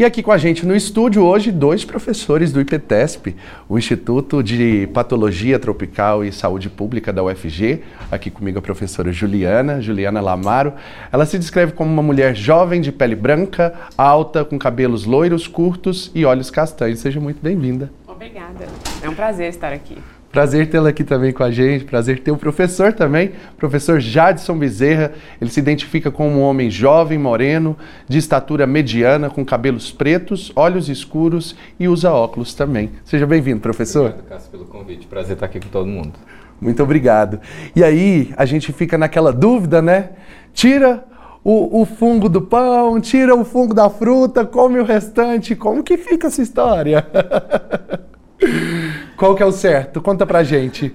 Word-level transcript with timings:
E 0.00 0.04
aqui 0.06 0.22
com 0.22 0.32
a 0.32 0.38
gente 0.38 0.64
no 0.64 0.74
estúdio 0.74 1.22
hoje, 1.22 1.52
dois 1.52 1.84
professores 1.84 2.50
do 2.50 2.58
IPTESP, 2.58 3.36
o 3.68 3.76
Instituto 3.76 4.42
de 4.42 4.88
Patologia 4.94 5.58
Tropical 5.58 6.24
e 6.24 6.32
Saúde 6.32 6.70
Pública 6.70 7.12
da 7.12 7.22
UFG. 7.22 7.82
Aqui 8.10 8.30
comigo 8.30 8.58
a 8.58 8.62
professora 8.62 9.12
Juliana, 9.12 9.78
Juliana 9.82 10.22
Lamaro. 10.22 10.72
Ela 11.12 11.26
se 11.26 11.38
descreve 11.38 11.72
como 11.72 11.92
uma 11.92 12.02
mulher 12.02 12.34
jovem, 12.34 12.80
de 12.80 12.90
pele 12.90 13.14
branca, 13.14 13.74
alta, 13.94 14.42
com 14.42 14.58
cabelos 14.58 15.04
loiros, 15.04 15.46
curtos 15.46 16.10
e 16.14 16.24
olhos 16.24 16.50
castanhos. 16.50 17.00
Seja 17.00 17.20
muito 17.20 17.42
bem-vinda. 17.42 17.92
Obrigada. 18.08 18.68
É 19.02 19.08
um 19.10 19.14
prazer 19.14 19.50
estar 19.50 19.70
aqui. 19.70 19.98
Prazer 20.30 20.70
tê-la 20.70 20.90
aqui 20.90 21.02
também 21.02 21.32
com 21.32 21.42
a 21.42 21.50
gente, 21.50 21.84
prazer 21.84 22.20
ter 22.20 22.30
o 22.30 22.36
professor 22.36 22.92
também, 22.92 23.32
professor 23.56 23.98
Jadson 23.98 24.56
Bezerra. 24.56 25.12
Ele 25.40 25.50
se 25.50 25.58
identifica 25.58 26.08
como 26.08 26.38
um 26.38 26.42
homem 26.42 26.70
jovem, 26.70 27.18
moreno, 27.18 27.76
de 28.08 28.18
estatura 28.18 28.64
mediana, 28.64 29.28
com 29.28 29.44
cabelos 29.44 29.90
pretos, 29.90 30.52
olhos 30.54 30.88
escuros 30.88 31.56
e 31.80 31.88
usa 31.88 32.12
óculos 32.12 32.54
também. 32.54 32.92
Seja 33.04 33.26
bem-vindo, 33.26 33.60
professor. 33.60 34.10
Obrigado, 34.10 34.28
Cássio, 34.28 34.50
pelo 34.52 34.66
convite. 34.66 35.04
Prazer 35.08 35.32
estar 35.32 35.46
aqui 35.46 35.58
com 35.58 35.68
todo 35.68 35.86
mundo. 35.86 36.12
Muito 36.60 36.80
obrigado. 36.80 37.40
E 37.74 37.82
aí, 37.82 38.32
a 38.36 38.44
gente 38.44 38.72
fica 38.72 38.96
naquela 38.96 39.32
dúvida, 39.32 39.82
né? 39.82 40.10
Tira 40.54 41.04
o, 41.42 41.80
o, 41.80 41.84
fungo 41.84 42.28
do 42.28 42.42
pão, 42.42 43.00
tira 43.00 43.34
o 43.34 43.44
fungo 43.44 43.74
da 43.74 43.90
fruta, 43.90 44.44
come 44.44 44.78
o 44.78 44.84
restante. 44.84 45.56
Como 45.56 45.82
que 45.82 45.96
fica 45.96 46.28
essa 46.28 46.40
história? 46.40 47.04
Qual 49.16 49.34
que 49.34 49.42
é 49.42 49.46
o 49.46 49.52
certo? 49.52 50.00
Conta 50.00 50.26
pra 50.26 50.42
gente. 50.42 50.94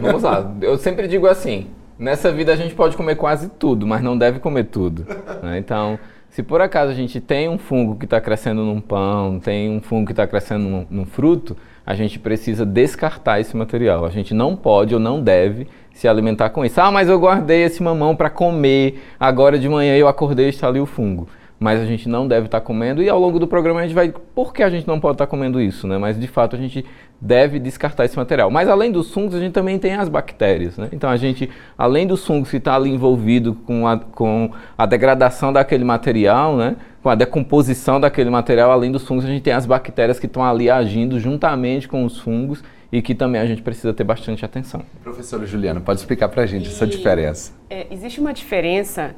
Vamos 0.00 0.22
lá. 0.22 0.54
Eu 0.60 0.78
sempre 0.78 1.08
digo 1.08 1.26
assim: 1.26 1.66
nessa 1.98 2.32
vida 2.32 2.52
a 2.52 2.56
gente 2.56 2.74
pode 2.74 2.96
comer 2.96 3.16
quase 3.16 3.48
tudo, 3.48 3.86
mas 3.86 4.02
não 4.02 4.16
deve 4.16 4.38
comer 4.38 4.64
tudo. 4.64 5.06
Né? 5.42 5.58
Então, 5.58 5.98
se 6.30 6.42
por 6.42 6.60
acaso 6.60 6.90
a 6.90 6.94
gente 6.94 7.20
tem 7.20 7.48
um 7.48 7.58
fungo 7.58 7.96
que 7.96 8.04
está 8.04 8.20
crescendo 8.20 8.62
num 8.62 8.80
pão, 8.80 9.38
tem 9.38 9.70
um 9.70 9.80
fungo 9.80 10.06
que 10.06 10.12
está 10.12 10.26
crescendo 10.26 10.64
num, 10.64 10.86
num 10.90 11.04
fruto, 11.04 11.56
a 11.86 11.94
gente 11.94 12.18
precisa 12.18 12.64
descartar 12.64 13.40
esse 13.40 13.56
material. 13.56 14.04
A 14.04 14.10
gente 14.10 14.32
não 14.32 14.56
pode 14.56 14.94
ou 14.94 15.00
não 15.00 15.20
deve 15.20 15.66
se 15.92 16.08
alimentar 16.08 16.50
com 16.50 16.64
isso. 16.64 16.80
Ah, 16.80 16.90
mas 16.90 17.08
eu 17.08 17.18
guardei 17.18 17.62
esse 17.62 17.82
mamão 17.82 18.16
para 18.16 18.30
comer, 18.30 19.02
agora 19.18 19.58
de 19.58 19.68
manhã 19.68 19.96
eu 19.96 20.08
acordei 20.08 20.46
e 20.46 20.48
está 20.48 20.68
ali 20.68 20.80
o 20.80 20.86
fungo 20.86 21.28
mas 21.64 21.80
a 21.80 21.86
gente 21.86 22.10
não 22.10 22.28
deve 22.28 22.44
estar 22.44 22.60
tá 22.60 22.66
comendo 22.66 23.02
e 23.02 23.08
ao 23.08 23.18
longo 23.18 23.38
do 23.38 23.48
programa 23.48 23.80
a 23.80 23.82
gente 23.84 23.94
vai 23.94 24.12
por 24.34 24.52
que 24.52 24.62
a 24.62 24.68
gente 24.68 24.86
não 24.86 25.00
pode 25.00 25.14
estar 25.14 25.24
tá 25.24 25.30
comendo 25.30 25.58
isso, 25.58 25.86
né? 25.86 25.96
Mas 25.96 26.20
de 26.20 26.26
fato 26.26 26.54
a 26.54 26.58
gente 26.58 26.84
deve 27.18 27.58
descartar 27.58 28.04
esse 28.04 28.18
material. 28.18 28.50
Mas 28.50 28.68
além 28.68 28.92
dos 28.92 29.10
fungos 29.10 29.34
a 29.34 29.40
gente 29.40 29.54
também 29.54 29.78
tem 29.78 29.94
as 29.94 30.10
bactérias, 30.10 30.76
né? 30.76 30.90
Então 30.92 31.08
a 31.08 31.16
gente 31.16 31.48
além 31.78 32.06
dos 32.06 32.22
fungos 32.26 32.50
que 32.50 32.58
está 32.58 32.76
ali 32.76 32.90
envolvido 32.90 33.54
com 33.54 33.88
a, 33.88 33.98
com 33.98 34.50
a 34.76 34.84
degradação 34.84 35.54
daquele 35.54 35.84
material, 35.84 36.54
né? 36.54 36.76
Com 37.02 37.08
a 37.08 37.14
decomposição 37.14 37.98
daquele 37.98 38.28
material, 38.28 38.70
além 38.70 38.92
dos 38.92 39.06
fungos 39.06 39.24
a 39.24 39.28
gente 39.28 39.40
tem 39.40 39.54
as 39.54 39.64
bactérias 39.64 40.20
que 40.20 40.26
estão 40.26 40.44
ali 40.44 40.68
agindo 40.68 41.18
juntamente 41.18 41.88
com 41.88 42.04
os 42.04 42.20
fungos 42.20 42.62
e 42.92 43.00
que 43.00 43.14
também 43.14 43.40
a 43.40 43.46
gente 43.46 43.62
precisa 43.62 43.94
ter 43.94 44.04
bastante 44.04 44.44
atenção. 44.44 44.82
Professora 45.02 45.46
Juliana, 45.46 45.80
pode 45.80 45.98
explicar 45.98 46.28
para 46.28 46.42
a 46.42 46.46
gente 46.46 46.66
e, 46.66 46.68
essa 46.68 46.86
diferença? 46.86 47.54
É, 47.70 47.86
existe 47.90 48.20
uma 48.20 48.34
diferença 48.34 49.14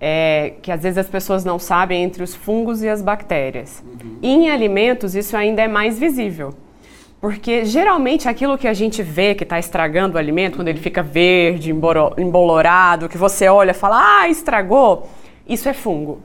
é, 0.00 0.54
que 0.62 0.70
às 0.70 0.82
vezes 0.82 0.98
as 0.98 1.08
pessoas 1.08 1.44
não 1.44 1.58
sabem 1.58 2.02
entre 2.02 2.22
os 2.22 2.34
fungos 2.34 2.82
e 2.82 2.88
as 2.88 3.00
bactérias. 3.02 3.82
Uhum. 3.84 4.18
Em 4.22 4.50
alimentos, 4.50 5.14
isso 5.14 5.36
ainda 5.36 5.62
é 5.62 5.68
mais 5.68 5.98
visível. 5.98 6.54
Porque 7.20 7.64
geralmente 7.64 8.28
aquilo 8.28 8.58
que 8.58 8.68
a 8.68 8.74
gente 8.74 9.02
vê 9.02 9.34
que 9.34 9.42
está 9.42 9.58
estragando 9.58 10.16
o 10.16 10.18
alimento, 10.18 10.56
quando 10.56 10.68
ele 10.68 10.78
fica 10.78 11.02
verde, 11.02 11.72
embolorado, 12.18 13.08
que 13.08 13.16
você 13.16 13.48
olha 13.48 13.70
e 13.70 13.74
fala, 13.74 14.20
ah, 14.20 14.28
estragou, 14.28 15.08
isso 15.48 15.68
é 15.68 15.72
fungo. 15.72 16.20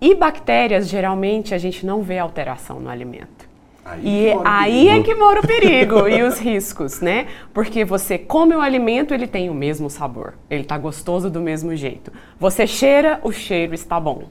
E 0.00 0.14
bactérias, 0.14 0.88
geralmente, 0.88 1.54
a 1.54 1.58
gente 1.58 1.84
não 1.84 2.02
vê 2.02 2.18
alteração 2.18 2.78
no 2.78 2.88
alimento. 2.88 3.48
Aí 3.84 4.28
e 4.28 4.32
aí 4.44 4.88
é 4.88 5.02
que 5.02 5.14
mora 5.14 5.40
o 5.40 5.46
perigo 5.46 6.08
e 6.08 6.22
os 6.22 6.38
riscos, 6.38 7.00
né? 7.00 7.26
Porque 7.52 7.84
você 7.84 8.16
come 8.16 8.54
o 8.54 8.60
alimento, 8.60 9.12
ele 9.12 9.26
tem 9.26 9.50
o 9.50 9.54
mesmo 9.54 9.90
sabor, 9.90 10.34
ele 10.48 10.62
está 10.62 10.78
gostoso 10.78 11.28
do 11.28 11.40
mesmo 11.40 11.76
jeito. 11.76 12.10
Você 12.40 12.66
cheira, 12.66 13.20
o 13.22 13.30
cheiro 13.30 13.74
está 13.74 14.00
bom. 14.00 14.24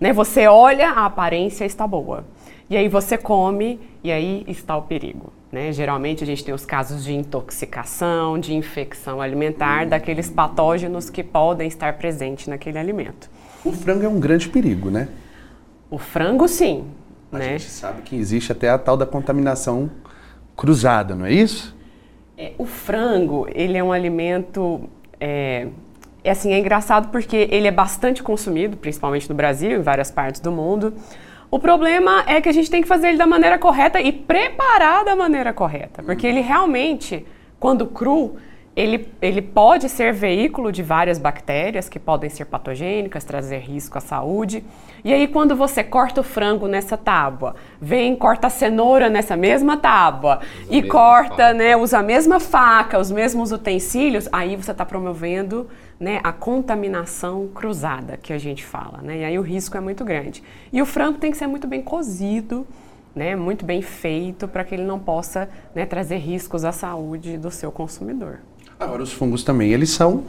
Né? 0.00 0.12
Você 0.12 0.46
olha, 0.48 0.90
a 0.90 1.06
aparência 1.06 1.64
está 1.64 1.86
boa. 1.86 2.24
E 2.68 2.76
aí 2.76 2.88
você 2.88 3.16
come 3.16 3.78
e 4.02 4.10
aí 4.10 4.44
está 4.48 4.76
o 4.76 4.82
perigo. 4.82 5.32
Né? 5.52 5.72
Geralmente 5.72 6.24
a 6.24 6.26
gente 6.26 6.44
tem 6.44 6.52
os 6.52 6.66
casos 6.66 7.04
de 7.04 7.14
intoxicação, 7.14 8.38
de 8.38 8.54
infecção 8.54 9.20
alimentar, 9.20 9.86
hum. 9.86 9.88
daqueles 9.88 10.28
patógenos 10.28 11.08
que 11.08 11.22
podem 11.22 11.68
estar 11.68 11.96
presentes 11.96 12.48
naquele 12.48 12.78
alimento. 12.78 13.30
O 13.64 13.70
frango 13.72 14.04
é 14.04 14.08
um 14.08 14.18
grande 14.18 14.48
perigo, 14.48 14.90
né? 14.90 15.08
O 15.88 15.98
frango, 15.98 16.48
sim. 16.48 16.84
A 17.32 17.38
né? 17.38 17.58
gente 17.58 17.70
sabe 17.70 18.02
que 18.02 18.16
existe 18.16 18.52
até 18.52 18.70
a 18.70 18.78
tal 18.78 18.96
da 18.96 19.06
contaminação 19.06 19.90
cruzada, 20.56 21.14
não 21.14 21.26
é 21.26 21.32
isso? 21.32 21.76
É, 22.38 22.52
o 22.58 22.66
frango, 22.66 23.46
ele 23.54 23.76
é 23.76 23.82
um 23.82 23.92
alimento... 23.92 24.88
É, 25.20 25.68
é 26.22 26.30
assim, 26.30 26.52
é 26.52 26.58
engraçado 26.58 27.08
porque 27.10 27.48
ele 27.50 27.68
é 27.68 27.70
bastante 27.70 28.22
consumido, 28.22 28.76
principalmente 28.76 29.28
no 29.28 29.34
Brasil 29.34 29.70
e 29.70 29.78
várias 29.78 30.10
partes 30.10 30.40
do 30.40 30.50
mundo. 30.50 30.92
O 31.50 31.58
problema 31.58 32.24
é 32.26 32.40
que 32.40 32.48
a 32.48 32.52
gente 32.52 32.68
tem 32.68 32.82
que 32.82 32.88
fazer 32.88 33.08
ele 33.08 33.16
da 33.16 33.26
maneira 33.26 33.58
correta 33.58 34.00
e 34.00 34.10
preparar 34.10 35.04
da 35.04 35.14
maneira 35.14 35.52
correta, 35.52 36.02
porque 36.02 36.26
ele 36.26 36.40
realmente, 36.40 37.24
quando 37.60 37.86
cru, 37.86 38.36
ele, 38.76 39.08
ele 39.22 39.40
pode 39.40 39.88
ser 39.88 40.12
veículo 40.12 40.70
de 40.70 40.82
várias 40.82 41.18
bactérias 41.18 41.88
que 41.88 41.98
podem 41.98 42.28
ser 42.28 42.44
patogênicas, 42.44 43.24
trazer 43.24 43.60
risco 43.60 43.96
à 43.96 44.02
saúde. 44.02 44.62
E 45.02 45.14
aí, 45.14 45.26
quando 45.26 45.56
você 45.56 45.82
corta 45.82 46.20
o 46.20 46.24
frango 46.24 46.68
nessa 46.68 46.94
tábua, 46.94 47.56
vem, 47.80 48.14
corta 48.14 48.48
a 48.48 48.50
cenoura 48.50 49.08
nessa 49.08 49.34
mesma 49.34 49.78
tábua 49.78 50.40
usa 50.64 50.76
e 50.76 50.82
corta, 50.82 51.54
né, 51.54 51.74
usa 51.74 52.00
a 52.00 52.02
mesma 52.02 52.38
faca, 52.38 52.98
os 52.98 53.10
mesmos 53.10 53.50
utensílios, 53.50 54.28
aí 54.30 54.54
você 54.56 54.72
está 54.72 54.84
promovendo 54.84 55.66
né, 55.98 56.20
a 56.22 56.30
contaminação 56.30 57.48
cruzada 57.54 58.18
que 58.18 58.30
a 58.30 58.38
gente 58.38 58.62
fala. 58.62 59.00
Né? 59.00 59.20
E 59.20 59.24
aí 59.24 59.38
o 59.38 59.42
risco 59.42 59.74
é 59.78 59.80
muito 59.80 60.04
grande. 60.04 60.42
E 60.70 60.82
o 60.82 60.86
frango 60.86 61.18
tem 61.18 61.30
que 61.30 61.38
ser 61.38 61.46
muito 61.46 61.66
bem 61.66 61.80
cozido. 61.80 62.66
Né, 63.14 63.34
muito 63.34 63.64
bem 63.64 63.80
feito 63.80 64.46
para 64.46 64.62
que 64.62 64.74
ele 64.74 64.84
não 64.84 64.98
possa 64.98 65.48
né, 65.74 65.86
trazer 65.86 66.18
riscos 66.18 66.66
à 66.66 66.72
saúde 66.72 67.38
do 67.38 67.50
seu 67.50 67.72
consumidor. 67.72 68.40
Agora, 68.78 69.02
os 69.02 69.12
fungos 69.12 69.42
também, 69.42 69.72
eles 69.72 69.90
são 69.90 70.24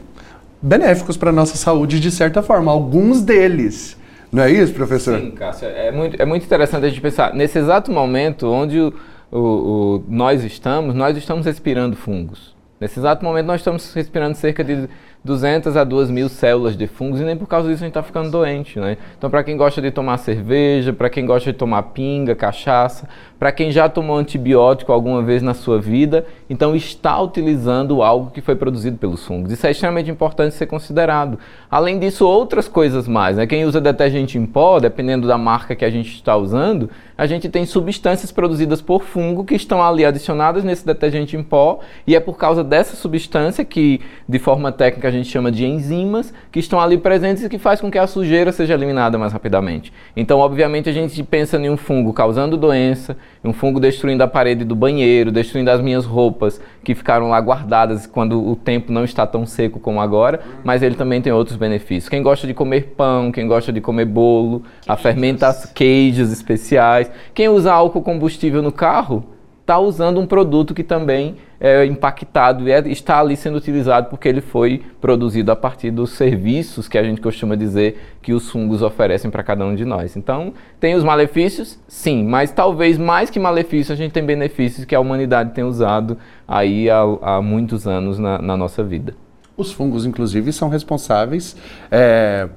benéficos 0.61 1.17
para 1.17 1.29
a 1.29 1.33
nossa 1.33 1.57
saúde 1.57 1.99
de 1.99 2.09
certa 2.11 2.41
forma, 2.41 2.71
alguns 2.71 3.21
deles. 3.21 3.97
Não 4.31 4.43
é 4.43 4.51
isso, 4.51 4.73
professor? 4.73 5.19
Sim, 5.19 5.31
Cássio. 5.31 5.67
É 5.67 5.91
muito, 5.91 6.21
é 6.21 6.25
muito 6.25 6.45
interessante 6.45 6.85
a 6.85 6.89
gente 6.89 7.01
pensar. 7.01 7.33
Nesse 7.33 7.57
exato 7.57 7.91
momento 7.91 8.47
onde 8.47 8.79
o, 8.79 8.93
o, 9.31 9.37
o, 9.39 10.03
nós 10.07 10.43
estamos, 10.43 10.93
nós 10.95 11.15
estamos 11.17 11.45
respirando 11.45 11.95
fungos. 11.95 12.55
Nesse 12.79 12.99
exato 12.99 13.23
momento 13.23 13.45
nós 13.45 13.61
estamos 13.61 13.93
respirando 13.93 14.35
cerca 14.35 14.63
de 14.63 14.87
200 15.27 15.75
a 15.75 15.83
2 15.83 16.09
mil 16.09 16.29
células 16.29 16.75
de 16.75 16.87
fungos 16.87 17.19
e 17.19 17.23
nem 17.23 17.35
por 17.35 17.47
causa 17.47 17.67
disso 17.67 17.83
a 17.83 17.85
gente 17.85 17.91
está 17.91 18.01
ficando 18.01 18.31
doente, 18.31 18.79
né? 18.79 18.97
Então, 19.17 19.29
para 19.29 19.43
quem 19.43 19.57
gosta 19.57 19.81
de 19.81 19.91
tomar 19.91 20.17
cerveja, 20.17 20.93
para 20.93 21.09
quem 21.09 21.25
gosta 21.25 21.51
de 21.51 21.57
tomar 21.57 21.83
pinga, 21.83 22.33
cachaça, 22.33 23.07
para 23.37 23.51
quem 23.51 23.69
já 23.69 23.89
tomou 23.89 24.17
antibiótico 24.17 24.91
alguma 24.91 25.21
vez 25.21 25.43
na 25.43 25.53
sua 25.53 25.79
vida, 25.79 26.25
então 26.49 26.75
está 26.75 27.21
utilizando 27.21 28.01
algo 28.01 28.31
que 28.31 28.41
foi 28.41 28.55
produzido 28.55 28.97
pelos 28.97 29.23
fungos. 29.25 29.51
Isso 29.51 29.67
é 29.67 29.71
extremamente 29.71 30.09
importante 30.09 30.55
ser 30.55 30.65
considerado. 30.65 31.37
Além 31.69 31.99
disso, 31.99 32.25
outras 32.25 32.67
coisas 32.67 33.07
mais, 33.07 33.35
né? 33.35 33.45
Quem 33.45 33.65
usa 33.65 33.81
detergente 33.81 34.37
em 34.37 34.45
pó, 34.45 34.79
dependendo 34.79 35.27
da 35.27 35.37
marca 35.37 35.75
que 35.75 35.83
a 35.83 35.89
gente 35.89 36.13
está 36.13 36.35
usando, 36.37 36.89
a 37.17 37.25
gente 37.25 37.49
tem 37.49 37.65
substâncias 37.65 38.31
produzidas 38.31 38.81
por 38.81 39.03
fungo 39.03 39.43
que 39.43 39.55
estão 39.55 39.81
ali 39.81 40.05
adicionadas 40.05 40.63
nesse 40.63 40.85
detergente 40.85 41.35
em 41.35 41.43
pó, 41.43 41.79
e 42.05 42.15
é 42.15 42.19
por 42.19 42.37
causa 42.37 42.63
dessa 42.63 42.95
substância 42.95 43.65
que, 43.65 44.01
de 44.27 44.39
forma 44.39 44.71
técnica, 44.71 45.07
a 45.07 45.11
gente 45.11 45.29
chama 45.29 45.51
de 45.51 45.65
enzimas, 45.65 46.33
que 46.51 46.59
estão 46.59 46.79
ali 46.79 46.97
presentes 46.97 47.43
e 47.43 47.49
que 47.49 47.57
faz 47.57 47.81
com 47.81 47.89
que 47.89 47.97
a 47.97 48.05
sujeira 48.05 48.51
seja 48.51 48.73
eliminada 48.73 49.17
mais 49.17 49.33
rapidamente. 49.33 49.91
Então, 50.15 50.39
obviamente, 50.39 50.89
a 50.89 50.93
gente 50.93 51.21
pensa 51.23 51.57
em 51.57 51.69
um 51.69 51.77
fungo 51.77 52.13
causando 52.13 52.55
doença, 52.55 53.17
um 53.43 53.53
fungo 53.53 53.79
destruindo 53.79 54.23
a 54.23 54.27
parede 54.27 54.63
do 54.63 54.75
banheiro, 54.75 55.31
destruindo 55.31 55.71
as 55.71 55.81
minhas 55.81 56.05
roupas 56.05 56.61
que 56.83 56.93
ficaram 56.93 57.29
lá 57.29 57.39
guardadas 57.39 58.05
quando 58.05 58.45
o 58.45 58.55
tempo 58.55 58.91
não 58.91 59.03
está 59.03 59.25
tão 59.25 59.45
seco 59.45 59.79
como 59.79 59.99
agora, 60.01 60.39
mas 60.63 60.83
ele 60.83 60.95
também 60.95 61.21
tem 61.21 61.31
outros 61.31 61.57
benefícios. 61.57 62.09
Quem 62.09 62.21
gosta 62.21 62.45
de 62.45 62.53
comer 62.53 62.93
pão, 62.97 63.31
quem 63.31 63.47
gosta 63.47 63.71
de 63.71 63.81
comer 63.81 64.05
bolo, 64.05 64.63
a 64.87 64.95
fermentação, 64.95 65.71
queijos 65.73 66.31
especiais, 66.31 67.06
quem 67.33 67.49
usa 67.49 67.73
álcool 67.73 68.01
combustível 68.01 68.61
no 68.61 68.71
carro, 68.71 69.23
está 69.67 69.77
usando 69.77 70.17
um 70.17 70.25
produto 70.25 70.73
que 70.73 70.81
também 70.81 71.35
é 71.59 71.85
impactado 71.85 72.69
e 72.69 72.71
é, 72.71 72.79
está 72.87 73.19
ali 73.19 73.35
sendo 73.35 73.57
utilizado 73.57 74.09
porque 74.09 74.29
ele 74.29 74.39
foi 74.39 74.81
produzido 75.01 75.51
a 75.51 75.57
partir 75.57 75.91
dos 75.91 76.11
serviços 76.11 76.87
que 76.87 76.97
a 76.97 77.03
gente 77.03 77.19
costuma 77.19 77.53
dizer 77.55 78.17
que 78.21 78.31
os 78.31 78.49
fungos 78.49 78.81
oferecem 78.81 79.29
para 79.29 79.43
cada 79.43 79.65
um 79.65 79.75
de 79.75 79.83
nós. 79.83 80.15
Então, 80.15 80.53
tem 80.79 80.95
os 80.95 81.03
malefícios? 81.03 81.77
Sim, 81.85 82.23
mas 82.23 82.49
talvez 82.51 82.97
mais 82.97 83.29
que 83.29 83.39
malefícios, 83.39 83.91
a 83.91 83.95
gente 84.01 84.13
tem 84.13 84.23
benefícios 84.23 84.85
que 84.85 84.95
a 84.95 84.99
humanidade 85.01 85.51
tem 85.53 85.65
usado 85.65 86.17
aí 86.47 86.89
há, 86.89 87.01
há 87.21 87.41
muitos 87.41 87.85
anos 87.85 88.17
na, 88.17 88.41
na, 88.41 88.55
nossa 88.55 88.81
vida. 88.83 89.15
Os 89.57 89.73
fungos, 89.73 90.05
inclusive, 90.05 90.53
são 90.53 90.69
responsáveis 90.69 91.57
é, 91.91 92.47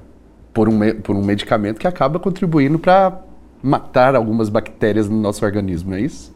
por, 0.53 0.69
um, 0.69 0.79
por 1.01 1.15
um 1.15 1.23
medicamento 1.23 1.77
que 1.77 1.87
acaba 1.87 2.19
contribuindo 2.19 2.79
para 2.79 3.19
matar 3.61 4.15
algumas 4.15 4.49
bactérias 4.49 5.09
no 5.09 5.17
nosso 5.17 5.45
organismo, 5.45 5.91
não 5.91 5.97
é 5.97 6.01
isso? 6.01 6.35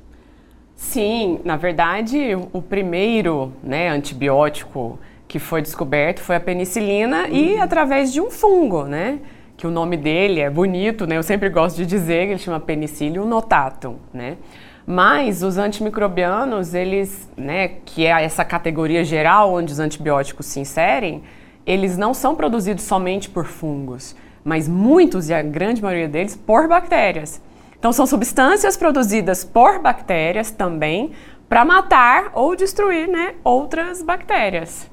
Sim, 0.75 1.39
na 1.43 1.55
verdade, 1.55 2.35
o 2.51 2.61
primeiro 2.61 3.51
né, 3.63 3.89
antibiótico 3.89 4.99
que 5.27 5.39
foi 5.39 5.61
descoberto 5.61 6.19
foi 6.19 6.35
a 6.35 6.39
penicilina 6.39 7.23
uhum. 7.23 7.35
e 7.35 7.57
através 7.57 8.11
de 8.11 8.21
um 8.21 8.29
fungo, 8.29 8.83
né? 8.83 9.19
Que 9.57 9.65
o 9.65 9.71
nome 9.71 9.97
dele 9.97 10.41
é 10.41 10.49
bonito, 10.49 11.07
né? 11.07 11.17
Eu 11.17 11.23
sempre 11.23 11.49
gosto 11.49 11.77
de 11.77 11.85
dizer 11.85 12.25
que 12.25 12.33
ele 12.33 12.39
chama 12.39 12.59
Penicillium 12.59 13.25
notatum, 13.25 13.95
né? 14.13 14.37
Mas 14.85 15.41
os 15.41 15.57
antimicrobianos, 15.57 16.73
eles, 16.75 17.27
né, 17.35 17.69
que 17.83 18.05
é 18.05 18.23
essa 18.23 18.45
categoria 18.45 19.03
geral 19.03 19.53
onde 19.53 19.73
os 19.73 19.79
antibióticos 19.79 20.45
se 20.45 20.59
inserem, 20.59 21.23
eles 21.65 21.97
não 21.97 22.13
são 22.13 22.35
produzidos 22.35 22.83
somente 22.83 23.27
por 23.27 23.45
fungos, 23.45 24.15
mas 24.45 24.67
muitos 24.67 25.27
e 25.27 25.33
a 25.33 25.41
grande 25.41 25.81
maioria 25.81 26.07
deles 26.07 26.35
por 26.35 26.67
bactérias. 26.67 27.41
Então, 27.77 27.91
são 27.91 28.05
substâncias 28.05 28.77
produzidas 28.77 29.43
por 29.43 29.79
bactérias 29.79 30.51
também 30.51 31.11
para 31.49 31.65
matar 31.65 32.31
ou 32.33 32.55
destruir 32.55 33.07
né, 33.07 33.33
outras 33.43 34.03
bactérias. 34.03 34.89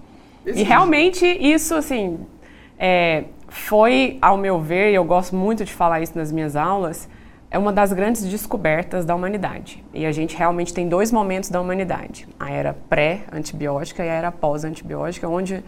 E 0.47 0.63
realmente 0.63 1.27
isso, 1.27 1.75
assim, 1.75 2.21
é, 2.79 3.25
foi, 3.49 4.19
ao 4.23 4.39
meu 4.39 4.59
ver, 4.59 4.91
e 4.91 4.95
eu 4.95 5.05
gosto 5.05 5.37
muito 5.37 5.65
de 5.65 5.73
falar 5.73 6.01
isso 6.01 6.17
nas 6.17 6.33
minhas 6.33 6.57
aulas, 6.57 7.09
é 7.51 7.59
uma 7.59 7.73
das 7.73 7.93
grandes 7.93 8.25
descobertas 8.25 9.05
da 9.05 9.15
humanidade. 9.15 9.85
E 9.93 10.07
a 10.07 10.13
gente 10.13 10.35
realmente 10.35 10.73
tem 10.73 10.89
dois 10.89 11.13
momentos 11.13 11.51
da 11.51 11.61
humanidade: 11.61 12.27
a 12.41 12.51
era 12.51 12.75
pré-antibiótica 12.89 14.03
e 14.03 14.09
a 14.09 14.15
era 14.15 14.33
pós-antibiótica, 14.33 15.29
onde 15.29 15.63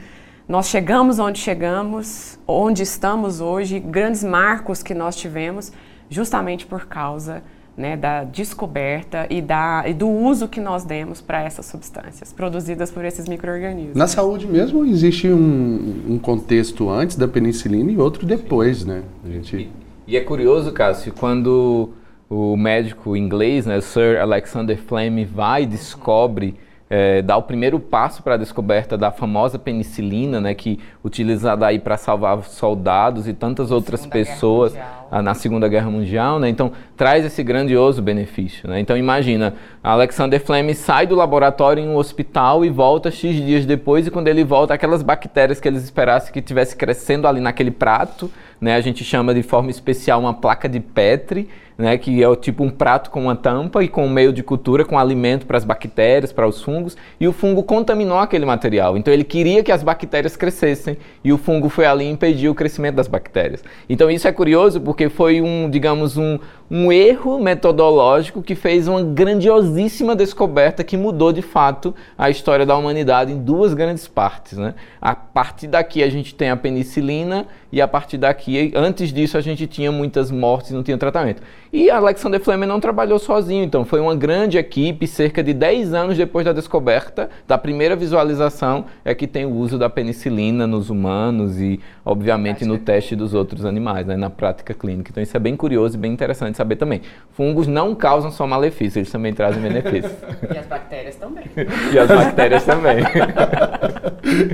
nós 0.46 0.69
chegamos 0.69 1.19
onde 1.19 1.38
chegamos, 1.38 2.38
onde 2.46 2.82
estamos 2.82 3.41
hoje, 3.41 3.81
grandes 3.81 4.23
marcos 4.23 4.82
que 4.82 4.93
nós 4.93 5.17
tivemos 5.17 5.73
justamente 6.11 6.67
por 6.67 6.87
causa 6.87 7.43
né, 7.76 7.96
da 7.96 8.25
descoberta 8.25 9.26
e, 9.31 9.41
da, 9.41 9.85
e 9.87 9.94
do 9.94 10.08
uso 10.08 10.46
que 10.46 10.61
nós 10.61 10.85
demos 10.85 11.20
para 11.20 11.43
essas 11.43 11.67
substâncias 11.67 12.32
produzidas 12.32 12.91
por 12.91 13.05
esses 13.05 13.26
micro-organismos. 13.26 13.96
Na 13.96 14.06
saúde 14.06 14.46
mesmo 14.46 14.85
existe 14.85 15.29
um, 15.29 16.02
um, 16.11 16.19
contexto 16.19 16.88
antes 16.88 17.17
da 17.17 17.26
penicilina 17.26 17.91
e 17.91 17.99
outro 17.99 18.26
depois, 18.26 18.85
né? 18.85 19.02
A 19.25 19.29
gente... 19.29 19.56
E, 19.56 19.70
e, 20.06 20.17
é 20.17 20.20
curioso, 20.20 20.70
Cássio, 20.73 21.12
quando 21.12 21.88
o 22.29 22.56
médico 22.56 23.17
inglês, 23.17 23.67
né, 23.67 23.81
Sir 23.81 24.20
Alexander 24.20 24.76
Fleming, 24.76 25.25
vai 25.25 25.62
e 25.62 25.67
descobre 25.67 26.55
é, 26.89 27.23
dá 27.23 27.37
o 27.37 27.43
primeiro 27.43 27.81
passo 27.81 28.23
para 28.23 28.35
a 28.35 28.37
descoberta 28.37 28.97
da 28.97 29.11
famosa 29.11 29.59
penicilina, 29.59 30.41
né, 30.41 30.55
que 30.55 30.79
utilizada 31.03 31.67
aí 31.67 31.79
para 31.79 31.97
salvar 31.97 32.43
soldados 32.45 33.27
e 33.27 33.33
tantas 33.33 33.71
outras 33.71 34.01
Segunda 34.01 34.13
pessoas 34.13 34.77
na 35.23 35.35
Segunda 35.35 35.69
Guerra 35.69 35.91
Mundial, 35.91 36.39
né? 36.39 36.49
Então 36.49 36.73
traz 36.97 37.25
esse 37.25 37.43
grandioso 37.43 38.03
benefício, 38.03 38.69
né? 38.69 38.81
Então 38.81 38.97
imagina, 38.97 39.55
Alexander 39.83 40.41
Fleming 40.41 40.75
sai 40.75 41.07
do 41.07 41.15
laboratório 41.15 41.83
em 41.83 41.89
um 41.89 41.97
hospital 41.97 42.65
e 42.65 42.71
volta 42.71 43.11
x 43.11 43.37
dias 43.37 43.65
depois 43.65 44.07
e 44.07 44.11
quando 44.11 44.29
ele 44.29 44.43
volta 44.43 44.75
aquelas 44.75 45.03
bactérias 45.03 45.61
que 45.61 45.69
eles 45.69 45.85
esperassem 45.85 46.33
que 46.33 46.43
tivesse 46.43 46.77
crescendo 46.77 47.29
ali 47.29 47.41
naquele 47.41 47.71
prato, 47.71 48.31
né? 48.61 48.75
A 48.75 48.81
gente 48.81 49.05
chama 49.05 49.33
de 49.35 49.43
forma 49.43 49.71
especial 49.71 50.21
uma 50.21 50.35
placa 50.35 50.69
de 50.69 50.81
Petri 50.81 51.49
né, 51.76 51.99
que 51.99 52.23
é 52.23 52.29
o 52.29 52.37
tipo 52.37 52.62
um 52.62 52.71
prato 52.71 53.11
com 53.11 53.23
uma 53.23 53.37
tampa 53.37 53.82
e 53.82 53.88
com 53.88 54.06
um 54.06 54.11
meio 54.11 54.32
de 54.32 54.43
cultura 54.43 54.85
com 54.85 54.99
alimento 54.99 55.47
para 55.47 55.56
as 55.56 55.65
bactérias, 55.65 56.32
para 56.32 56.47
os 56.47 56.62
fungos, 56.62 56.97
e 57.19 57.26
o 57.26 57.32
fungo 57.32 57.62
contaminou 57.62 58.19
aquele 58.19 58.44
material. 58.44 58.97
Então 58.97 59.12
ele 59.12 59.25
queria 59.25 59.62
que 59.62 59.73
as 59.73 59.82
bactérias 59.82 60.37
crescessem 60.37 60.97
e 61.23 61.32
o 61.32 61.38
fungo 61.38 61.69
foi 61.69 61.87
ali 61.87 62.05
e 62.05 62.11
impediu 62.11 62.53
o 62.53 62.55
crescimento 62.55 62.97
das 62.97 63.09
bactérias. 63.09 63.65
Então 63.88 64.11
isso 64.11 64.29
é 64.29 64.32
curioso 64.32 64.81
porque 64.81 65.09
foi 65.09 65.41
um, 65.41 65.69
digamos, 65.69 66.17
um, 66.17 66.39
um 66.77 66.91
erro 66.91 67.39
metodológico 67.39 68.43
que 68.43 68.57
fez 68.57 68.89
uma 68.89 69.01
grandiosíssima 69.01 70.17
descoberta 70.17 70.83
que 70.83 70.97
mudou 70.97 71.33
de 71.33 71.41
fato 71.41 71.95
a 72.19 72.29
história 72.29 72.67
da 72.67 72.77
humanidade 72.77 73.31
em 73.31 73.39
duas 73.39 73.73
grandes 73.73 74.09
partes. 74.09 74.59
Né? 74.59 74.75
A 75.01 75.15
partir 75.15 75.69
daqui 75.69 76.03
a 76.03 76.11
gente 76.11 76.35
tem 76.35 76.51
a 76.51 76.57
penicilina 76.57 77.47
e 77.75 77.81
a 77.81 77.89
partir 77.89 78.19
daqui, 78.19 78.73
antes 78.77 79.13
disso, 79.13 79.37
a 79.37 79.41
gente 79.41 79.67
tinha 79.67 79.91
muitas 79.91 80.31
mortes 80.31 80.71
e 80.71 80.75
não 80.75 80.85
tinha 80.85 80.97
tratamento. 80.97 81.43
E 81.73 81.91
Alexander 81.91 82.41
Fleming 82.41 82.67
não 82.67 82.79
trabalhou 82.79 83.19
sozinho, 83.19 83.65
então 83.65 83.85
foi 83.85 83.99
uma 83.99 84.15
grande 84.15 84.57
equipe, 84.57 85.09
cerca 85.09 85.43
de 85.43 85.53
10 85.53 85.93
anos 85.93 86.17
depois 86.17 86.45
da 86.45 86.53
descoberta, 86.53 87.29
da 87.49 87.59
primeira 87.59 87.97
visualização, 87.97 88.85
é 89.05 89.13
que 89.13 89.27
tem 89.27 89.45
o 89.45 89.51
uso 89.51 89.77
da 89.77 89.91
penicilina 89.91 90.69
nos 90.69 90.89
humanos 90.89 91.61
e, 91.61 91.81
obviamente, 92.05 92.65
no 92.65 92.79
teste 92.79 93.17
dos 93.17 93.35
outros 93.35 93.65
animais, 93.65 94.07
né, 94.07 94.17
na 94.17 94.31
prática 94.31 94.73
clínica. 94.73 95.11
Então 95.11 95.21
isso 95.21 95.37
é 95.37 95.41
bem 95.41 95.57
curioso 95.57 95.97
e 95.97 95.99
bem 95.99 96.13
interessante 96.13 96.57
saber 96.65 96.77
também. 96.77 97.03
Fungos 97.33 97.67
não 97.67 97.94
causam 97.94 98.31
só 98.31 98.47
malefícios, 98.47 98.97
eles 98.97 99.13
também 99.13 99.33
trazem 99.33 99.63
benefícios. 99.63 100.13
E 100.55 100.59
as 100.59 100.67
bactérias 100.67 101.17
também. 101.17 101.44
e 101.93 101.99
as 101.99 102.09
bactérias 102.09 102.65
também. 102.65 102.97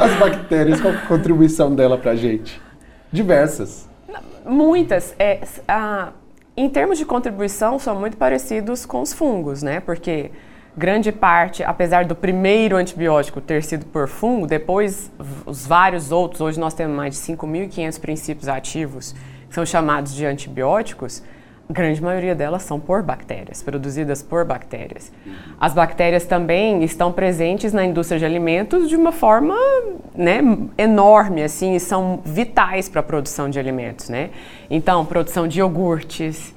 as 0.01 0.15
bactérias, 0.19 0.81
qual 0.81 0.95
a 0.95 0.97
contribuição 1.07 1.75
dela 1.75 1.97
pra 1.97 2.15
gente? 2.15 2.61
Diversas. 3.13 3.89
Muitas. 4.45 5.15
É, 5.19 5.41
a, 5.67 6.13
em 6.57 6.69
termos 6.69 6.99
de 6.99 7.05
contribuição, 7.05 7.79
são 7.79 7.99
muito 7.99 8.17
parecidos 8.17 8.85
com 8.85 9.01
os 9.01 9.13
fungos, 9.13 9.63
né? 9.63 9.81
Porque 9.81 10.31
grande 10.77 11.13
parte, 11.13 11.63
apesar 11.63 12.05
do 12.05 12.15
primeiro 12.15 12.77
antibiótico 12.77 13.41
ter 13.41 13.63
sido 13.63 13.85
por 13.87 14.09
fungo, 14.09 14.47
depois 14.47 15.11
os 15.45 15.67
vários 15.67 16.13
outros, 16.13 16.41
hoje 16.41 16.59
nós 16.59 16.75
temos 16.75 16.97
mais 16.97 17.15
de 17.15 17.21
5.500 17.21 18.01
princípios 18.01 18.49
ativos 18.49 19.15
que 19.49 19.55
são 19.55 19.67
chamados 19.67 20.15
de 20.15 20.25
antibióticos, 20.25 21.23
grande 21.71 22.03
maioria 22.03 22.35
delas 22.35 22.63
são 22.63 22.81
por 22.81 23.03
bactérias, 23.03 23.63
produzidas 23.63 24.23
por 24.23 24.45
bactérias. 24.45 25.13
As 25.59 25.73
bactérias 25.73 26.25
também 26.25 26.83
estão 26.83 27.13
presentes 27.13 27.73
na 27.73 27.85
indústria 27.85 28.19
de 28.19 28.25
alimentos 28.25 28.89
de 28.89 28.97
uma 28.97 29.13
forma 29.13 29.55
né, 30.15 30.41
enorme, 30.77 31.43
assim, 31.43 31.75
e 31.75 31.81
são 31.81 32.21
vitais 32.25 32.89
para 32.89 33.01
a 33.01 33.05
produção 33.05 33.49
de 33.49 33.59
alimentos, 33.59 34.09
né? 34.09 34.31
Então, 34.69 35.07
produção 35.07 35.47
de 35.47 35.61
iogurtes, 35.61 36.53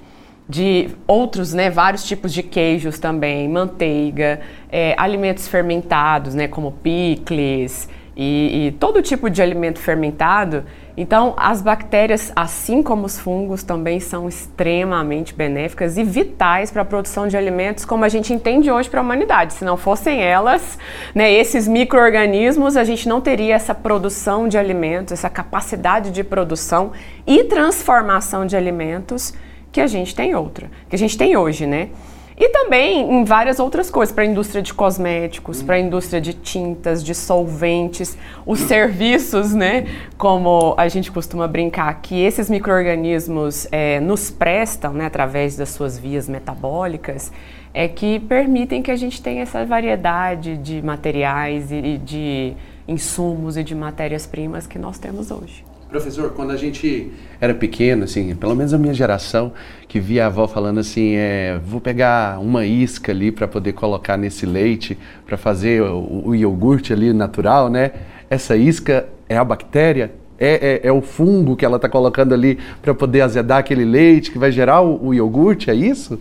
de 0.49 0.89
outros, 1.07 1.53
né, 1.53 1.69
vários 1.69 2.03
tipos 2.03 2.33
de 2.33 2.43
queijos 2.43 2.99
também, 2.99 3.47
manteiga, 3.47 4.41
é, 4.71 4.93
alimentos 4.97 5.47
fermentados, 5.47 6.35
né, 6.35 6.47
como 6.47 6.71
picles, 6.71 7.87
e, 8.15 8.67
e 8.67 8.71
todo 8.73 9.01
tipo 9.01 9.29
de 9.29 9.41
alimento 9.41 9.79
fermentado. 9.79 10.63
Então, 10.95 11.33
as 11.37 11.59
bactérias, 11.59 12.31
assim 12.35 12.83
como 12.83 13.05
os 13.05 13.19
fungos, 13.19 13.63
também 13.63 13.99
são 13.99 14.29
extremamente 14.29 15.33
benéficas 15.33 15.97
e 15.97 16.03
vitais 16.03 16.69
para 16.69 16.83
a 16.83 16.85
produção 16.85 17.27
de 17.27 17.35
alimentos, 17.35 17.83
como 17.83 18.05
a 18.05 18.09
gente 18.09 18.31
entende 18.31 18.69
hoje 18.69 18.89
para 18.89 18.99
a 18.99 19.03
humanidade. 19.03 19.53
Se 19.53 19.65
não 19.65 19.75
fossem 19.75 20.21
elas, 20.21 20.77
né, 21.15 21.31
esses 21.31 21.67
micro-organismos, 21.67 22.77
a 22.77 22.83
gente 22.83 23.09
não 23.09 23.19
teria 23.19 23.55
essa 23.55 23.73
produção 23.73 24.47
de 24.47 24.55
alimentos, 24.55 25.13
essa 25.13 25.31
capacidade 25.31 26.11
de 26.11 26.23
produção 26.23 26.91
e 27.25 27.43
transformação 27.45 28.45
de 28.45 28.55
alimentos 28.55 29.33
que 29.71 29.81
a 29.81 29.87
gente 29.87 30.13
tem 30.13 30.35
outra, 30.35 30.69
que 30.87 30.95
a 30.95 30.99
gente 30.99 31.17
tem 31.17 31.35
hoje, 31.35 31.65
né? 31.65 31.89
E 32.37 32.49
também 32.49 33.11
em 33.11 33.23
várias 33.23 33.59
outras 33.59 33.89
coisas, 33.89 34.13
para 34.13 34.23
a 34.23 34.27
indústria 34.27 34.61
de 34.61 34.73
cosméticos, 34.73 35.61
para 35.61 35.75
a 35.75 35.79
indústria 35.79 36.19
de 36.19 36.33
tintas, 36.33 37.03
de 37.03 37.13
solventes, 37.13 38.17
os 38.45 38.59
serviços, 38.59 39.53
né? 39.53 39.85
Como 40.17 40.73
a 40.77 40.87
gente 40.87 41.11
costuma 41.11 41.47
brincar, 41.47 42.01
que 42.01 42.19
esses 42.21 42.49
micro-organismos 42.49 43.67
é, 43.71 43.99
nos 43.99 44.31
prestam, 44.31 44.93
né, 44.93 45.05
através 45.05 45.55
das 45.55 45.69
suas 45.69 45.97
vias 45.99 46.27
metabólicas, 46.27 47.31
é 47.73 47.87
que 47.87 48.19
permitem 48.19 48.81
que 48.81 48.91
a 48.91 48.95
gente 48.95 49.21
tenha 49.21 49.41
essa 49.41 49.65
variedade 49.65 50.57
de 50.57 50.81
materiais 50.81 51.71
e 51.71 51.97
de 51.97 52.53
insumos 52.87 53.57
e 53.57 53.63
de 53.63 53.73
matérias-primas 53.73 54.67
que 54.67 54.77
nós 54.77 54.97
temos 54.97 55.31
hoje. 55.31 55.72
Professor, 55.93 56.31
quando 56.31 56.49
a 56.49 56.57
gente 56.57 57.11
era 57.39 57.53
pequeno, 57.53 58.05
assim, 58.05 58.33
pelo 58.33 58.55
menos 58.55 58.73
a 58.73 58.79
minha 58.79 58.95
geração, 58.95 59.53
que 59.87 59.99
via 59.99 60.23
a 60.23 60.25
avó 60.25 60.47
falando 60.47 60.79
assim, 60.79 61.13
é, 61.13 61.59
vou 61.63 61.79
pegar 61.79 62.39
uma 62.39 62.65
isca 62.65 63.11
ali 63.11 63.31
para 63.31 63.47
poder 63.47 63.73
colocar 63.73 64.17
nesse 64.17 64.43
leite, 64.43 64.97
para 65.23 65.37
fazer 65.37 65.83
o, 65.83 66.29
o, 66.29 66.35
iogurte 66.35 66.91
ali 66.91 67.13
natural, 67.13 67.69
né? 67.69 67.91
Essa 68.27 68.55
isca 68.55 69.05
é 69.29 69.37
a 69.37 69.43
bactéria, 69.43 70.11
é, 70.39 70.81
é, 70.83 70.87
é 70.87 70.91
o 70.91 70.99
fungo 70.99 71.55
que 71.55 71.63
ela 71.63 71.75
está 71.75 71.87
colocando 71.87 72.33
ali 72.33 72.57
para 72.81 72.95
poder 72.95 73.21
azedar 73.21 73.59
aquele 73.59 73.85
leite 73.85 74.31
que 74.31 74.39
vai 74.39 74.51
gerar 74.51 74.81
o, 74.81 75.09
o 75.09 75.13
iogurte, 75.13 75.69
é 75.69 75.75
isso? 75.75 76.19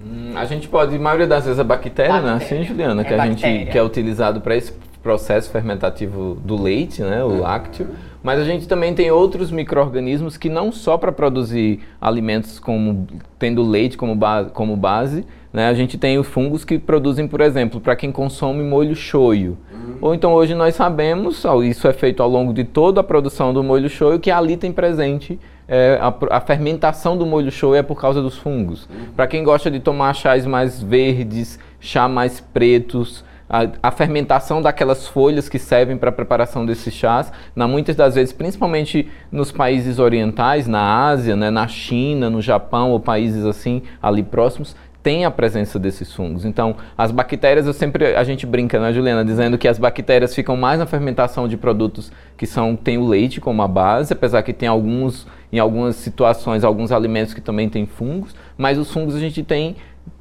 Hum, 0.00 0.34
a 0.36 0.44
gente 0.44 0.68
pode, 0.68 0.94
a 0.94 0.98
maioria 1.00 1.26
das 1.26 1.46
vezes 1.46 1.58
a 1.58 1.64
bactéria, 1.64 2.12
bactéria. 2.12 2.36
né? 2.38 2.44
Assim, 2.44 2.62
Juliana, 2.62 3.02
é 3.02 3.04
que 3.04 3.12
a 3.12 3.26
gente 3.26 3.70
que 3.72 3.76
é 3.76 3.82
utilizado 3.82 4.40
para 4.40 4.56
esse 4.56 4.72
processo 5.02 5.50
fermentativo 5.50 6.36
do 6.44 6.60
leite, 6.60 7.02
né, 7.02 7.22
o 7.24 7.40
lácteo. 7.40 7.88
Mas 8.22 8.38
a 8.38 8.44
gente 8.44 8.68
também 8.68 8.94
tem 8.94 9.10
outros 9.10 9.50
micro-organismos 9.50 10.36
que 10.36 10.48
não 10.48 10.70
só 10.70 10.98
para 10.98 11.10
produzir 11.10 11.80
alimentos 12.00 12.58
como 12.58 13.06
tendo 13.38 13.62
leite 13.62 13.96
como, 13.96 14.14
ba 14.14 14.44
como 14.52 14.76
base, 14.76 15.24
né? 15.52 15.68
A 15.68 15.74
gente 15.74 15.96
tem 15.96 16.18
os 16.18 16.26
fungos 16.26 16.64
que 16.64 16.78
produzem, 16.78 17.26
por 17.26 17.40
exemplo, 17.40 17.80
para 17.80 17.96
quem 17.96 18.12
consome 18.12 18.62
molho 18.62 18.94
shoyu. 18.94 19.56
Uhum. 19.72 19.96
Ou 20.02 20.14
então 20.14 20.34
hoje 20.34 20.54
nós 20.54 20.74
sabemos, 20.74 21.44
isso 21.64 21.88
é 21.88 21.92
feito 21.92 22.22
ao 22.22 22.28
longo 22.28 22.52
de 22.52 22.62
toda 22.62 23.00
a 23.00 23.04
produção 23.04 23.52
do 23.54 23.64
molho 23.64 23.88
shoyu, 23.88 24.20
que 24.20 24.30
ali 24.30 24.56
tem 24.56 24.70
presente 24.70 25.38
é, 25.66 25.98
a, 26.00 26.36
a, 26.36 26.40
fermentação 26.40 27.16
do 27.16 27.24
molho 27.24 27.50
shoyu 27.50 27.76
é 27.76 27.82
por 27.82 27.98
causa 27.98 28.20
dos 28.20 28.36
fungos. 28.36 28.88
Uhum. 28.90 29.12
Para 29.14 29.26
quem 29.26 29.42
gosta 29.42 29.70
de 29.70 29.80
tomar 29.80 30.14
chás 30.14 30.44
mais 30.44 30.82
verdes, 30.82 31.58
chá 31.78 32.08
mais 32.08 32.40
pretos, 32.40 33.24
a, 33.50 33.88
a, 33.88 33.90
fermentação 33.90 34.62
daquelas 34.62 35.08
folhas 35.08 35.48
que 35.48 35.58
servem 35.58 35.96
para 35.96 36.10
a 36.10 36.12
preparação 36.12 36.64
desses 36.64 36.94
chás, 36.94 37.32
na, 37.54 37.66
muitas 37.66 37.96
das 37.96 38.14
vezes, 38.14 38.32
principalmente 38.32 39.10
nos 39.32 39.50
países 39.50 39.98
orientais, 39.98 40.68
na 40.68 41.08
Ásia, 41.08 41.34
né, 41.34 41.50
na 41.50 41.66
China, 41.66 42.30
no 42.30 42.40
Japão 42.40 42.92
ou 42.92 43.00
países 43.00 43.44
assim 43.44 43.82
ali 44.00 44.22
próximos, 44.22 44.76
tem 45.02 45.24
a 45.24 45.30
presença 45.30 45.78
desses 45.78 46.12
fungos. 46.12 46.44
Então, 46.44 46.76
as 46.96 47.10
bactérias, 47.10 47.66
eu 47.66 47.72
sempre 47.72 48.14
a 48.14 48.22
gente 48.22 48.46
brinca, 48.46 48.78
né, 48.78 48.92
Juliana, 48.92 49.24
dizendo 49.24 49.58
que 49.58 49.66
as 49.66 49.78
bactérias 49.78 50.32
ficam 50.32 50.56
mais 50.56 50.78
na 50.78 50.86
fermentação 50.86 51.48
de 51.48 51.56
produtos 51.56 52.12
que 52.36 52.46
são 52.46 52.76
tem 52.76 52.98
o 52.98 53.06
leite 53.08 53.40
como 53.40 53.62
a 53.62 53.68
base, 53.68 54.12
apesar 54.12 54.42
que 54.42 54.52
tem 54.52 54.68
alguns 54.68 55.26
em 55.52 55.58
algumas 55.58 55.96
situações 55.96 56.62
alguns 56.62 56.92
alimentos 56.92 57.34
que 57.34 57.40
também 57.40 57.68
têm 57.68 57.84
fungos, 57.84 58.32
mas 58.56 58.78
os 58.78 58.92
fungos 58.92 59.16
a 59.16 59.18
gente 59.18 59.42
tem 59.42 59.74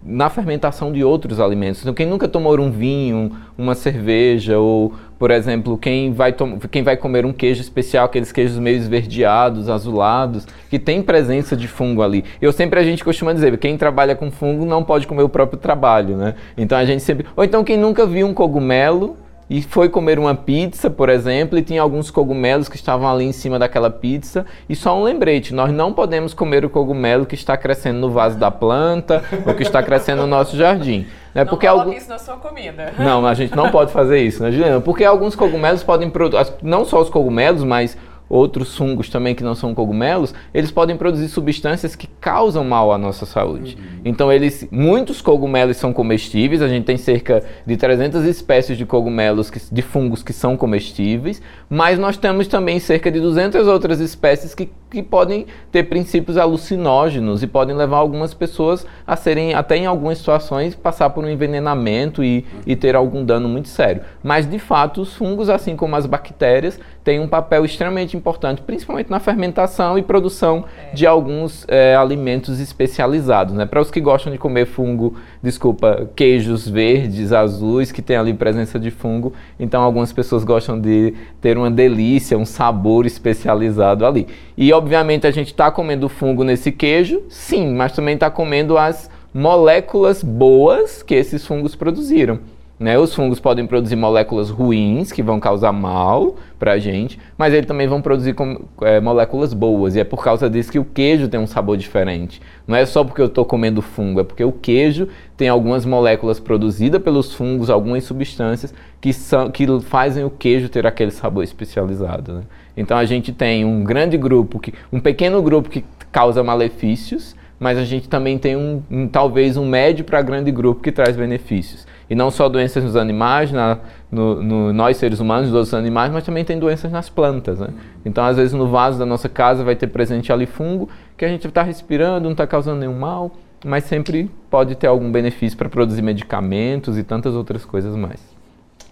na 0.03 0.29
fermentação 0.29 0.91
de 0.91 1.03
outros 1.03 1.39
alimentos. 1.39 1.81
Então, 1.81 1.93
quem 1.93 2.05
nunca 2.05 2.27
tomou 2.27 2.59
um 2.59 2.71
vinho, 2.71 3.31
uma 3.57 3.75
cerveja, 3.75 4.57
ou, 4.57 4.93
por 5.17 5.29
exemplo, 5.29 5.77
quem 5.77 6.13
vai, 6.13 6.33
quem 6.71 6.83
vai 6.83 6.95
comer 6.95 7.25
um 7.25 7.33
queijo 7.33 7.61
especial, 7.61 8.05
aqueles 8.05 8.31
queijos 8.31 8.57
meio 8.57 8.77
esverdeados, 8.77 9.69
azulados, 9.69 10.47
que 10.69 10.79
tem 10.79 11.01
presença 11.01 11.55
de 11.55 11.67
fungo 11.67 12.01
ali. 12.01 12.23
Eu 12.41 12.51
sempre 12.51 12.79
a 12.79 12.83
gente 12.83 13.03
costuma 13.03 13.33
dizer, 13.33 13.57
quem 13.57 13.77
trabalha 13.77 14.15
com 14.15 14.31
fungo 14.31 14.65
não 14.65 14.83
pode 14.83 15.05
comer 15.05 15.23
o 15.23 15.29
próprio 15.29 15.59
trabalho, 15.59 16.15
né? 16.15 16.35
Então 16.57 16.77
a 16.77 16.85
gente 16.85 17.03
sempre. 17.03 17.25
Ou 17.35 17.43
então 17.43 17.63
quem 17.63 17.77
nunca 17.77 18.05
viu 18.05 18.25
um 18.27 18.33
cogumelo 18.33 19.17
e 19.49 19.61
foi 19.61 19.89
comer 19.89 20.19
uma 20.19 20.35
pizza, 20.35 20.89
por 20.89 21.09
exemplo, 21.09 21.57
e 21.57 21.63
tinha 21.63 21.81
alguns 21.81 22.11
cogumelos 22.11 22.69
que 22.69 22.75
estavam 22.75 23.09
ali 23.09 23.25
em 23.25 23.31
cima 23.31 23.57
daquela 23.57 23.89
pizza. 23.89 24.45
E 24.67 24.75
só 24.75 24.95
um 24.95 25.03
lembrete: 25.03 25.53
nós 25.53 25.71
não 25.71 25.91
podemos 25.91 26.33
comer 26.33 26.63
o 26.63 26.69
cogumelo 26.69 27.25
que 27.25 27.33
está 27.35 27.57
crescendo 27.57 27.99
no 27.99 28.11
vaso 28.11 28.37
da 28.37 28.51
planta 28.51 29.23
ou 29.45 29.53
que 29.55 29.63
está 29.63 29.81
crescendo 29.81 30.21
no 30.21 30.27
nosso 30.27 30.55
jardim. 30.55 31.07
Né? 31.33 31.43
Não 31.43 31.47
Porque 31.47 31.65
algum... 31.65 31.91
isso 31.91 32.09
na 32.09 32.19
sua 32.19 32.35
comida. 32.35 32.93
Não, 32.99 33.25
a 33.25 33.33
gente 33.33 33.55
não 33.55 33.71
pode 33.71 33.91
fazer 33.91 34.19
isso, 34.19 34.43
né, 34.43 34.51
Juliana? 34.51 34.81
Porque 34.81 35.03
alguns 35.03 35.35
cogumelos 35.35 35.83
podem 35.83 36.09
produzir, 36.09 36.53
não 36.61 36.85
só 36.85 37.01
os 37.01 37.09
cogumelos, 37.09 37.63
mas 37.63 37.97
outros 38.29 38.77
fungos 38.77 39.09
também 39.09 39.33
que 39.33 39.43
não 39.43 39.55
são 39.55 39.73
cogumelos, 39.73 40.33
eles 40.53 40.69
podem 40.69 40.95
produzir 40.95 41.27
substâncias 41.27 41.95
que 41.95 42.07
causam 42.21 42.63
mal 42.63 42.93
à 42.93 42.97
nossa 42.97 43.25
saúde. 43.25 43.75
Uhum. 43.79 44.01
Então, 44.05 44.31
eles, 44.31 44.67
muitos 44.71 45.21
cogumelos 45.21 45.77
são 45.77 45.91
comestíveis, 45.91 46.61
a 46.61 46.67
gente 46.67 46.85
tem 46.85 46.97
cerca 46.97 47.43
de 47.65 47.75
300 47.75 48.23
espécies 48.25 48.77
de 48.77 48.85
cogumelos, 48.85 49.49
que, 49.49 49.59
de 49.71 49.81
fungos 49.81 50.21
que 50.21 50.31
são 50.31 50.55
comestíveis, 50.55 51.41
mas 51.69 51.97
nós 51.97 52.15
temos 52.15 52.47
também 52.47 52.79
cerca 52.79 53.11
de 53.11 53.19
200 53.19 53.67
outras 53.67 53.99
espécies 53.99 54.53
que, 54.53 54.69
que 54.89 55.03
podem 55.03 55.45
ter 55.71 55.83
princípios 55.83 56.37
alucinógenos 56.37 57.43
e 57.43 57.47
podem 57.47 57.75
levar 57.75 57.97
algumas 57.97 58.33
pessoas 58.33 58.85
a 59.05 59.15
serem, 59.15 59.53
até 59.53 59.77
em 59.77 59.85
algumas 59.85 60.17
situações, 60.17 60.75
passar 60.75 61.11
por 61.11 61.23
um 61.23 61.29
envenenamento 61.29 62.23
e, 62.23 62.45
e 62.65 62.75
ter 62.75 62.95
algum 62.95 63.23
dano 63.23 63.47
muito 63.47 63.69
sério. 63.69 64.01
Mas, 64.23 64.49
de 64.49 64.57
fato, 64.57 65.01
os 65.01 65.13
fungos, 65.13 65.49
assim 65.49 65.75
como 65.75 65.95
as 65.95 66.05
bactérias, 66.05 66.79
têm 67.03 67.19
um 67.19 67.27
papel 67.27 67.65
extremamente 67.65 68.17
importante, 68.17 68.61
principalmente 68.61 69.09
na 69.09 69.19
fermentação 69.19 69.97
e 69.97 70.01
produção 70.01 70.65
é. 70.77 70.93
de 70.93 71.05
alguns 71.05 71.65
é, 71.67 71.95
alimentos 71.95 72.59
especializados. 72.59 73.53
Né? 73.53 73.65
Para 73.65 73.81
os 73.81 73.91
que 73.91 74.01
gostam 74.01 74.31
de 74.31 74.37
comer 74.37 74.65
fungo, 74.65 75.15
desculpa, 75.41 76.09
queijos 76.15 76.67
verdes, 76.67 77.31
azuis, 77.31 77.91
que 77.91 78.01
tem 78.01 78.17
ali 78.17 78.33
presença 78.33 78.79
de 78.79 78.91
fungo, 78.91 79.33
então 79.59 79.81
algumas 79.81 80.11
pessoas 80.11 80.43
gostam 80.43 80.79
de 80.79 81.13
ter 81.41 81.57
uma 81.57 81.71
delícia, 81.71 82.37
um 82.37 82.45
sabor 82.45 83.05
especializado 83.05 84.05
ali. 84.05 84.27
E 84.57 84.71
obviamente 84.73 85.25
a 85.25 85.31
gente 85.31 85.47
está 85.47 85.71
comendo 85.71 86.09
fungo 86.09 86.43
nesse 86.43 86.71
queijo, 86.71 87.21
sim, 87.29 87.73
mas 87.73 87.93
também 87.93 88.15
está 88.15 88.29
comendo 88.29 88.77
as 88.77 89.09
moléculas 89.33 90.23
boas 90.23 91.03
que 91.03 91.15
esses 91.15 91.45
fungos 91.45 91.75
produziram. 91.75 92.39
Né? 92.79 92.97
Os 92.97 93.13
fungos 93.13 93.41
podem 93.41 93.67
produzir 93.67 93.97
moléculas 93.97 94.49
ruins 94.49 95.11
que 95.11 95.21
vão 95.21 95.37
causar 95.37 95.73
mal 95.73 96.37
para 96.57 96.73
a 96.73 96.79
gente, 96.79 97.19
mas 97.37 97.53
eles 97.53 97.65
também 97.65 97.87
vão 97.87 98.01
produzir 98.01 98.33
com, 98.33 98.61
é, 98.81 99.01
moléculas 99.01 99.53
boas. 99.53 99.97
E 99.97 99.99
é 99.99 100.05
por 100.05 100.23
causa 100.23 100.49
disso 100.49 100.71
que 100.71 100.79
o 100.79 100.85
queijo 100.85 101.27
tem 101.27 101.37
um 101.37 101.45
sabor 101.45 101.75
diferente. 101.75 102.41
Não 102.65 102.77
é 102.77 102.85
só 102.85 103.03
porque 103.03 103.21
eu 103.21 103.25
estou 103.25 103.43
comendo 103.43 103.81
fungo, 103.81 104.21
é 104.21 104.23
porque 104.23 104.45
o 104.45 104.51
queijo 104.53 105.09
tem 105.35 105.49
algumas 105.49 105.85
moléculas 105.85 106.39
produzidas 106.39 107.01
pelos 107.01 107.33
fungos, 107.33 107.69
algumas 107.69 108.05
substâncias 108.05 108.73
que, 109.01 109.11
são, 109.11 109.51
que 109.51 109.67
fazem 109.81 110.23
o 110.23 110.29
queijo 110.29 110.69
ter 110.69 110.87
aquele 110.87 111.11
sabor 111.11 111.43
especializado. 111.43 112.33
Né? 112.33 112.41
Então 112.77 112.97
a 112.97 113.03
gente 113.03 113.33
tem 113.33 113.65
um 113.65 113.83
grande 113.83 114.17
grupo, 114.17 114.57
que, 114.57 114.73
um 114.89 115.01
pequeno 115.01 115.41
grupo 115.41 115.69
que 115.69 115.83
causa 116.13 116.41
malefícios, 116.41 117.35
mas 117.59 117.77
a 117.77 117.83
gente 117.83 118.07
também 118.07 118.37
tem 118.37 118.55
um, 118.55 118.81
um 118.89 119.05
talvez 119.05 119.57
um 119.57 119.67
médio 119.67 120.05
para 120.05 120.21
grande 120.21 120.49
grupo 120.49 120.81
que 120.81 120.93
traz 120.93 121.17
benefícios. 121.17 121.85
E 122.09 122.15
não 122.15 122.31
só 122.31 122.49
doenças 122.49 122.83
nos 122.83 122.95
animais, 122.95 123.51
na, 123.51 123.77
no, 124.11 124.41
no, 124.41 124.73
nós 124.73 124.97
seres 124.97 125.19
humanos, 125.19 125.47
nos 125.47 125.55
outros 125.55 125.73
animais, 125.73 126.11
mas 126.11 126.23
também 126.23 126.43
tem 126.43 126.57
doenças 126.57 126.91
nas 126.91 127.07
plantas. 127.07 127.59
Né? 127.59 127.67
Então, 128.03 128.23
às 128.25 128.37
vezes, 128.37 128.53
no 128.53 128.67
vaso 128.67 128.97
da 128.97 129.05
nossa 129.05 129.29
casa 129.29 129.63
vai 129.63 129.75
ter 129.75 129.87
presente 129.87 130.33
ali 130.33 130.45
fungo 130.45 130.89
que 131.15 131.23
a 131.23 131.27
gente 131.27 131.47
está 131.47 131.61
respirando, 131.61 132.23
não 132.23 132.31
está 132.31 132.47
causando 132.47 132.79
nenhum 132.79 132.97
mal, 132.97 133.31
mas 133.63 133.83
sempre 133.83 134.31
pode 134.49 134.75
ter 134.75 134.87
algum 134.87 135.11
benefício 135.11 135.57
para 135.57 135.69
produzir 135.69 136.01
medicamentos 136.01 136.97
e 136.97 137.03
tantas 137.03 137.35
outras 137.35 137.63
coisas 137.63 137.95
mais. 137.95 138.19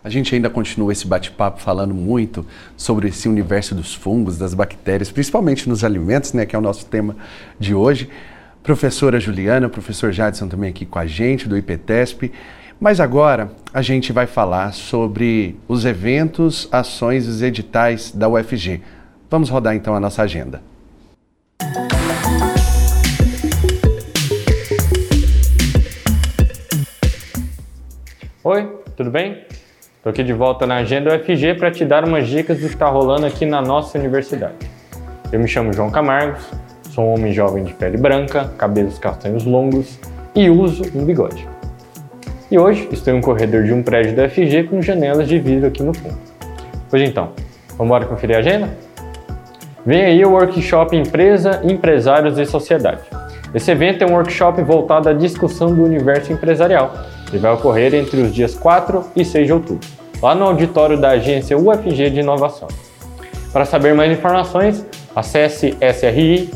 A 0.04 0.10
gente 0.10 0.34
ainda 0.34 0.50
continua 0.50 0.92
esse 0.92 1.08
bate-papo 1.08 1.60
falando 1.60 1.94
muito 1.94 2.46
sobre 2.78 3.10
esse 3.10 3.28
universo 3.28 3.74
dos 3.74 3.94
fungos, 3.94 4.38
das 4.38 4.54
bactérias, 4.54 5.12
principalmente 5.12 5.68
nos 5.68 5.84
alimentos, 5.84 6.34
né, 6.34 6.46
que 6.46 6.56
é 6.56 6.60
o 6.60 6.62
nosso 6.62 6.86
tema 6.86 7.16
de 7.60 7.74
hoje. 7.74 8.10
Professora 8.64 9.20
Juliana, 9.20 9.68
professor 9.70 10.12
Jadson 10.12 10.48
também 10.48 10.70
aqui 10.70 10.86
com 10.86 11.00
a 11.00 11.06
gente, 11.06 11.48
do 11.48 11.58
IPTESP. 11.58 12.32
Mas 12.80 13.00
agora 13.00 13.50
a 13.74 13.82
gente 13.82 14.14
vai 14.14 14.28
falar 14.28 14.72
sobre 14.72 15.56
os 15.68 15.84
eventos, 15.84 16.70
ações 16.72 17.26
e 17.26 17.30
os 17.30 17.42
editais 17.42 18.12
da 18.12 18.30
UFG. 18.30 18.82
Vamos 19.32 19.50
rodar 19.50 19.76
então 19.76 19.96
a 19.96 20.00
nossa 20.00 20.22
agenda. 20.22 20.62
Oi, 28.44 28.80
tudo 28.96 29.10
bem? 29.10 29.44
Estou 29.98 30.12
aqui 30.12 30.24
de 30.24 30.32
volta 30.32 30.68
na 30.68 30.76
Agenda 30.76 31.16
UFG 31.16 31.56
para 31.56 31.72
te 31.72 31.84
dar 31.84 32.08
umas 32.08 32.28
dicas 32.28 32.60
do 32.60 32.68
que 32.68 32.74
está 32.74 32.88
rolando 32.88 33.26
aqui 33.26 33.46
na 33.46 33.60
nossa 33.60 33.98
universidade. 33.98 34.56
Eu 35.32 35.40
me 35.40 35.48
chamo 35.48 35.74
João 35.74 35.90
Camargos, 35.90 36.48
sou 36.92 37.06
um 37.06 37.14
homem 37.16 37.34
jovem 37.34 37.64
de 37.64 37.74
pele 37.74 37.98
branca, 37.98 38.54
cabelos 38.56 39.00
castanhos 39.00 39.44
longos 39.46 40.00
e 40.36 40.48
uso 40.48 40.84
um 40.96 41.04
bigode. 41.04 41.57
E 42.50 42.58
hoje 42.58 42.88
estou 42.92 43.14
em 43.14 43.18
um 43.18 43.22
corredor 43.22 43.64
de 43.64 43.74
um 43.74 43.84
prédio 43.84 44.16
da 44.16 44.26
UFG 44.26 44.64
com 44.70 44.82
janelas 44.82 45.28
de 45.28 45.38
vidro 45.38 45.68
aqui 45.68 45.84
no 45.84 45.94
fundo. 45.94 46.18
Pois 46.90 47.02
então, 47.02 47.32
vamos 47.78 48.06
conferir 48.06 48.38
a 48.38 48.40
agenda? 48.40 48.70
Vem 49.86 50.06
aí 50.06 50.26
o 50.26 50.32
workshop 50.32 50.96
Empresa, 50.96 51.62
Empresários 51.64 52.38
e 52.38 52.46
Sociedade. 52.46 53.02
Esse 53.54 53.72
evento 53.72 54.04
é 54.04 54.08
um 54.08 54.14
workshop 54.14 54.62
voltado 54.62 55.10
à 55.10 55.14
discussão 55.14 55.76
do 55.76 55.84
universo 55.84 56.32
empresarial 56.32 56.94
e 57.34 57.38
vai 57.38 57.54
ocorrer 57.54 57.94
entre 57.94 58.22
os 58.22 58.34
dias 58.34 58.56
4 58.56 59.04
e 59.16 59.26
6 59.26 59.48
de 59.48 59.54
outubro 59.54 59.88
lá 60.22 60.34
no 60.34 60.46
auditório 60.46 60.98
da 60.98 61.10
agência 61.10 61.58
UFG 61.58 62.10
de 62.10 62.20
Inovação. 62.22 62.68
Para 63.52 63.66
saber 63.66 63.94
mais 63.94 64.12
informações, 64.12 64.86
acesse 65.16 65.78
sri.ufg.br. 65.82 66.48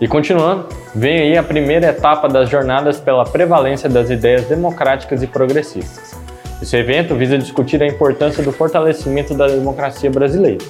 E 0.00 0.08
continuando, 0.08 0.81
vem 0.94 1.20
aí 1.20 1.38
a 1.38 1.42
primeira 1.42 1.88
etapa 1.88 2.28
das 2.28 2.48
jornadas 2.48 3.00
pela 3.00 3.24
prevalência 3.24 3.88
das 3.88 4.10
ideias 4.10 4.46
democráticas 4.46 5.22
e 5.22 5.26
progressistas. 5.26 6.14
Esse 6.60 6.76
evento 6.76 7.14
visa 7.16 7.38
discutir 7.38 7.82
a 7.82 7.86
importância 7.86 8.42
do 8.42 8.52
fortalecimento 8.52 9.34
da 9.34 9.48
democracia 9.48 10.10
brasileira. 10.10 10.64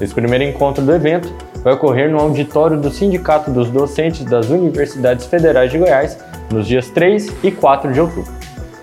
Esse 0.00 0.14
primeiro 0.14 0.44
encontro 0.44 0.84
do 0.84 0.94
evento 0.94 1.32
vai 1.62 1.72
ocorrer 1.72 2.10
no 2.10 2.18
auditório 2.18 2.78
do 2.78 2.90
Sindicato 2.90 3.50
dos 3.50 3.70
Docentes 3.70 4.24
das 4.24 4.50
Universidades 4.50 5.26
Federais 5.26 5.70
de 5.70 5.78
Goiás 5.78 6.18
nos 6.52 6.66
dias 6.66 6.90
3 6.90 7.32
e 7.42 7.50
4 7.50 7.92
de 7.92 8.00
outubro. 8.00 8.32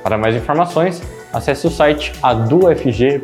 Para 0.04 0.18
mais 0.18 0.36
informações, 0.36 1.02
acesse 1.32 1.68
o 1.68 1.70
site 1.70 2.12
adufg.org.br. 2.22 3.22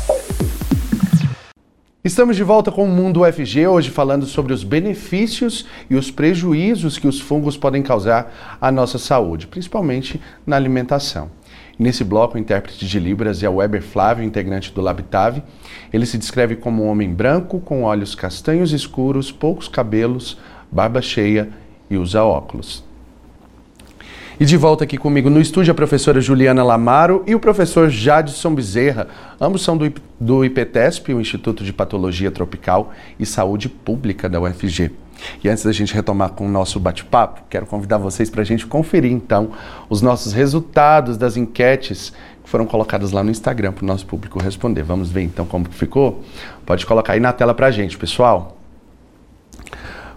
Estamos 2.05 2.37
de 2.37 2.45
volta 2.45 2.71
com 2.71 2.85
o 2.85 2.87
Mundo 2.87 3.23
UFG, 3.23 3.67
hoje 3.67 3.89
falando 3.89 4.27
sobre 4.27 4.53
os 4.53 4.63
benefícios 4.63 5.65
e 5.89 5.97
os 5.97 6.11
prejuízos 6.11 6.99
que 6.99 7.09
os 7.09 7.19
fungos 7.19 7.57
podem 7.57 7.83
causar 7.83 8.59
à 8.61 8.71
nossa 8.71 8.99
saúde, 8.99 9.47
principalmente 9.47 10.21
na 10.47 10.55
alimentação. 10.55 11.31
Nesse 11.79 12.05
bloco, 12.05 12.37
o 12.37 12.39
intérprete 12.39 12.87
de 12.87 13.01
Libras 13.01 13.43
é 13.43 13.49
o 13.49 13.55
Weber 13.55 13.83
Flávio, 13.83 14.23
integrante 14.23 14.71
do 14.71 14.83
Labitave. 14.83 15.43
Ele 15.91 16.05
se 16.05 16.19
descreve 16.19 16.57
como 16.57 16.85
um 16.85 16.89
homem 16.89 17.09
branco, 17.09 17.59
com 17.59 17.85
olhos 17.85 18.15
castanhos 18.15 18.73
escuros, 18.73 19.33
poucos 19.33 19.67
cabelos, 19.67 20.37
barba 20.71 21.01
cheia 21.01 21.49
e 21.89 21.97
usa 21.97 22.23
óculos. 22.23 22.84
E 24.39 24.45
de 24.45 24.57
volta 24.57 24.83
aqui 24.83 24.99
comigo 24.99 25.31
no 25.31 25.41
estúdio 25.41 25.71
a 25.71 25.75
professora 25.75 26.21
Juliana 26.21 26.65
Lamaro 26.65 27.23
e 27.25 27.37
o 27.37 27.41
professor 27.41 27.89
Jadson 27.89 28.53
Bezerra. 28.53 29.07
Ambos 29.41 29.63
são 29.63 29.77
do, 29.77 29.93
do 30.19 30.45
IPTESP, 30.45 31.15
o 31.15 31.21
Instituto 31.21 31.63
de 31.63 31.73
Patologia 31.73 32.33
Tropical 32.33 32.93
e 33.17 33.25
Saúde 33.25 33.69
Pública 33.69 34.29
da 34.29 34.41
UFG. 34.41 34.91
E 35.43 35.49
antes 35.49 35.65
da 35.65 35.71
gente 35.71 35.95
retomar 35.95 36.31
com 36.31 36.47
o 36.47 36.51
nosso 36.51 36.81
bate-papo, 36.81 37.43
quero 37.49 37.65
convidar 37.65 37.99
vocês 37.99 38.29
para 38.29 38.43
a 38.43 38.45
gente 38.45 38.67
conferir 38.67 39.13
então 39.13 39.53
os 39.89 40.03
nossos 40.03 40.33
resultados 40.33 41.17
das 41.17 41.37
enquetes 41.37 42.13
que 42.43 42.51
foram 42.51 42.67
colocadas 42.67 43.13
lá 43.13 43.23
no 43.23 43.31
Instagram 43.31 43.71
para 43.71 43.85
o 43.85 43.87
nosso 43.87 44.05
público 44.05 44.43
responder. 44.43 44.83
Vamos 44.83 45.13
ver 45.13 45.23
então 45.23 45.47
como 45.47 45.67
ficou? 45.71 46.25
Pode 46.67 46.85
colocar 46.85 47.13
aí 47.13 47.21
na 47.21 47.33
tela 47.33 47.55
para 47.55 47.69
a 47.69 47.71
gente, 47.71 47.97
pessoal. 47.97 48.59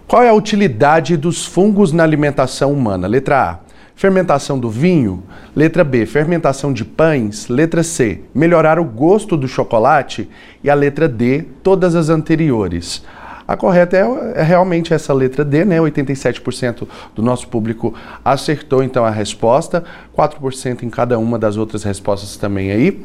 Qual 0.08 0.24
é 0.24 0.28
a 0.28 0.34
utilidade 0.34 1.16
dos 1.16 1.46
fungos 1.46 1.92
na 1.92 2.02
alimentação 2.02 2.72
humana? 2.72 3.06
Letra 3.06 3.50
A. 3.50 3.67
Fermentação 3.98 4.60
do 4.60 4.70
vinho. 4.70 5.24
Letra 5.56 5.82
B. 5.82 6.06
Fermentação 6.06 6.72
de 6.72 6.84
pães. 6.84 7.48
Letra 7.48 7.82
C. 7.82 8.20
Melhorar 8.32 8.78
o 8.78 8.84
gosto 8.84 9.36
do 9.36 9.48
chocolate. 9.48 10.30
E 10.62 10.70
a 10.70 10.74
letra 10.74 11.08
D. 11.08 11.44
Todas 11.64 11.96
as 11.96 12.08
anteriores. 12.08 13.04
A 13.46 13.56
correta 13.56 13.96
é, 13.96 14.40
é 14.40 14.42
realmente 14.44 14.94
essa 14.94 15.12
letra 15.12 15.44
D, 15.44 15.64
né? 15.64 15.78
87% 15.78 16.86
do 17.12 17.22
nosso 17.22 17.48
público 17.48 17.92
acertou 18.24 18.84
então 18.84 19.04
a 19.04 19.10
resposta, 19.10 19.82
4% 20.16 20.84
em 20.84 20.90
cada 20.90 21.18
uma 21.18 21.36
das 21.36 21.56
outras 21.56 21.82
respostas 21.82 22.36
também 22.36 22.70
aí. 22.70 23.04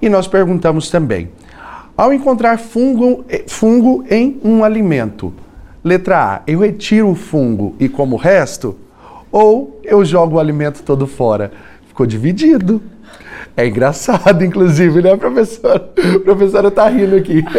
E 0.00 0.08
nós 0.08 0.26
perguntamos 0.26 0.90
também: 0.90 1.30
ao 1.96 2.12
encontrar 2.12 2.58
fungo, 2.58 3.24
eh, 3.28 3.44
fungo 3.46 4.04
em 4.10 4.40
um 4.42 4.64
alimento, 4.64 5.32
letra 5.84 6.18
A, 6.18 6.42
eu 6.48 6.58
retiro 6.58 7.10
o 7.10 7.14
fungo 7.14 7.76
e 7.78 7.88
como 7.88 8.16
o 8.16 8.18
resto? 8.18 8.76
Ou 9.32 9.80
eu 9.82 10.04
jogo 10.04 10.36
o 10.36 10.38
alimento 10.38 10.82
todo 10.82 11.06
fora? 11.06 11.50
Ficou 11.88 12.04
dividido. 12.04 12.82
É 13.56 13.66
engraçado, 13.66 14.44
inclusive, 14.44 15.02
né, 15.02 15.16
professora? 15.16 15.90
A 16.16 16.20
professora 16.20 16.70
tá 16.70 16.88
rindo 16.88 17.16
aqui. 17.16 17.42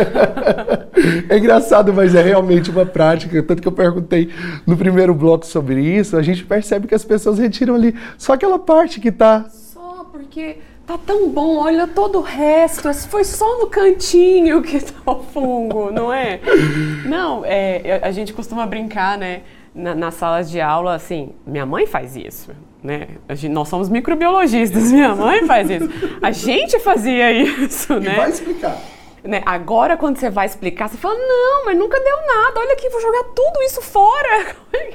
É 1.27 1.37
engraçado, 1.37 1.91
mas 1.91 2.15
é 2.15 2.21
realmente 2.21 2.69
uma 2.69 2.85
prática. 2.85 3.41
Tanto 3.43 3.61
que 3.61 3.67
eu 3.67 3.71
perguntei 3.73 4.29
no 4.65 4.77
primeiro 4.77 5.13
bloco 5.13 5.45
sobre 5.45 5.81
isso, 5.81 6.15
a 6.15 6.21
gente 6.21 6.45
percebe 6.45 6.87
que 6.87 6.95
as 6.95 7.03
pessoas 7.03 7.39
retiram 7.39 7.75
ali 7.75 7.93
só 8.17 8.33
aquela 8.33 8.57
parte 8.57 9.01
que 9.01 9.11
tá. 9.11 9.45
Só 9.49 10.05
porque 10.11 10.59
tá 10.85 10.97
tão 10.97 11.29
bom, 11.29 11.57
olha 11.57 11.87
todo 11.87 12.19
o 12.19 12.21
resto, 12.21 12.93
foi 13.09 13.23
só 13.23 13.59
no 13.59 13.67
cantinho 13.67 14.61
que 14.61 14.79
tá 14.79 15.11
o 15.11 15.23
fungo, 15.23 15.91
não 15.91 16.13
é? 16.13 16.39
Não, 17.05 17.43
é, 17.43 17.99
a 18.01 18.11
gente 18.11 18.31
costuma 18.31 18.65
brincar, 18.65 19.17
né? 19.17 19.41
Na, 19.73 19.95
nas 19.95 20.13
salas 20.13 20.51
de 20.51 20.61
aula, 20.61 20.93
assim, 20.95 21.33
minha 21.45 21.65
mãe 21.65 21.87
faz 21.87 22.15
isso 22.15 22.51
né? 22.83 23.07
Gente, 23.29 23.53
nós 23.53 23.69
somos 23.69 23.87
microbiologistas, 23.87 24.91
minha 24.91 25.15
mãe 25.15 25.45
faz 25.47 25.69
isso. 25.69 25.89
A 26.21 26.31
gente 26.31 26.77
fazia 26.79 27.31
isso, 27.31 27.93
e 27.93 27.99
né? 28.01 28.15
vai 28.15 28.29
explicar. 28.29 28.77
Né? 29.23 29.41
Agora, 29.45 29.95
quando 29.95 30.17
você 30.17 30.29
vai 30.29 30.45
explicar, 30.45 30.89
você 30.89 30.97
fala, 30.97 31.15
não, 31.15 31.65
mas 31.65 31.77
nunca 31.77 31.97
deu 31.97 32.17
nada, 32.27 32.59
olha 32.59 32.73
aqui, 32.73 32.89
vou 32.89 32.99
jogar 32.99 33.23
tudo 33.33 33.61
isso 33.63 33.81
fora. 33.81 34.53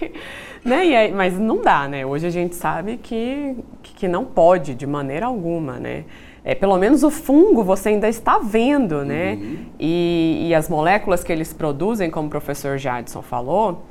né? 0.63 0.85
E 0.85 0.95
aí, 0.95 1.13
mas 1.13 1.39
não 1.39 1.63
dá, 1.63 1.89
né? 1.89 2.05
Hoje 2.05 2.27
a 2.27 2.31
gente 2.31 2.55
sabe 2.55 2.99
que, 2.99 3.57
que 3.83 4.07
não 4.07 4.27
pode, 4.27 4.75
de 4.75 4.87
maneira 4.87 5.25
alguma, 5.25 5.79
né? 5.79 6.05
É, 6.45 6.55
pelo 6.55 6.77
menos 6.77 7.03
o 7.03 7.11
fungo 7.11 7.65
você 7.65 7.91
ainda 7.91 8.09
está 8.09 8.39
vendo, 8.39 9.03
né? 9.03 9.39
Uhum. 9.41 9.57
E, 9.81 10.47
e 10.49 10.55
as 10.55 10.69
moléculas 10.69 11.25
que 11.25 11.33
eles 11.33 11.55
produzem, 11.55 12.11
como 12.11 12.27
o 12.27 12.31
professor 12.31 12.77
Jadson 12.77 13.23
falou, 13.23 13.83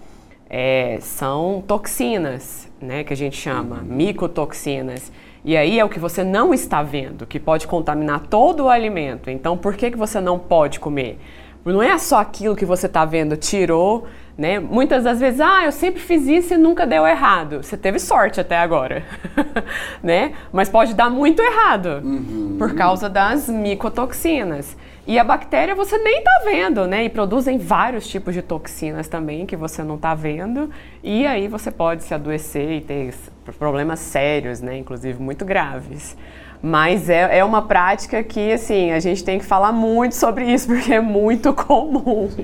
é, 0.49 0.97
são 1.01 1.63
toxinas, 1.67 2.69
né, 2.81 3.03
que 3.03 3.13
a 3.13 3.17
gente 3.17 3.35
chama, 3.35 3.77
uhum. 3.77 3.95
micotoxinas. 3.95 5.11
E 5.43 5.55
aí 5.55 5.79
é 5.79 5.85
o 5.85 5.89
que 5.89 5.99
você 5.99 6.23
não 6.23 6.53
está 6.53 6.83
vendo, 6.83 7.25
que 7.25 7.39
pode 7.39 7.67
contaminar 7.67 8.21
todo 8.21 8.65
o 8.65 8.69
alimento. 8.69 9.29
Então, 9.29 9.57
por 9.57 9.75
que, 9.75 9.91
que 9.91 9.97
você 9.97 10.19
não 10.19 10.37
pode 10.37 10.79
comer? 10.79 11.19
Não 11.63 11.83
é 11.83 11.97
só 11.97 12.19
aquilo 12.19 12.55
que 12.55 12.65
você 12.65 12.85
está 12.85 13.03
vendo, 13.03 13.35
tirou, 13.35 14.07
né? 14.37 14.59
Muitas 14.59 15.03
das 15.03 15.19
vezes, 15.19 15.41
ah, 15.41 15.65
eu 15.65 15.71
sempre 15.71 15.99
fiz 15.99 16.25
isso 16.27 16.53
e 16.53 16.57
nunca 16.57 16.85
deu 16.85 17.05
errado. 17.05 17.63
Você 17.63 17.75
teve 17.75 17.99
sorte 17.99 18.39
até 18.39 18.57
agora, 18.57 19.03
né? 20.01 20.33
Mas 20.51 20.69
pode 20.69 20.93
dar 20.93 21.09
muito 21.09 21.41
errado 21.41 22.01
uhum. 22.03 22.55
por 22.57 22.73
causa 22.75 23.09
das 23.09 23.49
micotoxinas. 23.49 24.77
E 25.07 25.17
a 25.17 25.23
bactéria 25.23 25.73
você 25.73 25.97
nem 25.97 26.17
está 26.17 26.41
vendo, 26.43 26.85
né? 26.85 27.05
E 27.05 27.09
produzem 27.09 27.57
vários 27.57 28.05
tipos 28.05 28.33
de 28.33 28.41
toxinas 28.41 29.07
também 29.07 29.45
que 29.45 29.55
você 29.55 29.81
não 29.81 29.95
está 29.95 30.13
vendo. 30.13 30.69
E 31.01 31.25
aí 31.25 31.47
você 31.47 31.71
pode 31.71 32.03
se 32.03 32.13
adoecer 32.13 32.69
e 32.69 32.81
ter 32.81 33.13
problemas 33.57 33.99
sérios, 33.99 34.59
né? 34.59 34.77
Inclusive 34.77 35.17
muito 35.21 35.45
graves. 35.45 36.17
Mas 36.61 37.09
é, 37.09 37.37
é 37.37 37.45
uma 37.45 37.61
prática 37.61 38.21
que, 38.21 38.51
assim, 38.51 38.91
a 38.91 38.99
gente 38.99 39.23
tem 39.23 39.39
que 39.39 39.45
falar 39.45 39.71
muito 39.71 40.13
sobre 40.13 40.43
isso, 40.51 40.67
porque 40.73 40.93
é 40.93 41.01
muito 41.01 41.53
comum. 41.53 42.29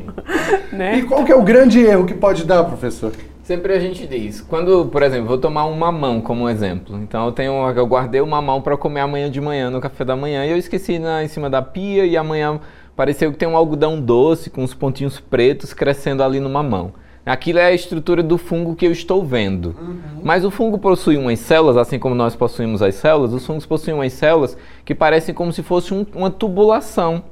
Né? 0.71 0.99
E 0.99 1.03
qual 1.03 1.23
que 1.23 1.31
é 1.31 1.35
o 1.35 1.43
grande 1.43 1.79
erro 1.85 2.05
que 2.05 2.15
pode 2.15 2.45
dar, 2.45 2.63
professor? 2.63 3.11
Sempre 3.43 3.73
a 3.73 3.79
gente 3.79 4.07
diz, 4.07 4.39
quando, 4.39 4.85
por 4.85 5.03
exemplo, 5.03 5.27
vou 5.27 5.37
tomar 5.37 5.65
um 5.65 5.75
mamão 5.75 6.21
como 6.21 6.47
exemplo. 6.47 6.97
Então 7.01 7.25
eu 7.25 7.31
tenho, 7.33 7.69
eu 7.75 7.85
guardei 7.85 8.21
o 8.21 8.25
mamão 8.25 8.61
para 8.61 8.77
comer 8.77 9.01
amanhã 9.01 9.29
de 9.29 9.41
manhã 9.41 9.69
no 9.69 9.81
café 9.81 10.05
da 10.05 10.15
manhã 10.15 10.45
e 10.45 10.51
eu 10.51 10.57
esqueci 10.57 10.97
na, 10.97 11.21
em 11.21 11.27
cima 11.27 11.49
da 11.49 11.61
pia 11.61 12.05
e 12.05 12.15
amanhã 12.15 12.61
pareceu 12.95 13.33
que 13.33 13.37
tem 13.37 13.47
um 13.47 13.57
algodão 13.57 13.99
doce 13.99 14.49
com 14.49 14.63
uns 14.63 14.73
pontinhos 14.73 15.19
pretos 15.19 15.73
crescendo 15.73 16.23
ali 16.23 16.39
no 16.39 16.49
mamão. 16.49 16.93
Aquilo 17.25 17.59
é 17.59 17.65
a 17.65 17.73
estrutura 17.73 18.23
do 18.23 18.37
fungo 18.37 18.75
que 18.75 18.85
eu 18.85 18.91
estou 18.93 19.25
vendo. 19.25 19.75
Uhum. 19.77 20.21
Mas 20.23 20.45
o 20.45 20.51
fungo 20.51 20.77
possui 20.77 21.17
umas 21.17 21.39
células, 21.39 21.75
assim 21.75 21.99
como 21.99 22.15
nós 22.15 22.37
possuímos 22.37 22.81
as 22.81 22.95
células, 22.95 23.33
os 23.33 23.45
fungos 23.45 23.65
possuem 23.65 23.93
umas 23.93 24.13
células 24.13 24.57
que 24.85 24.95
parecem 24.95 25.35
como 25.35 25.51
se 25.51 25.63
fosse 25.63 25.93
um, 25.93 26.05
uma 26.15 26.31
tubulação. 26.31 27.23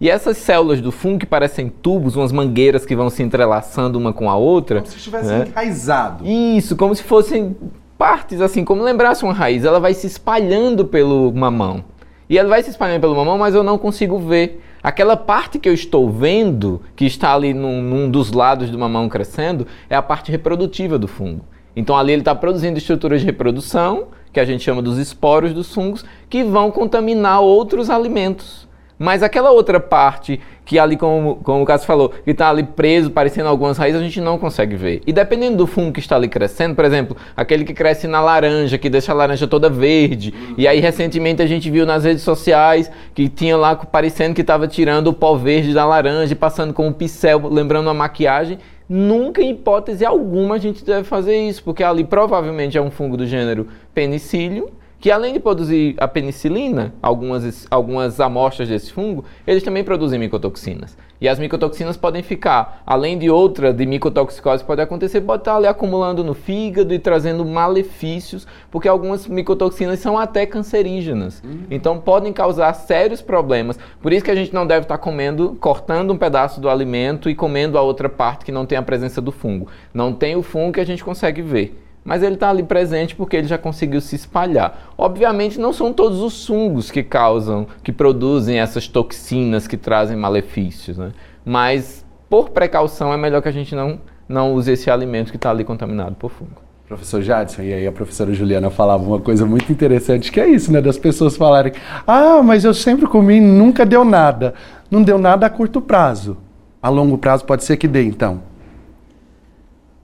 E 0.00 0.08
essas 0.08 0.36
células 0.36 0.80
do 0.80 0.92
fungo 0.92 1.18
que 1.18 1.26
parecem 1.26 1.68
tubos, 1.68 2.14
umas 2.14 2.30
mangueiras 2.30 2.86
que 2.86 2.94
vão 2.94 3.10
se 3.10 3.22
entrelaçando 3.22 3.98
uma 3.98 4.12
com 4.12 4.30
a 4.30 4.36
outra. 4.36 4.80
Como 4.80 4.90
se 4.92 4.98
estivesse 4.98 5.28
né? 5.28 5.46
enraizado. 5.48 6.24
Isso, 6.24 6.76
como 6.76 6.94
se 6.94 7.02
fossem 7.02 7.56
partes, 7.96 8.40
assim, 8.40 8.64
como 8.64 8.82
lembrasse 8.82 9.24
uma 9.24 9.32
raiz. 9.32 9.64
Ela 9.64 9.80
vai 9.80 9.92
se 9.94 10.06
espalhando 10.06 10.84
pelo 10.84 11.32
mamão. 11.32 11.84
E 12.30 12.38
ela 12.38 12.48
vai 12.48 12.62
se 12.62 12.70
espalhando 12.70 13.00
pelo 13.00 13.16
mamão, 13.16 13.36
mas 13.36 13.54
eu 13.56 13.64
não 13.64 13.76
consigo 13.76 14.18
ver. 14.18 14.62
Aquela 14.80 15.16
parte 15.16 15.58
que 15.58 15.68
eu 15.68 15.74
estou 15.74 16.08
vendo, 16.08 16.80
que 16.94 17.04
está 17.04 17.34
ali 17.34 17.52
num, 17.52 17.82
num 17.82 18.08
dos 18.08 18.30
lados 18.30 18.70
do 18.70 18.78
mamão 18.78 19.08
crescendo, 19.08 19.66
é 19.90 19.96
a 19.96 20.02
parte 20.02 20.30
reprodutiva 20.30 20.96
do 20.96 21.08
fungo. 21.08 21.44
Então 21.74 21.96
ali 21.96 22.12
ele 22.12 22.22
está 22.22 22.34
produzindo 22.34 22.78
estruturas 22.78 23.20
de 23.20 23.26
reprodução, 23.26 24.06
que 24.32 24.38
a 24.38 24.44
gente 24.44 24.62
chama 24.62 24.80
dos 24.80 24.98
esporos 24.98 25.52
dos 25.52 25.74
fungos, 25.74 26.04
que 26.30 26.44
vão 26.44 26.70
contaminar 26.70 27.40
outros 27.40 27.90
alimentos. 27.90 28.67
Mas 28.98 29.22
aquela 29.22 29.50
outra 29.50 29.78
parte 29.78 30.40
que 30.64 30.78
ali, 30.78 30.98
como, 30.98 31.36
como 31.36 31.62
o 31.62 31.64
Cássio 31.64 31.86
falou, 31.86 32.10
que 32.10 32.30
está 32.30 32.50
ali 32.50 32.62
preso, 32.62 33.10
parecendo 33.10 33.48
algumas 33.48 33.78
raízes, 33.78 34.00
a 34.00 34.04
gente 34.04 34.20
não 34.20 34.36
consegue 34.36 34.76
ver. 34.76 35.00
E 35.06 35.12
dependendo 35.14 35.56
do 35.56 35.66
fungo 35.66 35.92
que 35.92 36.00
está 36.00 36.16
ali 36.16 36.28
crescendo, 36.28 36.74
por 36.74 36.84
exemplo, 36.84 37.16
aquele 37.34 37.64
que 37.64 37.72
cresce 37.72 38.06
na 38.06 38.20
laranja, 38.20 38.76
que 38.76 38.90
deixa 38.90 39.12
a 39.12 39.14
laranja 39.14 39.46
toda 39.46 39.70
verde, 39.70 40.34
e 40.58 40.68
aí 40.68 40.78
recentemente 40.78 41.40
a 41.40 41.46
gente 41.46 41.70
viu 41.70 41.86
nas 41.86 42.04
redes 42.04 42.22
sociais 42.22 42.90
que 43.14 43.30
tinha 43.30 43.56
lá 43.56 43.76
parecendo 43.76 44.34
que 44.34 44.42
estava 44.42 44.68
tirando 44.68 45.06
o 45.06 45.14
pó 45.14 45.36
verde 45.36 45.72
da 45.72 45.86
laranja 45.86 46.32
e 46.32 46.36
passando 46.36 46.74
com 46.74 46.86
um 46.86 46.92
pincel, 46.92 47.48
lembrando 47.48 47.88
a 47.88 47.94
maquiagem, 47.94 48.58
nunca, 48.86 49.40
em 49.40 49.52
hipótese 49.52 50.04
alguma, 50.04 50.56
a 50.56 50.58
gente 50.58 50.84
deve 50.84 51.04
fazer 51.04 51.48
isso, 51.48 51.62
porque 51.62 51.82
ali 51.82 52.04
provavelmente 52.04 52.76
é 52.76 52.82
um 52.82 52.90
fungo 52.90 53.16
do 53.16 53.26
gênero 53.26 53.68
Penicillium, 53.94 54.68
que 55.00 55.10
além 55.10 55.32
de 55.32 55.40
produzir 55.40 55.94
a 55.98 56.08
penicilina, 56.08 56.92
algumas, 57.00 57.66
algumas 57.70 58.20
amostras 58.20 58.68
desse 58.68 58.92
fungo, 58.92 59.24
eles 59.46 59.62
também 59.62 59.84
produzem 59.84 60.18
micotoxinas. 60.18 60.96
E 61.20 61.28
as 61.28 61.38
micotoxinas 61.38 61.96
podem 61.96 62.22
ficar, 62.22 62.82
além 62.86 63.18
de 63.18 63.28
outra 63.28 63.72
de 63.72 63.84
micotoxicose 63.84 64.62
pode 64.62 64.80
acontecer, 64.80 65.20
pode 65.20 65.40
estar 65.40 65.56
ali 65.56 65.66
acumulando 65.66 66.22
no 66.22 66.32
fígado 66.32 66.94
e 66.94 66.98
trazendo 66.98 67.44
malefícios, 67.44 68.46
porque 68.70 68.86
algumas 68.86 69.26
micotoxinas 69.26 69.98
são 69.98 70.16
até 70.16 70.46
cancerígenas. 70.46 71.42
Uhum. 71.44 71.62
Então 71.70 71.98
podem 71.98 72.32
causar 72.32 72.72
sérios 72.72 73.20
problemas. 73.20 73.78
Por 74.00 74.12
isso 74.12 74.24
que 74.24 74.30
a 74.30 74.34
gente 74.34 74.54
não 74.54 74.66
deve 74.66 74.84
estar 74.84 74.98
comendo, 74.98 75.56
cortando 75.60 76.12
um 76.12 76.18
pedaço 76.18 76.60
do 76.60 76.68
alimento 76.68 77.28
e 77.28 77.34
comendo 77.34 77.76
a 77.76 77.82
outra 77.82 78.08
parte 78.08 78.44
que 78.44 78.52
não 78.52 78.64
tem 78.64 78.78
a 78.78 78.82
presença 78.82 79.20
do 79.20 79.32
fungo. 79.32 79.66
Não 79.92 80.12
tem 80.12 80.36
o 80.36 80.42
fungo 80.42 80.72
que 80.72 80.80
a 80.80 80.86
gente 80.86 81.04
consegue 81.04 81.42
ver 81.42 81.87
mas 82.04 82.22
ele 82.22 82.34
está 82.34 82.50
ali 82.50 82.62
presente 82.62 83.14
porque 83.14 83.36
ele 83.36 83.46
já 83.46 83.58
conseguiu 83.58 84.00
se 84.00 84.16
espalhar. 84.16 84.92
Obviamente, 84.96 85.60
não 85.60 85.72
são 85.72 85.92
todos 85.92 86.20
os 86.20 86.46
fungos 86.46 86.90
que 86.90 87.02
causam, 87.02 87.66
que 87.82 87.92
produzem 87.92 88.58
essas 88.58 88.88
toxinas 88.88 89.66
que 89.66 89.76
trazem 89.76 90.16
malefícios, 90.16 90.96
né? 90.96 91.12
mas 91.44 92.04
por 92.28 92.50
precaução 92.50 93.12
é 93.12 93.16
melhor 93.16 93.42
que 93.42 93.48
a 93.48 93.52
gente 93.52 93.74
não, 93.74 94.00
não 94.28 94.54
use 94.54 94.72
esse 94.72 94.90
alimento 94.90 95.30
que 95.30 95.36
está 95.36 95.50
ali 95.50 95.64
contaminado 95.64 96.14
por 96.14 96.30
fungo. 96.30 96.68
Professor 96.88 97.20
Jadson, 97.20 97.62
e 97.62 97.74
aí 97.74 97.86
a 97.86 97.92
professora 97.92 98.32
Juliana 98.32 98.70
falava 98.70 99.04
uma 99.04 99.20
coisa 99.20 99.44
muito 99.44 99.70
interessante, 99.70 100.32
que 100.32 100.40
é 100.40 100.48
isso, 100.48 100.72
né? 100.72 100.80
Das 100.80 100.96
pessoas 100.96 101.36
falarem, 101.36 101.74
ah, 102.06 102.42
mas 102.42 102.64
eu 102.64 102.72
sempre 102.72 103.06
comi 103.06 103.36
e 103.36 103.40
nunca 103.40 103.84
deu 103.84 104.06
nada. 104.06 104.54
Não 104.90 105.02
deu 105.02 105.18
nada 105.18 105.44
a 105.44 105.50
curto 105.50 105.82
prazo. 105.82 106.38
A 106.80 106.88
longo 106.88 107.18
prazo 107.18 107.44
pode 107.44 107.62
ser 107.64 107.76
que 107.76 107.86
dê, 107.86 108.04
então. 108.04 108.47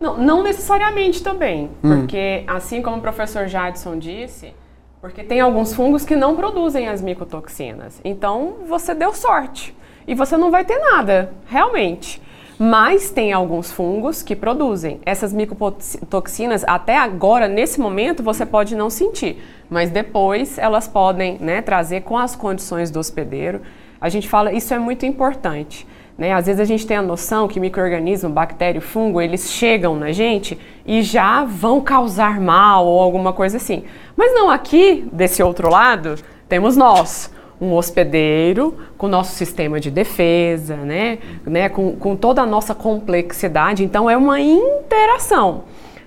Não, 0.01 0.19
não 0.19 0.43
necessariamente 0.43 1.23
também, 1.23 1.71
hum. 1.83 2.01
porque 2.01 2.45
assim 2.47 2.83
como 2.83 2.97
o 2.97 3.01
professor 3.01 3.47
Jadson 3.47 3.99
disse, 3.99 4.53
porque 5.01 5.23
tem 5.23 5.41
alguns 5.41 5.75
fungos 5.75 6.05
que 6.05 6.17
não 6.17 6.35
produzem 6.35 6.89
as 6.89 7.03
micotoxinas. 7.03 8.01
Então 8.05 8.57
você 8.67 8.95
deu 8.95 9.13
sorte 9.13 9.75
e 10.07 10.15
você 10.15 10.37
não 10.37 10.51
vai 10.51 10.65
ter 10.65 10.79
nada, 10.79 11.33
realmente. 11.47 12.23
Mas 12.59 13.11
tem 13.11 13.33
alguns 13.33 13.73
fungos 13.73 14.23
que 14.23 14.37
produzem. 14.37 15.01
Essas 15.05 15.33
micotoxinas, 15.33 16.65
até 16.67 16.97
agora, 16.97 17.49
nesse 17.49 17.81
momento, 17.81 18.23
você 18.23 18.47
pode 18.47 18.77
não 18.77 18.89
sentir. 18.89 19.43
Mas 19.69 19.91
depois 19.91 20.57
elas 20.57 20.87
podem 20.87 21.37
né, 21.39 21.61
trazer 21.61 22.03
com 22.03 22.17
as 22.17 22.37
condições 22.37 22.91
do 22.91 23.01
hospedeiro. 23.01 23.61
A 24.01 24.09
gente 24.09 24.29
fala, 24.29 24.53
isso 24.53 24.73
é 24.73 24.79
muito 24.79 25.05
importante. 25.05 25.87
Né? 26.17 26.33
Às 26.33 26.47
vezes 26.47 26.61
a 26.61 26.65
gente 26.65 26.87
tem 26.87 26.97
a 26.97 27.03
noção 27.03 27.49
que 27.49 27.59
microorganismo, 27.59 28.31
bactéria, 28.31 28.81
fungo, 28.81 29.21
eles 29.21 29.51
chegam 29.51 29.97
na 29.97 30.13
gente 30.13 30.59
e 30.87 31.03
já 31.03 31.45
vão 31.45 31.81
causar 31.81 32.41
mal 32.41 32.87
ou 32.87 33.01
alguma 33.01 33.33
coisa 33.33 33.57
assim. 33.57 33.85
Mas 34.17 34.33
não, 34.33 34.51
aqui, 34.51 35.05
desse 35.13 35.43
outro 35.43 35.69
lado, 35.69 36.17
temos 36.49 36.77
nós, 36.77 37.33
um 37.61 37.73
hospedeiro 37.73 38.77
com 38.97 39.09
nosso 39.09 39.33
sistema 39.33 39.81
de 39.81 39.91
defesa, 39.91 40.77
né? 40.77 41.19
né? 41.45 41.69
Com, 41.69 41.97
com 41.97 42.15
toda 42.15 42.43
a 42.43 42.47
nossa 42.47 42.75
complexidade. 42.75 43.83
Então 43.83 44.09
é 44.09 44.17
uma 44.17 44.41
interação. 44.41 45.65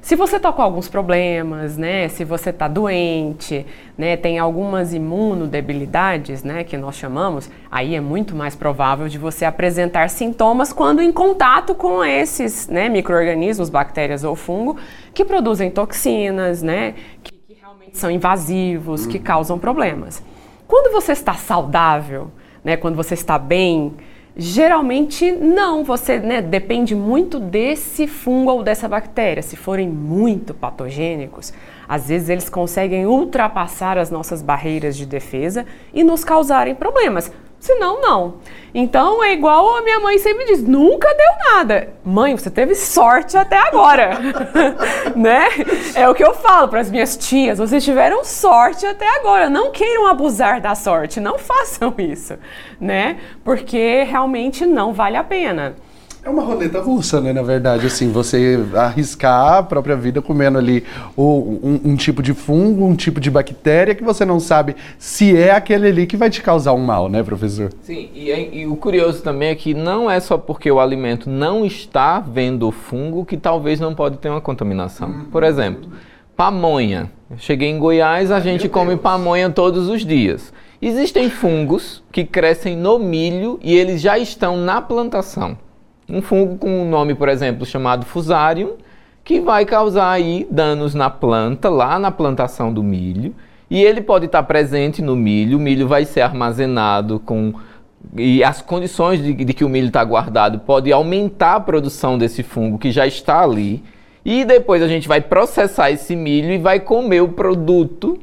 Se 0.08 0.15
você 0.15 0.38
está 0.38 0.54
com 0.54 0.62
alguns 0.62 0.88
problemas, 0.88 1.76
né, 1.76 2.08
se 2.08 2.24
você 2.24 2.52
está 2.52 2.65
doente, 2.70 3.65
né, 3.98 4.15
tem 4.15 4.39
algumas 4.39 4.93
imunodebilidades, 4.93 6.43
né, 6.43 6.63
que 6.63 6.78
nós 6.78 6.96
chamamos, 6.96 7.50
aí 7.70 7.93
é 7.93 8.00
muito 8.00 8.34
mais 8.34 8.56
provável 8.56 9.10
de 9.10 9.17
você 9.17 9.43
apresentar 9.43 10.10
sintomas 10.10 10.72
quando 10.72 11.02
em 11.02 11.12
contato 11.12 11.76
com 11.76 12.06
esses 12.06 12.70
né, 12.70 12.88
micro-organismos, 12.88 13.70
bactérias 13.70 14.24
ou 14.24 14.34
fungo, 14.34 14.78
que 15.13 15.26
produzem 15.26 15.70
toxinas, 15.70 16.63
né, 16.63 16.93
que, 17.22 17.34
que 17.34 17.56
realmente 17.60 17.98
são 17.98 18.10
invasivos, 18.10 19.06
que 19.06 19.20
causam 19.20 19.60
problemas. 19.60 20.24
Quando 20.65 20.89
você 20.89 21.12
está 21.12 21.34
saudável, 21.34 22.32
né, 22.63 22.78
quando 22.78 22.96
você 22.96 23.13
está 23.13 23.38
bem, 23.38 23.93
Geralmente 24.39 25.32
não, 25.32 25.84
você 25.84 26.19
né, 26.19 26.43
depende 26.43 26.93
muito 26.93 27.39
desse 27.39 28.06
fungo 28.06 28.52
ou 28.52 28.62
dessa 28.62 28.88
bactéria. 28.88 29.41
Se 29.41 29.56
forem 29.56 29.89
muito 29.89 30.54
patogênicos, 30.54 31.52
às 31.89 32.08
vezes 32.10 32.30
eles 32.30 32.47
conseguem 32.47 33.08
ultrapassar 33.08 33.97
as 33.97 34.12
nossas 34.12 34.43
barreiras 34.43 34.95
de 34.95 35.08
defesa 35.08 35.65
e 35.91 36.04
nos 36.04 36.23
causarem 36.23 36.76
problemas. 36.76 37.32
Senão, 37.60 38.00
não. 38.02 38.36
Então 38.74 39.24
é 39.24 39.34
igual 39.34 39.78
a 39.78 39.82
minha 39.82 40.00
mãe 40.00 40.17
sempre 40.20 40.46
diz: 40.46 40.62
nunca 40.62 41.08
deu 41.13 41.56
nada. 41.56 41.93
Mãe, 42.06 42.38
você 42.38 42.50
teve 42.50 42.76
sorte 42.76 43.36
até 43.36 43.58
agora. 43.58 44.12
né? 45.15 45.48
É 45.96 46.08
o 46.08 46.13
que 46.13 46.24
eu 46.24 46.34
falo 46.36 46.67
para 46.67 46.82
as 46.82 46.91
minhas 46.91 47.17
tias: 47.17 47.58
vocês 47.58 47.84
tiveram 47.84 48.24
sorte 48.24 48.86
até 48.86 49.08
agora. 49.20 49.50
Não 49.50 49.72
queiram 49.72 50.06
abusar 50.08 50.62
da 50.62 50.76
sorte, 50.76 51.20
não 51.20 51.38
façam 51.39 51.93
isso. 51.98 52.38
né? 52.80 53.17
Porque 53.43 54.04
realmente 54.04 54.65
não 54.65 54.93
vale 54.93 55.17
a 55.17 55.24
pena. 55.24 55.76
É 56.28 56.30
uma 56.30 56.44
roleta 56.44 56.82
russa, 56.82 57.22
né? 57.22 57.32
Na 57.32 57.42
verdade, 57.42 57.88
assim, 57.88 58.12
você 58.12 58.60
arriscar 58.76 59.60
a 59.60 59.63
própria 59.63 59.96
vida 59.96 60.22
comendo 60.22 60.58
ali 60.58 60.84
um, 61.18 61.80
um, 61.86 61.96
tipo 61.96 62.22
de 62.22 62.34
fungo, 62.34 62.84
um 62.84 62.98
tipo 62.98 63.22
de 63.22 63.32
bactéria 63.32 63.96
que 63.96 64.04
você 64.04 64.26
não 64.26 64.38
sabe 64.38 64.76
se 65.00 65.38
é 65.38 65.52
aquele 65.52 65.88
ali 65.88 66.06
que 66.06 66.18
vai 66.18 66.30
te 66.30 66.42
causar 66.42 66.74
um 66.74 66.84
mal, 66.84 67.08
né, 67.08 67.24
professor? 67.24 67.70
Sim, 67.82 68.10
e, 68.13 68.60
e 68.60 68.68
o 68.68 68.76
curioso 68.76 69.24
também 69.24 69.52
é 69.52 69.56
que 69.56 69.74
não 69.74 70.12
é 70.12 70.20
só 70.20 70.38
porque 70.38 70.70
o 70.70 70.82
alimento 70.82 71.30
não 71.30 71.66
está 71.66 72.20
vendo 72.20 72.68
o 72.68 72.74
fungo 72.74 73.24
que 73.24 73.38
talvez 73.38 73.80
não 73.80 73.96
pode 73.96 74.18
ter 74.18 74.28
uma 74.28 74.42
contaminação. 74.42 75.08
Uhum. 75.08 75.26
Por 75.32 75.44
exemplo, 75.44 75.90
pamonha. 76.36 77.10
Eu 77.32 77.38
cheguei 77.38 77.70
em 77.70 77.80
Goiás, 77.80 78.32
a 78.32 78.42
gente 78.42 78.68
come 78.68 78.98
pamonha 78.98 79.50
todos 79.50 79.88
os 79.88 80.06
dias. 80.06 80.52
Existem 80.82 81.30
fungos 81.30 82.04
que 82.12 82.26
crescem 82.26 82.76
no 82.76 83.00
milho 83.00 83.58
e 83.63 83.74
eles 83.74 84.02
já 84.02 84.20
estão 84.20 84.58
na 84.58 84.82
plantação 84.82 85.58
um 86.10 86.22
fungo 86.22 86.58
com 86.58 86.70
um 86.70 86.89
nome, 86.89 87.13
por 87.13 87.30
exemplo, 87.30 87.65
chamado 87.65 88.06
Fusarium, 88.06 88.74
que 89.24 89.41
vai 89.41 89.65
causar 89.65 90.12
aí 90.12 90.48
danos 90.50 90.96
na 90.96 91.10
planta, 91.10 91.70
lá 91.70 92.00
na 92.00 92.12
plantação 92.12 92.72
do 92.72 92.82
milho, 92.82 93.36
e 93.70 93.84
ele 93.84 94.02
pode 94.02 94.26
estar 94.26 94.43
presente 94.43 95.02
no 95.02 95.15
milho, 95.15 95.58
o 95.58 95.62
milho 95.62 95.88
vai 95.88 96.06
ser 96.06 96.22
armazenado 96.22 97.20
com 97.20 97.54
e 98.15 98.43
as 98.43 98.62
condições 98.62 99.22
de, 99.22 99.34
de 99.34 99.54
que 99.54 99.65
o 99.65 99.70
milho 99.70 99.88
está 99.88 100.04
guardado 100.04 100.60
pode 100.60 100.91
aumentar 100.91 101.56
a 101.56 101.60
produção 101.60 102.17
desse 102.17 102.43
fungo 102.43 102.78
que 102.78 102.91
já 102.91 103.06
está 103.06 103.41
ali. 103.41 103.84
E 104.24 104.46
depois 104.46 104.82
a 104.82 104.88
gente 104.88 105.08
vai 105.08 105.22
processar 105.22 105.91
esse 105.91 106.15
milho 106.15 106.52
e 106.52 106.58
vai 106.58 106.80
comer 106.80 107.22
o 107.22 107.30
produto 107.30 108.20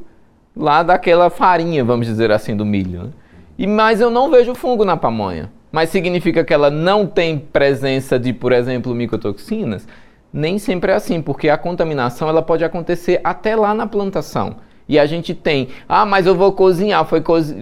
lá 0.57 0.83
daquela 0.83 1.31
farinha, 1.31 1.85
vamos 1.85 2.07
dizer 2.07 2.31
assim, 2.31 2.57
do 2.57 2.65
milho. 2.65 3.05
Né? 3.05 3.11
E, 3.59 3.67
mas 3.67 4.01
eu 4.01 4.11
não 4.11 4.31
vejo 4.31 4.55
fungo 4.55 4.85
na 4.85 4.97
pamonha. 4.97 5.51
Mas 5.75 5.91
significa 5.91 6.45
que 6.45 6.55
ela 6.55 6.71
não 6.71 7.05
tem 7.05 7.37
presença 7.37 8.17
de, 8.17 8.33
por 8.33 8.53
exemplo, 8.53 8.95
micotoxinas? 8.95 9.89
Nem 10.33 10.57
sempre 10.57 10.93
é 10.93 10.95
assim, 10.95 11.21
porque 11.21 11.49
a 11.49 11.59
contaminação 11.59 12.29
ela 12.29 12.41
pode 12.41 12.63
acontecer 12.63 13.21
até 13.25 13.57
lá 13.57 13.75
na 13.75 13.85
plantação. 13.85 14.59
E 14.89 15.01
a 15.01 15.05
gente 15.05 15.35
tem, 15.35 15.67
ah, 15.89 16.07
mas 16.07 16.27
eu 16.27 16.37
vou 16.37 16.53
cozinhar, 16.53 17.05
foi, 17.05 17.21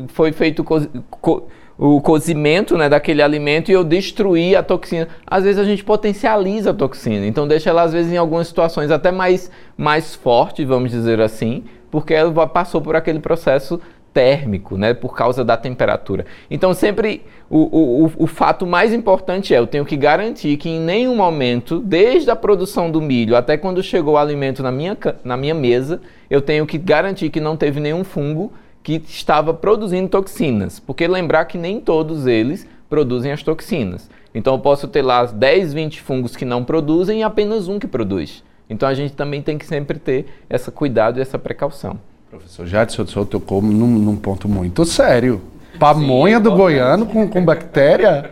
foi 0.08 0.30
feito 0.30 0.62
co 0.62 0.82
co 1.10 1.44
o 1.78 2.02
cozimento 2.02 2.76
né, 2.76 2.86
daquele 2.86 3.22
alimento 3.22 3.70
e 3.70 3.72
eu 3.72 3.82
destruí 3.82 4.54
a 4.54 4.62
toxina. 4.62 5.08
Às 5.26 5.44
vezes 5.44 5.58
a 5.58 5.64
gente 5.64 5.82
potencializa 5.82 6.72
a 6.72 6.74
toxina, 6.74 7.26
então 7.26 7.48
deixa 7.48 7.70
ela 7.70 7.80
às 7.80 7.94
vezes 7.94 8.12
em 8.12 8.18
algumas 8.18 8.46
situações 8.46 8.90
até 8.90 9.10
mais, 9.10 9.50
mais 9.74 10.14
forte, 10.14 10.66
vamos 10.66 10.90
dizer 10.90 11.18
assim, 11.18 11.64
porque 11.90 12.12
ela 12.12 12.46
passou 12.46 12.82
por 12.82 12.94
aquele 12.94 13.20
processo 13.20 13.80
térmico, 14.12 14.76
né, 14.76 14.94
por 14.94 15.14
causa 15.14 15.44
da 15.44 15.56
temperatura. 15.56 16.26
Então, 16.50 16.74
sempre 16.74 17.22
o, 17.48 18.04
o, 18.06 18.12
o 18.16 18.26
fato 18.26 18.66
mais 18.66 18.92
importante 18.92 19.54
é: 19.54 19.58
eu 19.58 19.66
tenho 19.66 19.84
que 19.84 19.96
garantir 19.96 20.56
que 20.56 20.68
em 20.68 20.80
nenhum 20.80 21.16
momento, 21.16 21.80
desde 21.80 22.30
a 22.30 22.36
produção 22.36 22.90
do 22.90 23.00
milho 23.00 23.36
até 23.36 23.56
quando 23.56 23.82
chegou 23.82 24.14
o 24.14 24.18
alimento 24.18 24.62
na 24.62 24.72
minha, 24.72 24.96
na 25.24 25.36
minha 25.36 25.54
mesa, 25.54 26.00
eu 26.30 26.40
tenho 26.40 26.66
que 26.66 26.78
garantir 26.78 27.30
que 27.30 27.40
não 27.40 27.56
teve 27.56 27.80
nenhum 27.80 28.04
fungo 28.04 28.52
que 28.82 29.02
estava 29.06 29.54
produzindo 29.54 30.08
toxinas. 30.08 30.80
Porque 30.80 31.06
lembrar 31.06 31.44
que 31.44 31.58
nem 31.58 31.80
todos 31.80 32.26
eles 32.26 32.66
produzem 32.88 33.32
as 33.32 33.42
toxinas. 33.42 34.10
Então, 34.34 34.54
eu 34.54 34.58
posso 34.58 34.88
ter 34.88 35.02
lá 35.02 35.24
10, 35.24 35.74
20 35.74 36.00
fungos 36.00 36.34
que 36.34 36.44
não 36.44 36.64
produzem 36.64 37.20
e 37.20 37.22
apenas 37.22 37.68
um 37.68 37.78
que 37.78 37.86
produz. 37.86 38.42
Então, 38.68 38.88
a 38.88 38.94
gente 38.94 39.14
também 39.14 39.42
tem 39.42 39.58
que 39.58 39.66
sempre 39.66 39.98
ter 39.98 40.26
esse 40.48 40.70
cuidado 40.70 41.18
e 41.18 41.22
essa 41.22 41.38
precaução. 41.38 41.98
Professor 42.32 42.66
Jadson, 42.66 43.02
o 43.02 43.06
senhor 43.06 43.26
tocou 43.26 43.60
num, 43.60 43.86
num 43.86 44.16
ponto 44.16 44.48
muito 44.48 44.86
sério. 44.86 45.42
Pamonha 45.78 46.38
Sim, 46.38 46.42
do 46.42 46.52
goiano 46.52 47.04
com, 47.04 47.28
com 47.28 47.44
bactéria? 47.44 48.30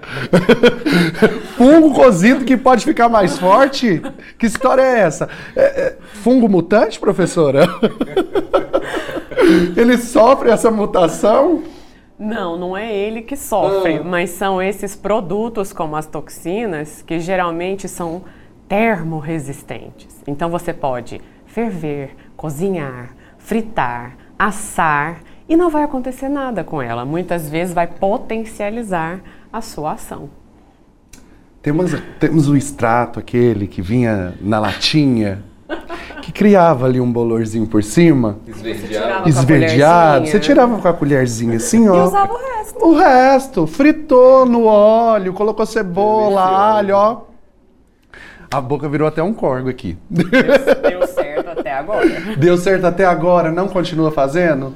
fungo 1.54 1.92
cozido 1.92 2.46
que 2.46 2.56
pode 2.56 2.82
ficar 2.82 3.10
mais 3.10 3.38
forte? 3.38 4.00
Que 4.38 4.46
história 4.46 4.80
é 4.80 5.00
essa? 5.00 5.28
É, 5.54 5.60
é, 5.60 5.96
fungo 6.14 6.48
mutante, 6.48 6.98
professora? 6.98 7.66
ele 9.76 9.98
sofre 9.98 10.48
essa 10.48 10.70
mutação? 10.70 11.62
Não, 12.18 12.56
não 12.56 12.74
é 12.74 12.90
ele 12.90 13.20
que 13.20 13.36
sofre, 13.36 13.98
ah. 13.98 14.02
mas 14.02 14.30
são 14.30 14.62
esses 14.62 14.96
produtos 14.96 15.74
como 15.74 15.94
as 15.94 16.06
toxinas 16.06 17.02
que 17.02 17.20
geralmente 17.20 17.86
são 17.86 18.22
termorresistentes. 18.66 20.22
Então 20.26 20.48
você 20.48 20.72
pode 20.72 21.20
ferver, 21.44 22.16
cozinhar, 22.34 23.19
fritar, 23.50 24.16
assar 24.38 25.22
e 25.48 25.56
não 25.56 25.68
vai 25.68 25.82
acontecer 25.82 26.28
nada 26.28 26.62
com 26.62 26.80
ela. 26.80 27.04
Muitas 27.04 27.50
vezes 27.50 27.74
vai 27.74 27.88
potencializar 27.88 29.18
a 29.52 29.60
sua 29.60 29.94
ação. 29.94 30.30
Temos, 31.60 31.90
temos 32.20 32.48
o 32.48 32.56
extrato, 32.56 33.18
aquele 33.18 33.66
que 33.66 33.82
vinha 33.82 34.34
na 34.40 34.60
latinha, 34.60 35.42
que 36.22 36.30
criava 36.30 36.86
ali 36.86 37.00
um 37.00 37.10
bolorzinho 37.10 37.66
por 37.66 37.82
cima. 37.82 38.38
Esverdeado. 38.46 39.28
Esverdeado. 39.28 40.26
Você 40.28 40.38
tirava 40.38 40.78
com 40.78 40.86
a 40.86 40.92
colherzinha 40.92 41.56
assim, 41.56 41.88
ó. 41.88 42.04
E 42.04 42.06
usava 42.06 42.32
o 42.32 42.36
resto. 42.36 42.86
O 42.86 42.94
resto. 42.96 43.66
Fritou 43.66 44.46
no 44.46 44.66
óleo, 44.66 45.32
colocou 45.32 45.66
cebola, 45.66 46.40
alho, 46.40 46.94
ó. 46.94 47.22
A 48.48 48.60
boca 48.60 48.88
virou 48.88 49.08
até 49.08 49.20
um 49.20 49.34
corgo 49.34 49.68
aqui. 49.68 49.98
Deu, 50.08 50.30
deu 50.30 51.06
certo 51.08 51.19
até 51.70 51.72
agora. 51.72 52.08
Deu 52.36 52.56
certo 52.56 52.84
até 52.84 53.04
agora, 53.04 53.50
não 53.50 53.68
continua 53.68 54.10
fazendo? 54.10 54.74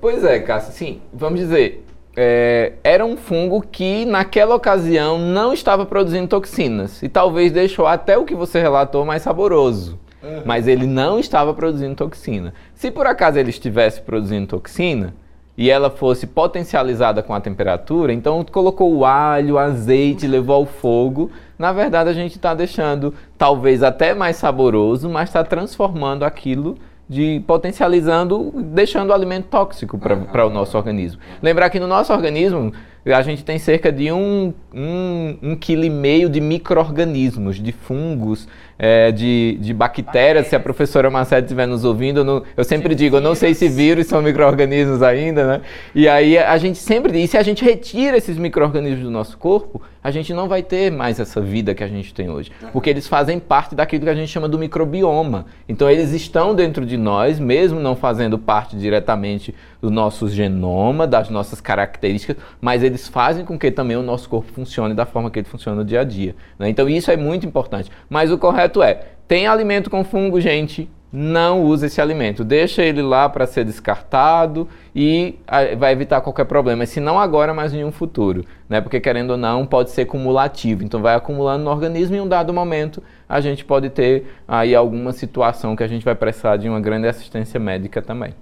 Pois 0.00 0.24
é, 0.24 0.38
Cássio, 0.38 0.72
sim, 0.72 1.02
vamos 1.12 1.40
dizer, 1.40 1.84
é, 2.16 2.72
era 2.82 3.04
um 3.04 3.16
fungo 3.16 3.60
que 3.60 4.06
naquela 4.06 4.54
ocasião 4.54 5.18
não 5.18 5.52
estava 5.52 5.84
produzindo 5.84 6.26
toxinas 6.26 7.02
e 7.02 7.08
talvez 7.08 7.52
deixou 7.52 7.86
até 7.86 8.16
o 8.16 8.24
que 8.24 8.34
você 8.34 8.60
relatou 8.60 9.04
mais 9.04 9.22
saboroso. 9.22 9.98
Uhum. 10.22 10.42
Mas 10.46 10.66
ele 10.66 10.86
não 10.86 11.18
estava 11.18 11.52
produzindo 11.52 11.94
toxina. 11.94 12.54
Se 12.74 12.90
por 12.90 13.06
acaso 13.06 13.38
ele 13.38 13.50
estivesse 13.50 14.00
produzindo 14.00 14.46
toxina, 14.46 15.14
e 15.56 15.70
ela 15.70 15.88
fosse 15.88 16.26
potencializada 16.26 17.22
com 17.22 17.32
a 17.32 17.40
temperatura, 17.40 18.12
então 18.12 18.44
colocou 18.50 18.92
o 18.94 19.04
alho, 19.04 19.54
o 19.54 19.58
azeite, 19.58 20.26
levou 20.26 20.56
ao 20.56 20.66
fogo. 20.66 21.30
Na 21.58 21.72
verdade, 21.72 22.10
a 22.10 22.12
gente 22.12 22.36
está 22.36 22.54
deixando 22.54 23.14
talvez 23.38 23.82
até 23.82 24.14
mais 24.14 24.36
saboroso, 24.36 25.08
mas 25.08 25.28
está 25.28 25.44
transformando 25.44 26.24
aquilo 26.24 26.76
de 27.08 27.42
potencializando, 27.46 28.52
deixando 28.56 29.10
o 29.10 29.12
alimento 29.12 29.46
tóxico 29.46 29.98
para 29.98 30.46
o 30.46 30.50
nosso 30.50 30.76
organismo. 30.76 31.20
Lembrar 31.42 31.70
que 31.70 31.78
no 31.78 31.86
nosso 31.86 32.12
organismo 32.12 32.72
a 33.12 33.22
gente 33.22 33.44
tem 33.44 33.58
cerca 33.58 33.92
de 33.92 34.10
um, 34.10 34.54
um, 34.72 35.36
um 35.42 35.56
quilo 35.56 35.84
e 35.84 35.90
meio 35.90 36.28
de 36.28 36.40
micro-organismos, 36.40 37.56
de 37.56 37.70
fungos, 37.70 38.48
é, 38.78 39.12
de, 39.12 39.58
de 39.60 39.74
bactérias. 39.74 40.46
Se 40.46 40.56
a 40.56 40.60
professora 40.60 41.10
Marcela 41.10 41.42
estiver 41.42 41.66
nos 41.66 41.84
ouvindo, 41.84 42.20
eu, 42.20 42.24
não, 42.24 42.42
eu 42.56 42.64
sempre 42.64 42.94
digo, 42.94 43.16
eu 43.16 43.20
não 43.20 43.34
sei 43.34 43.54
se 43.54 43.68
vírus 43.68 44.06
são 44.06 44.22
micro-organismos 44.22 45.02
ainda, 45.02 45.46
né? 45.46 45.60
E 45.94 46.08
aí 46.08 46.38
a 46.38 46.56
gente 46.56 46.78
sempre 46.78 47.12
diz, 47.12 47.30
se 47.30 47.36
a 47.36 47.42
gente 47.42 47.64
retira 47.64 48.16
esses 48.16 48.38
micro-organismos 48.38 49.04
do 49.04 49.10
nosso 49.10 49.36
corpo, 49.36 49.82
a 50.02 50.10
gente 50.10 50.34
não 50.34 50.48
vai 50.48 50.62
ter 50.62 50.90
mais 50.90 51.18
essa 51.18 51.40
vida 51.40 51.74
que 51.74 51.82
a 51.82 51.88
gente 51.88 52.12
tem 52.12 52.28
hoje. 52.28 52.50
Porque 52.72 52.90
eles 52.90 53.08
fazem 53.08 53.38
parte 53.38 53.74
daquilo 53.74 54.04
que 54.04 54.10
a 54.10 54.14
gente 54.14 54.28
chama 54.28 54.48
do 54.48 54.58
microbioma. 54.58 55.46
Então 55.68 55.90
eles 55.90 56.12
estão 56.12 56.54
dentro 56.54 56.84
de 56.84 56.96
nós, 56.96 57.38
mesmo 57.38 57.80
não 57.80 57.96
fazendo 57.96 58.38
parte 58.38 58.76
diretamente 58.76 59.54
do 59.84 59.90
nosso 59.90 60.28
genoma, 60.30 61.06
das 61.06 61.28
nossas 61.28 61.60
características, 61.60 62.38
mas 62.58 62.82
eles 62.82 63.06
fazem 63.06 63.44
com 63.44 63.58
que 63.58 63.70
também 63.70 63.98
o 63.98 64.02
nosso 64.02 64.30
corpo 64.30 64.50
funcione 64.50 64.94
da 64.94 65.04
forma 65.04 65.30
que 65.30 65.38
ele 65.38 65.46
funciona 65.46 65.76
no 65.76 65.84
dia 65.84 66.00
a 66.00 66.04
dia. 66.04 66.34
Né? 66.58 66.70
Então 66.70 66.88
isso 66.88 67.10
é 67.10 67.18
muito 67.18 67.46
importante. 67.46 67.90
Mas 68.08 68.32
o 68.32 68.38
correto 68.38 68.82
é, 68.82 69.02
tem 69.28 69.46
alimento 69.46 69.90
com 69.90 70.02
fungo, 70.02 70.40
gente, 70.40 70.88
não 71.12 71.62
use 71.62 71.84
esse 71.84 72.00
alimento. 72.00 72.42
Deixa 72.42 72.82
ele 72.82 73.02
lá 73.02 73.28
para 73.28 73.46
ser 73.46 73.66
descartado 73.66 74.66
e 74.96 75.38
ah, 75.46 75.76
vai 75.76 75.92
evitar 75.92 76.22
qualquer 76.22 76.46
problema. 76.46 76.86
Se 76.86 76.98
não 76.98 77.18
agora, 77.18 77.52
mas 77.52 77.74
em 77.74 77.84
um 77.84 77.92
futuro. 77.92 78.42
Né? 78.66 78.80
Porque 78.80 78.98
querendo 78.98 79.32
ou 79.32 79.36
não, 79.36 79.66
pode 79.66 79.90
ser 79.90 80.06
cumulativo. 80.06 80.82
Então 80.82 81.02
vai 81.02 81.14
acumulando 81.14 81.62
no 81.62 81.70
organismo 81.70 82.16
e 82.16 82.18
em 82.18 82.22
um 82.22 82.28
dado 82.28 82.54
momento 82.54 83.02
a 83.28 83.38
gente 83.38 83.66
pode 83.66 83.90
ter 83.90 84.34
aí 84.48 84.74
alguma 84.74 85.12
situação 85.12 85.76
que 85.76 85.82
a 85.82 85.88
gente 85.88 86.06
vai 86.06 86.14
precisar 86.14 86.56
de 86.56 86.70
uma 86.70 86.80
grande 86.80 87.06
assistência 87.06 87.60
médica 87.60 88.00
também. 88.00 88.34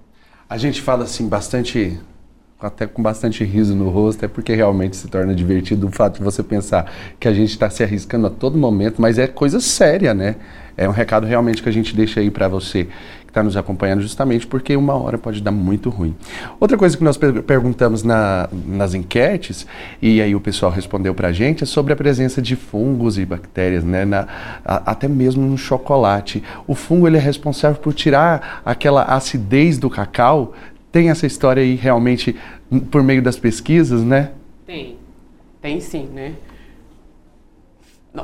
A 0.52 0.58
gente 0.58 0.82
fala 0.82 1.04
assim 1.04 1.26
bastante, 1.26 1.98
até 2.60 2.86
com 2.86 3.02
bastante 3.02 3.42
riso 3.42 3.74
no 3.74 3.88
rosto, 3.88 4.22
é 4.22 4.28
porque 4.28 4.54
realmente 4.54 4.96
se 4.96 5.08
torna 5.08 5.34
divertido 5.34 5.86
o 5.86 5.90
fato 5.90 6.18
de 6.18 6.22
você 6.22 6.42
pensar 6.42 6.92
que 7.18 7.26
a 7.26 7.32
gente 7.32 7.48
está 7.48 7.70
se 7.70 7.82
arriscando 7.82 8.26
a 8.26 8.30
todo 8.30 8.58
momento, 8.58 9.00
mas 9.00 9.18
é 9.18 9.26
coisa 9.26 9.60
séria, 9.60 10.12
né? 10.12 10.36
É 10.76 10.86
um 10.86 10.92
recado 10.92 11.26
realmente 11.26 11.62
que 11.62 11.70
a 11.70 11.72
gente 11.72 11.96
deixa 11.96 12.20
aí 12.20 12.30
para 12.30 12.48
você 12.48 12.86
está 13.32 13.42
nos 13.42 13.56
acompanhando, 13.56 14.02
justamente 14.02 14.46
porque 14.46 14.76
uma 14.76 14.94
hora 14.94 15.16
pode 15.16 15.40
dar 15.40 15.50
muito 15.50 15.88
ruim. 15.88 16.14
Outra 16.60 16.76
coisa 16.76 16.96
que 16.96 17.02
nós 17.02 17.16
per 17.16 17.42
perguntamos 17.42 18.02
na, 18.02 18.48
nas 18.66 18.92
enquetes, 18.92 19.66
e 20.02 20.20
aí 20.20 20.34
o 20.34 20.40
pessoal 20.40 20.70
respondeu 20.70 21.14
para 21.14 21.28
a 21.28 21.32
gente, 21.32 21.64
é 21.64 21.66
sobre 21.66 21.94
a 21.94 21.96
presença 21.96 22.42
de 22.42 22.54
fungos 22.54 23.18
e 23.18 23.24
bactérias, 23.24 23.82
né? 23.82 24.04
Na, 24.04 24.28
a, 24.62 24.90
até 24.92 25.08
mesmo 25.08 25.46
no 25.46 25.56
chocolate. 25.56 26.42
O 26.66 26.74
fungo 26.74 27.06
ele 27.06 27.16
é 27.16 27.20
responsável 27.20 27.80
por 27.80 27.94
tirar 27.94 28.60
aquela 28.66 29.02
acidez 29.04 29.78
do 29.78 29.88
cacau. 29.88 30.52
Tem 30.92 31.08
essa 31.08 31.26
história 31.26 31.62
aí 31.62 31.74
realmente 31.74 32.36
por 32.90 33.02
meio 33.02 33.22
das 33.22 33.38
pesquisas, 33.38 34.02
né? 34.02 34.30
Tem. 34.66 34.96
Tem 35.62 35.80
sim, 35.80 36.06
né? 36.12 36.34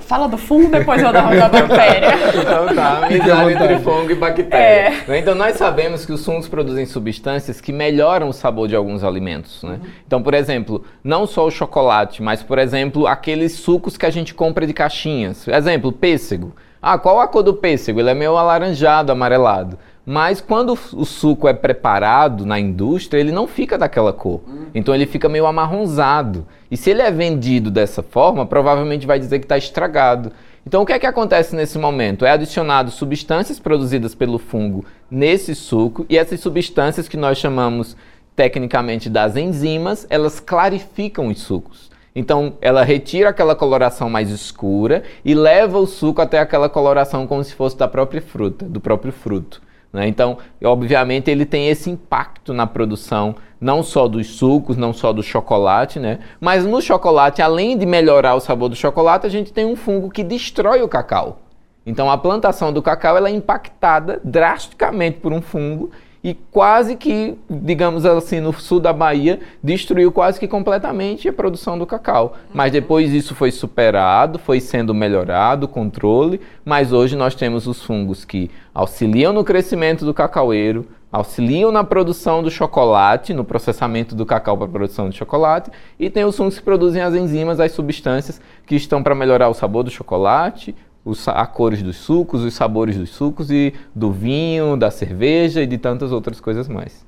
Fala 0.00 0.28
do 0.28 0.36
fungo, 0.36 0.70
depois 0.70 1.02
eu 1.02 1.10
dou 1.10 1.22
da 1.22 1.48
bactéria. 1.48 2.10
então 2.38 2.74
tá, 2.74 3.06
amizade 3.06 3.52
entre 3.52 3.78
fungo 3.78 4.10
e 4.10 4.14
bactéria. 4.14 5.02
É. 5.08 5.18
Então 5.18 5.34
nós 5.34 5.56
sabemos 5.56 6.04
que 6.04 6.12
os 6.12 6.22
fungos 6.22 6.46
produzem 6.46 6.84
substâncias 6.84 7.58
que 7.58 7.72
melhoram 7.72 8.28
o 8.28 8.32
sabor 8.34 8.68
de 8.68 8.76
alguns 8.76 9.02
alimentos. 9.02 9.62
Né? 9.62 9.80
Uhum. 9.82 9.90
Então, 10.06 10.22
por 10.22 10.34
exemplo, 10.34 10.84
não 11.02 11.26
só 11.26 11.46
o 11.46 11.50
chocolate, 11.50 12.22
mas, 12.22 12.42
por 12.42 12.58
exemplo, 12.58 13.06
aqueles 13.06 13.52
sucos 13.52 13.96
que 13.96 14.04
a 14.04 14.10
gente 14.10 14.34
compra 14.34 14.66
de 14.66 14.74
caixinhas. 14.74 15.48
Exemplo, 15.48 15.90
pêssego. 15.90 16.54
Ah, 16.82 16.98
qual 16.98 17.18
a 17.18 17.26
cor 17.26 17.42
do 17.42 17.54
pêssego? 17.54 17.98
Ele 17.98 18.10
é 18.10 18.14
meio 18.14 18.36
alaranjado, 18.36 19.10
amarelado. 19.10 19.78
Mas 20.10 20.40
quando 20.40 20.72
o 20.94 21.04
suco 21.04 21.46
é 21.46 21.52
preparado 21.52 22.46
na 22.46 22.58
indústria, 22.58 23.20
ele 23.20 23.30
não 23.30 23.46
fica 23.46 23.76
daquela 23.76 24.10
cor. 24.10 24.40
Então 24.74 24.94
ele 24.94 25.04
fica 25.04 25.28
meio 25.28 25.44
amarronzado. 25.44 26.46
E 26.70 26.78
se 26.78 26.88
ele 26.88 27.02
é 27.02 27.10
vendido 27.10 27.70
dessa 27.70 28.02
forma, 28.02 28.46
provavelmente 28.46 29.06
vai 29.06 29.18
dizer 29.18 29.38
que 29.38 29.44
está 29.44 29.58
estragado. 29.58 30.32
Então 30.66 30.80
o 30.80 30.86
que 30.86 30.94
é 30.94 30.98
que 30.98 31.04
acontece 31.04 31.54
nesse 31.54 31.76
momento? 31.76 32.24
É 32.24 32.30
adicionado 32.30 32.90
substâncias 32.90 33.60
produzidas 33.60 34.14
pelo 34.14 34.38
fungo 34.38 34.82
nesse 35.10 35.54
suco 35.54 36.06
e 36.08 36.16
essas 36.16 36.40
substâncias 36.40 37.06
que 37.06 37.18
nós 37.18 37.36
chamamos 37.36 37.94
tecnicamente 38.34 39.10
das 39.10 39.36
enzimas, 39.36 40.06
elas 40.08 40.40
clarificam 40.40 41.26
os 41.26 41.42
sucos. 41.42 41.90
Então, 42.16 42.54
ela 42.62 42.82
retira 42.82 43.28
aquela 43.28 43.54
coloração 43.54 44.08
mais 44.08 44.30
escura 44.30 45.02
e 45.22 45.34
leva 45.34 45.78
o 45.78 45.86
suco 45.86 46.22
até 46.22 46.38
aquela 46.38 46.70
coloração 46.70 47.26
como 47.26 47.44
se 47.44 47.54
fosse 47.54 47.76
da 47.76 47.86
própria 47.86 48.22
fruta, 48.22 48.64
do 48.64 48.80
próprio 48.80 49.12
fruto. 49.12 49.67
Né? 49.92 50.06
Então, 50.08 50.38
obviamente, 50.62 51.30
ele 51.30 51.46
tem 51.46 51.68
esse 51.68 51.90
impacto 51.90 52.52
na 52.52 52.66
produção, 52.66 53.36
não 53.60 53.82
só 53.82 54.06
dos 54.06 54.26
sucos, 54.26 54.76
não 54.76 54.92
só 54.92 55.12
do 55.12 55.22
chocolate, 55.22 55.98
né? 55.98 56.18
mas 56.40 56.64
no 56.64 56.80
chocolate, 56.80 57.42
além 57.42 57.76
de 57.76 57.86
melhorar 57.86 58.34
o 58.34 58.40
sabor 58.40 58.68
do 58.68 58.76
chocolate, 58.76 59.26
a 59.26 59.30
gente 59.30 59.52
tem 59.52 59.64
um 59.64 59.76
fungo 59.76 60.10
que 60.10 60.22
destrói 60.22 60.82
o 60.82 60.88
cacau. 60.88 61.40
Então, 61.86 62.10
a 62.10 62.18
plantação 62.18 62.70
do 62.70 62.82
cacau 62.82 63.16
ela 63.16 63.28
é 63.28 63.32
impactada 63.32 64.20
drasticamente 64.22 65.20
por 65.20 65.32
um 65.32 65.40
fungo 65.40 65.90
e 66.28 66.34
quase 66.50 66.94
que, 66.94 67.38
digamos 67.48 68.04
assim, 68.04 68.38
no 68.38 68.52
sul 68.52 68.78
da 68.78 68.92
Bahia, 68.92 69.40
destruiu 69.64 70.12
quase 70.12 70.38
que 70.38 70.46
completamente 70.46 71.26
a 71.26 71.32
produção 71.32 71.78
do 71.78 71.86
cacau. 71.86 72.36
Mas 72.52 72.70
depois 72.70 73.14
isso 73.14 73.34
foi 73.34 73.50
superado, 73.50 74.38
foi 74.38 74.60
sendo 74.60 74.92
melhorado, 74.92 75.64
o 75.64 75.68
controle, 75.68 76.38
mas 76.66 76.92
hoje 76.92 77.16
nós 77.16 77.34
temos 77.34 77.66
os 77.66 77.82
fungos 77.82 78.26
que 78.26 78.50
auxiliam 78.74 79.32
no 79.32 79.42
crescimento 79.42 80.04
do 80.04 80.12
cacaueiro, 80.12 80.86
auxiliam 81.10 81.72
na 81.72 81.82
produção 81.82 82.42
do 82.42 82.50
chocolate, 82.50 83.32
no 83.32 83.42
processamento 83.42 84.14
do 84.14 84.26
cacau 84.26 84.54
para 84.54 84.66
a 84.66 84.70
produção 84.70 85.08
de 85.08 85.16
chocolate, 85.16 85.70
e 85.98 86.10
tem 86.10 86.26
os 86.26 86.36
fungos 86.36 86.58
que 86.58 86.64
produzem 86.64 87.00
as 87.00 87.14
enzimas, 87.14 87.58
as 87.58 87.72
substâncias 87.72 88.38
que 88.66 88.76
estão 88.76 89.02
para 89.02 89.14
melhorar 89.14 89.48
o 89.48 89.54
sabor 89.54 89.82
do 89.82 89.90
chocolate, 89.90 90.76
os, 91.08 91.26
a 91.26 91.46
cores 91.46 91.82
dos 91.82 91.96
sucos, 91.96 92.42
os 92.42 92.54
sabores 92.54 92.96
dos 92.96 93.10
sucos 93.10 93.50
e 93.50 93.72
do 93.94 94.12
vinho, 94.12 94.76
da 94.76 94.90
cerveja 94.90 95.62
e 95.62 95.66
de 95.66 95.78
tantas 95.78 96.12
outras 96.12 96.40
coisas 96.40 96.68
mais. 96.68 97.06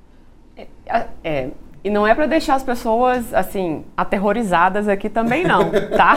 É, 0.87 1.07
é 1.23 1.49
e 1.83 1.89
não 1.89 2.07
é 2.07 2.15
para 2.15 2.27
deixar 2.27 2.57
as 2.57 2.63
pessoas 2.63 3.33
assim 3.33 3.85
aterrorizadas 3.97 4.87
aqui 4.87 5.09
também 5.09 5.45
não, 5.45 5.71
tá? 5.97 6.15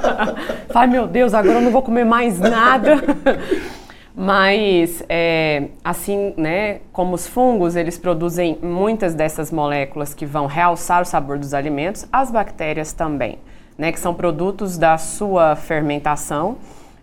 Ai 0.74 0.86
meu 0.86 1.06
Deus, 1.06 1.34
agora 1.34 1.56
eu 1.58 1.60
não 1.60 1.70
vou 1.70 1.82
comer 1.82 2.04
mais 2.04 2.38
nada. 2.38 2.96
Mas, 4.20 5.04
é, 5.08 5.68
assim, 5.84 6.34
né, 6.36 6.80
como 6.92 7.14
os 7.14 7.24
fungos, 7.24 7.76
eles 7.76 7.96
produzem 7.96 8.58
muitas 8.60 9.14
dessas 9.14 9.52
moléculas 9.52 10.12
que 10.12 10.26
vão 10.26 10.46
realçar 10.46 11.02
o 11.02 11.04
sabor 11.04 11.38
dos 11.38 11.54
alimentos, 11.54 12.04
as 12.12 12.28
bactérias 12.28 12.92
também, 12.92 13.38
né, 13.76 13.92
que 13.92 14.00
são 14.00 14.12
produtos 14.12 14.76
da 14.76 14.98
sua 14.98 15.54
fermentação 15.54 16.56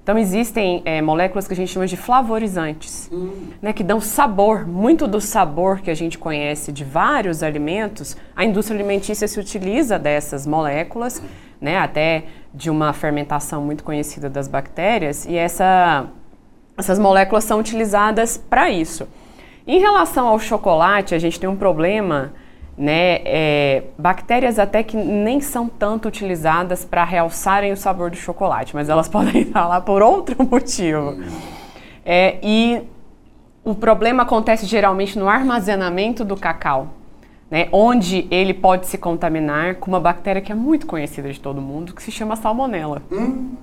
então, 0.06 0.20
existem 0.20 0.84
é, 0.86 1.02
moléculas 1.02 1.48
que 1.48 1.54
a 1.56 1.56
gente 1.56 1.72
chama 1.72 1.88
de 1.88 1.98
flavorizantes, 1.98 3.10
hum. 3.12 3.48
né, 3.60 3.74
que 3.74 3.84
dão 3.84 4.00
sabor. 4.00 4.68
Muito 4.68 5.08
do 5.08 5.20
sabor 5.20 5.80
que 5.80 5.90
a 5.90 5.96
gente 5.96 6.16
conhece 6.16 6.72
de 6.72 6.84
vários 6.84 7.42
alimentos, 7.42 8.16
a 8.36 8.46
indústria 8.46 8.78
alimentícia 8.78 9.28
se 9.28 9.40
utiliza 9.40 9.98
dessas 9.98 10.46
moléculas, 10.46 11.24
né, 11.60 11.80
até 11.80 12.26
de 12.54 12.70
uma 12.70 12.94
fermentação 12.94 13.64
muito 13.64 13.84
conhecida 13.84 14.30
das 14.30 14.48
bactérias, 14.48 15.26
e 15.26 15.36
essa, 15.36 16.06
essas 16.78 17.00
moléculas 17.00 17.44
são 17.44 17.60
utilizadas 17.60 18.38
para 18.38 18.70
isso. 18.70 19.08
Em 19.66 19.80
relação 19.80 20.28
ao 20.28 20.38
chocolate, 20.38 21.16
a 21.16 21.20
gente 21.20 21.40
tem 21.40 21.50
um 21.50 21.56
problema 21.56 22.32
né, 22.78 23.22
é, 23.24 23.84
bactérias 23.98 24.60
até 24.60 24.84
que 24.84 24.98
nem 24.98 25.40
são 25.40 25.70
tanto 25.70 26.08
utilizadas 26.08 26.84
para 26.84 27.04
realçarem 27.04 27.72
o 27.72 27.78
sabor 27.78 28.10
do 28.10 28.18
chocolate, 28.18 28.76
mas 28.76 28.90
elas 28.90 29.08
podem 29.10 29.44
estar 29.44 29.68
lá 29.68 29.80
por 29.80 30.02
outro 30.02 30.36
motivo. 30.46 31.18
É, 32.06 32.38
e 32.44 32.84
o 33.64 33.74
problema 33.74 34.24
acontece 34.24 34.66
geralmente 34.66 35.18
no 35.18 35.28
armazenamento 35.28 36.26
do 36.26 36.36
cacau, 36.36 36.90
né, 37.50 37.68
onde 37.72 38.28
ele 38.30 38.54
pode 38.54 38.88
se 38.88 38.98
contaminar 38.98 39.76
com 39.76 39.90
uma 39.90 40.00
bactéria 40.00 40.42
que 40.42 40.52
é 40.52 40.56
muito 40.56 40.86
conhecida 40.86 41.32
de 41.32 41.40
todo 41.40 41.62
mundo, 41.62 41.94
que 41.94 42.04
se 42.04 42.12
chama 42.12 42.36
salmonela. 42.36 43.02
Hum. 43.12 43.54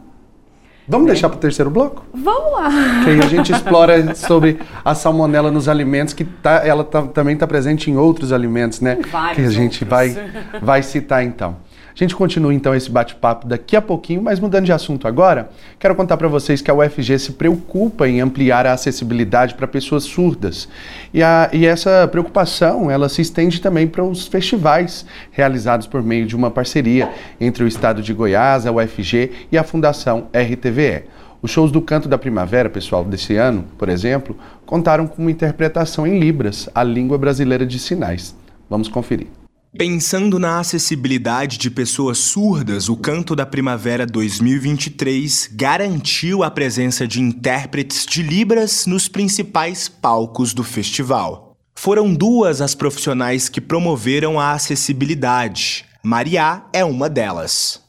Vamos 0.92 1.06
né? 1.06 1.14
deixar 1.14 1.30
para 1.30 1.38
o 1.38 1.40
terceiro 1.40 1.70
bloco? 1.70 2.04
Vamos 2.12 2.52
lá! 2.52 2.68
Que 3.02 3.10
aí 3.10 3.20
a 3.20 3.26
gente 3.26 3.50
explora 3.50 4.14
sobre 4.14 4.58
a 4.84 4.94
salmonela 4.94 5.50
nos 5.50 5.66
alimentos, 5.66 6.12
que 6.12 6.22
tá, 6.22 6.60
ela 6.66 6.84
tá, 6.84 7.00
também 7.00 7.32
está 7.32 7.46
presente 7.46 7.90
em 7.90 7.96
outros 7.96 8.30
alimentos, 8.30 8.82
né? 8.82 8.98
Vários 9.10 9.36
que 9.36 9.42
a 9.42 9.50
gente 9.50 9.86
vai, 9.86 10.14
vai 10.60 10.82
citar 10.82 11.24
então. 11.24 11.56
A 11.94 11.98
gente 11.98 12.16
continua 12.16 12.54
então 12.54 12.74
esse 12.74 12.90
bate-papo 12.90 13.46
daqui 13.46 13.76
a 13.76 13.82
pouquinho, 13.82 14.22
mas 14.22 14.40
mudando 14.40 14.64
de 14.64 14.72
assunto 14.72 15.06
agora, 15.06 15.50
quero 15.78 15.94
contar 15.94 16.16
para 16.16 16.26
vocês 16.26 16.62
que 16.62 16.70
a 16.70 16.74
UFG 16.74 17.18
se 17.18 17.32
preocupa 17.32 18.08
em 18.08 18.20
ampliar 18.20 18.66
a 18.66 18.72
acessibilidade 18.72 19.54
para 19.54 19.66
pessoas 19.66 20.04
surdas. 20.04 20.68
E, 21.12 21.22
a, 21.22 21.50
e 21.52 21.66
essa 21.66 22.08
preocupação, 22.10 22.90
ela 22.90 23.08
se 23.08 23.20
estende 23.20 23.60
também 23.60 23.86
para 23.86 24.02
os 24.02 24.26
festivais 24.26 25.04
realizados 25.30 25.86
por 25.86 26.02
meio 26.02 26.26
de 26.26 26.34
uma 26.34 26.50
parceria 26.50 27.10
entre 27.38 27.62
o 27.62 27.68
Estado 27.68 28.00
de 28.00 28.14
Goiás, 28.14 28.66
a 28.66 28.72
UFG 28.72 29.30
e 29.52 29.58
a 29.58 29.62
Fundação 29.62 30.28
RTVE. 30.32 31.04
Os 31.42 31.50
shows 31.50 31.72
do 31.72 31.82
Canto 31.82 32.08
da 32.08 32.16
Primavera, 32.16 32.70
pessoal, 32.70 33.04
desse 33.04 33.36
ano, 33.36 33.64
por 33.76 33.88
exemplo, 33.88 34.36
contaram 34.64 35.08
com 35.08 35.20
uma 35.20 35.30
interpretação 35.30 36.06
em 36.06 36.18
Libras, 36.18 36.70
a 36.72 36.84
língua 36.84 37.18
brasileira 37.18 37.66
de 37.66 37.78
sinais. 37.80 38.34
Vamos 38.70 38.88
conferir. 38.88 39.41
Pensando 39.76 40.38
na 40.38 40.60
acessibilidade 40.60 41.56
de 41.56 41.70
pessoas 41.70 42.18
surdas, 42.18 42.90
o 42.90 42.96
Canto 42.96 43.34
da 43.34 43.46
Primavera 43.46 44.04
2023 44.04 45.48
garantiu 45.50 46.42
a 46.42 46.50
presença 46.50 47.08
de 47.08 47.22
intérpretes 47.22 48.04
de 48.04 48.22
Libras 48.22 48.84
nos 48.84 49.08
principais 49.08 49.88
palcos 49.88 50.52
do 50.52 50.62
festival. 50.62 51.56
Foram 51.74 52.12
duas 52.12 52.60
as 52.60 52.74
profissionais 52.74 53.48
que 53.48 53.62
promoveram 53.62 54.38
a 54.38 54.52
acessibilidade. 54.52 55.86
Mariá 56.02 56.66
é 56.70 56.84
uma 56.84 57.08
delas. 57.08 57.82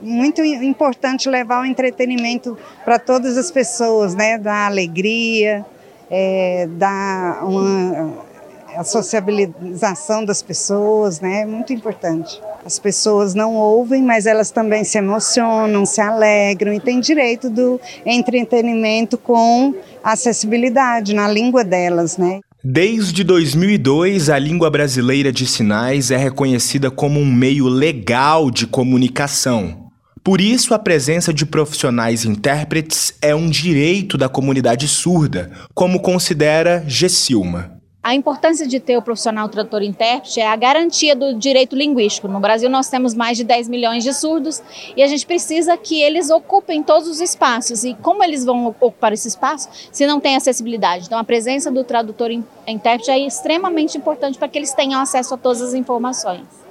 Muito 0.00 0.42
importante 0.42 1.28
levar 1.28 1.62
o 1.62 1.64
entretenimento 1.64 2.58
para 2.84 2.98
todas 2.98 3.36
as 3.36 3.52
pessoas, 3.52 4.16
né? 4.16 4.36
Dar 4.36 4.66
alegria, 4.66 5.64
é, 6.10 6.68
dar 6.72 7.44
uma 7.44 8.29
a 8.76 8.84
sociabilização 8.84 10.24
das 10.24 10.42
pessoas, 10.42 11.20
né? 11.20 11.42
É 11.42 11.46
muito 11.46 11.72
importante. 11.72 12.40
As 12.64 12.78
pessoas 12.78 13.34
não 13.34 13.54
ouvem, 13.54 14.02
mas 14.02 14.26
elas 14.26 14.50
também 14.50 14.84
se 14.84 14.98
emocionam, 14.98 15.86
se 15.86 16.00
alegram 16.00 16.72
e 16.72 16.80
têm 16.80 17.00
direito 17.00 17.48
do 17.48 17.80
entretenimento 18.04 19.16
com 19.16 19.74
acessibilidade 20.02 21.14
na 21.14 21.28
língua 21.28 21.64
delas, 21.64 22.16
né? 22.16 22.40
Desde 22.62 23.24
2002, 23.24 24.28
a 24.28 24.38
língua 24.38 24.68
brasileira 24.68 25.32
de 25.32 25.46
sinais 25.46 26.10
é 26.10 26.16
reconhecida 26.18 26.90
como 26.90 27.18
um 27.18 27.24
meio 27.24 27.66
legal 27.68 28.50
de 28.50 28.66
comunicação. 28.66 29.90
Por 30.22 30.42
isso, 30.42 30.74
a 30.74 30.78
presença 30.78 31.32
de 31.32 31.46
profissionais 31.46 32.26
intérpretes 32.26 33.14
é 33.22 33.34
um 33.34 33.48
direito 33.48 34.18
da 34.18 34.28
comunidade 34.28 34.86
surda, 34.86 35.50
como 35.72 36.00
considera 36.00 36.84
Gessilma. 36.86 37.79
A 38.02 38.14
importância 38.14 38.66
de 38.66 38.80
ter 38.80 38.96
o 38.96 39.02
profissional 39.02 39.46
tradutor 39.50 39.82
intérprete 39.82 40.40
é 40.40 40.48
a 40.48 40.56
garantia 40.56 41.14
do 41.14 41.34
direito 41.34 41.76
linguístico. 41.76 42.28
No 42.28 42.40
Brasil 42.40 42.70
nós 42.70 42.88
temos 42.88 43.12
mais 43.12 43.36
de 43.36 43.44
10 43.44 43.68
milhões 43.68 44.02
de 44.02 44.14
surdos 44.14 44.62
e 44.96 45.02
a 45.02 45.06
gente 45.06 45.26
precisa 45.26 45.76
que 45.76 46.00
eles 46.00 46.30
ocupem 46.30 46.82
todos 46.82 47.06
os 47.06 47.20
espaços. 47.20 47.84
E 47.84 47.92
como 47.92 48.24
eles 48.24 48.42
vão 48.42 48.66
ocupar 48.66 49.12
esse 49.12 49.28
espaço 49.28 49.68
se 49.92 50.06
não 50.06 50.18
tem 50.18 50.34
acessibilidade? 50.34 51.04
Então 51.04 51.18
a 51.18 51.24
presença 51.24 51.70
do 51.70 51.84
tradutor 51.84 52.30
intérprete 52.66 53.10
é 53.10 53.18
extremamente 53.18 53.98
importante 53.98 54.38
para 54.38 54.48
que 54.48 54.56
eles 54.56 54.72
tenham 54.72 54.98
acesso 54.98 55.34
a 55.34 55.36
todas 55.36 55.60
as 55.60 55.74
informações. 55.74 56.69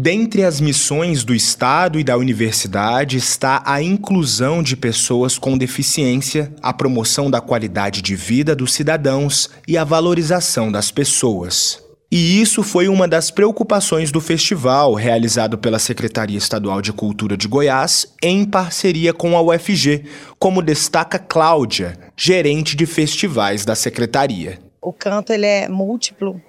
Dentre 0.00 0.44
as 0.44 0.60
missões 0.60 1.24
do 1.24 1.34
Estado 1.34 1.98
e 1.98 2.04
da 2.04 2.16
universidade 2.16 3.16
está 3.16 3.60
a 3.66 3.82
inclusão 3.82 4.62
de 4.62 4.76
pessoas 4.76 5.36
com 5.36 5.58
deficiência, 5.58 6.54
a 6.62 6.72
promoção 6.72 7.28
da 7.28 7.40
qualidade 7.40 8.00
de 8.00 8.14
vida 8.14 8.54
dos 8.54 8.72
cidadãos 8.72 9.50
e 9.66 9.76
a 9.76 9.82
valorização 9.82 10.70
das 10.70 10.92
pessoas. 10.92 11.82
E 12.12 12.40
isso 12.40 12.62
foi 12.62 12.86
uma 12.86 13.08
das 13.08 13.32
preocupações 13.32 14.12
do 14.12 14.20
festival, 14.20 14.94
realizado 14.94 15.58
pela 15.58 15.80
Secretaria 15.80 16.38
Estadual 16.38 16.80
de 16.80 16.92
Cultura 16.92 17.36
de 17.36 17.48
Goiás, 17.48 18.14
em 18.22 18.44
parceria 18.44 19.12
com 19.12 19.36
a 19.36 19.42
UFG, 19.42 20.04
como 20.38 20.62
destaca 20.62 21.18
Cláudia, 21.18 21.98
gerente 22.16 22.76
de 22.76 22.86
festivais 22.86 23.64
da 23.64 23.74
secretaria. 23.74 24.60
O 24.80 24.92
canto 24.92 25.32
ele 25.32 25.46
é 25.46 25.68
múltiplo 25.68 26.40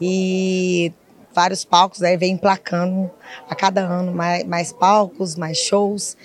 e 0.00 0.92
vários 1.38 1.64
palcos, 1.64 2.02
aí 2.02 2.16
vem 2.16 2.32
emplacando 2.32 3.08
a 3.48 3.54
cada 3.54 3.80
ano 3.80 4.12
mais, 4.12 4.42
mais 4.42 4.72
palcos, 4.72 5.36
mais 5.36 5.56
shows. 5.56 6.16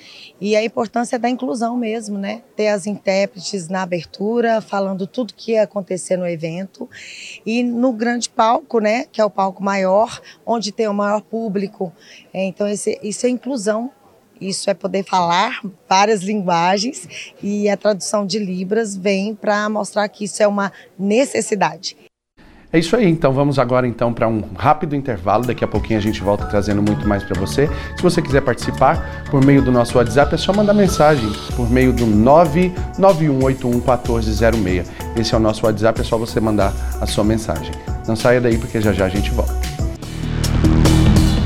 E 0.41 0.55
a 0.55 0.63
importância 0.63 1.19
da 1.19 1.29
inclusão 1.29 1.77
mesmo, 1.77 2.17
né? 2.17 2.41
Ter 2.55 2.69
as 2.69 2.87
intérpretes 2.87 3.69
na 3.69 3.83
abertura, 3.83 4.59
falando 4.59 5.05
tudo 5.05 5.35
que 5.35 5.51
ia 5.51 5.61
acontecer 5.61 6.17
no 6.17 6.25
evento. 6.25 6.89
E 7.45 7.61
no 7.61 7.93
grande 7.93 8.27
palco, 8.27 8.79
né? 8.79 9.05
Que 9.11 9.21
é 9.21 9.25
o 9.25 9.29
palco 9.29 9.63
maior, 9.63 10.19
onde 10.43 10.71
tem 10.71 10.87
o 10.87 10.93
maior 10.95 11.21
público. 11.21 11.93
É, 12.33 12.43
então, 12.45 12.67
esse, 12.67 12.99
isso 13.03 13.27
é 13.27 13.29
inclusão 13.29 13.91
isso 14.41 14.69
é 14.69 14.73
poder 14.73 15.03
falar 15.03 15.61
várias 15.87 16.21
linguagens 16.21 17.07
e 17.41 17.69
a 17.69 17.77
tradução 17.77 18.25
de 18.25 18.39
Libras 18.39 18.97
vem 18.97 19.33
para 19.33 19.69
mostrar 19.69 20.09
que 20.09 20.25
isso 20.25 20.43
é 20.43 20.47
uma 20.47 20.73
necessidade. 20.99 21.95
É 22.73 22.79
isso 22.79 22.95
aí, 22.95 23.07
então 23.07 23.31
vamos 23.31 23.59
agora 23.59 23.87
então 23.87 24.11
para 24.11 24.27
um 24.27 24.41
rápido 24.57 24.95
intervalo. 24.95 25.45
Daqui 25.45 25.63
a 25.63 25.67
pouquinho 25.67 25.99
a 25.99 26.01
gente 26.01 26.23
volta 26.23 26.47
trazendo 26.47 26.81
muito 26.81 27.07
mais 27.07 27.23
para 27.23 27.39
você. 27.39 27.69
Se 27.95 28.01
você 28.01 28.19
quiser 28.19 28.41
participar 28.41 29.23
por 29.29 29.45
meio 29.45 29.61
do 29.61 29.71
nosso 29.71 29.95
WhatsApp, 29.95 30.33
é 30.33 30.37
só 30.39 30.51
mandar 30.51 30.73
mensagem 30.73 31.31
por 31.55 31.69
meio 31.69 31.93
do 31.93 32.07
991811406. 32.07 34.85
Esse 35.15 35.35
é 35.35 35.37
o 35.37 35.39
nosso 35.39 35.67
WhatsApp, 35.67 36.01
é 36.01 36.03
só 36.03 36.17
você 36.17 36.39
mandar 36.39 36.73
a 36.99 37.05
sua 37.05 37.23
mensagem. 37.23 37.71
Não 38.07 38.15
saia 38.15 38.41
daí 38.41 38.57
porque 38.57 38.81
já 38.81 38.91
já 38.91 39.05
a 39.05 39.09
gente 39.09 39.29
volta. 39.29 39.53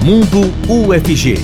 Mundo 0.06 0.50
UFG. 0.70 1.40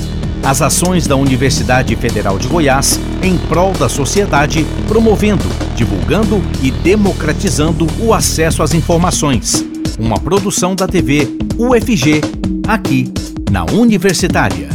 As 0.45 0.61
ações 0.61 1.07
da 1.07 1.17
Universidade 1.17 1.93
Federal 1.97 2.39
de 2.39 2.47
Goiás 2.47 2.97
em 3.21 3.37
prol 3.37 3.73
da 3.73 3.89
sociedade, 3.89 4.65
promovendo, 4.87 5.43
divulgando 5.75 6.41
e 6.61 6.71
democratizando 6.71 7.85
o 7.99 8.13
acesso 8.13 8.63
às 8.63 8.73
informações 8.73 9.72
uma 9.99 10.19
produção 10.19 10.75
da 10.75 10.87
TV 10.87 11.27
UFG, 11.57 12.21
aqui 12.67 13.13
na 13.51 13.63
Universitária. 13.65 14.69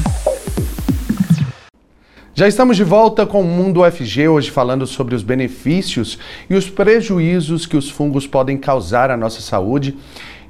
Já 2.35 2.47
estamos 2.47 2.77
de 2.77 2.85
volta 2.85 3.27
com 3.27 3.41
o 3.41 3.45
Mundo 3.45 3.83
UFG, 3.83 4.29
hoje 4.29 4.51
falando 4.51 4.87
sobre 4.87 5.15
os 5.17 5.25
benefícios 5.25 6.19
e 6.49 6.55
os 6.55 6.71
prejuízos 6.71 7.67
que 7.67 7.77
os 7.77 7.91
fungos 7.91 8.27
podem 8.27 8.57
causar 8.57 9.11
à 9.11 9.17
nossa 9.17 9.41
saúde. 9.41 9.97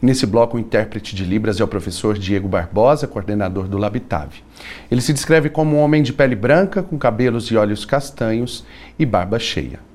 Nesse 0.01 0.27
bloco, 0.27 0.57
o 0.57 0.61
intérprete 0.61 1.17
de 1.17 1.25
Libras 1.25 1.61
é 1.61 1.65
o 1.65 1.69
professor 1.69 2.19
Diego 2.19 2.47
Barbosa, 2.47 3.07
coordenador 3.07 3.67
do 3.67 3.79
Labitave. 3.79 4.43
Ele 4.91 5.01
se 5.01 5.15
descreve 5.15 5.49
como 5.49 5.77
um 5.77 5.81
homem 5.81 6.03
de 6.03 6.13
pele 6.13 6.37
branca, 6.37 6.83
com 6.83 6.99
cabelos 6.99 7.47
e 7.47 7.57
olhos 7.57 7.87
castanhos 7.87 8.65
e 8.99 9.07
barba 9.07 9.39
cheia. 9.39 9.88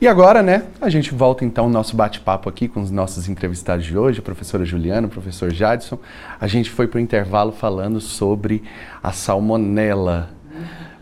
E 0.00 0.06
agora, 0.06 0.44
né, 0.44 0.62
a 0.80 0.88
gente 0.88 1.12
volta 1.12 1.44
então 1.44 1.64
ao 1.64 1.70
nosso 1.70 1.96
bate-papo 1.96 2.48
aqui 2.48 2.68
com 2.68 2.80
os 2.80 2.88
nossos 2.88 3.28
entrevistados 3.28 3.84
de 3.84 3.98
hoje, 3.98 4.20
a 4.20 4.22
professora 4.22 4.64
Juliana, 4.64 5.08
o 5.08 5.10
professor 5.10 5.52
Jadson. 5.52 5.98
A 6.40 6.46
gente 6.46 6.70
foi 6.70 6.86
para 6.86 6.98
o 6.98 7.00
intervalo 7.00 7.50
falando 7.50 8.00
sobre 8.00 8.62
a 9.02 9.10
salmonela. 9.10 10.30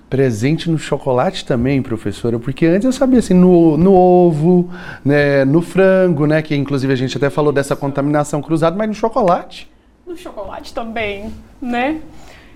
Presente 0.08 0.70
no 0.70 0.78
chocolate 0.78 1.44
também, 1.44 1.82
professora, 1.82 2.38
porque 2.38 2.64
antes 2.64 2.86
eu 2.86 2.92
sabia 2.92 3.18
assim, 3.18 3.34
no, 3.34 3.76
no 3.76 3.92
ovo, 3.92 4.70
né, 5.04 5.44
no 5.44 5.60
frango, 5.60 6.26
né, 6.26 6.40
que 6.40 6.56
inclusive 6.56 6.90
a 6.90 6.96
gente 6.96 7.18
até 7.18 7.28
falou 7.28 7.52
dessa 7.52 7.76
contaminação 7.76 8.40
cruzada, 8.40 8.74
mas 8.74 8.88
no 8.88 8.94
chocolate. 8.94 9.70
No 10.06 10.16
chocolate 10.16 10.72
também, 10.72 11.30
né? 11.60 12.00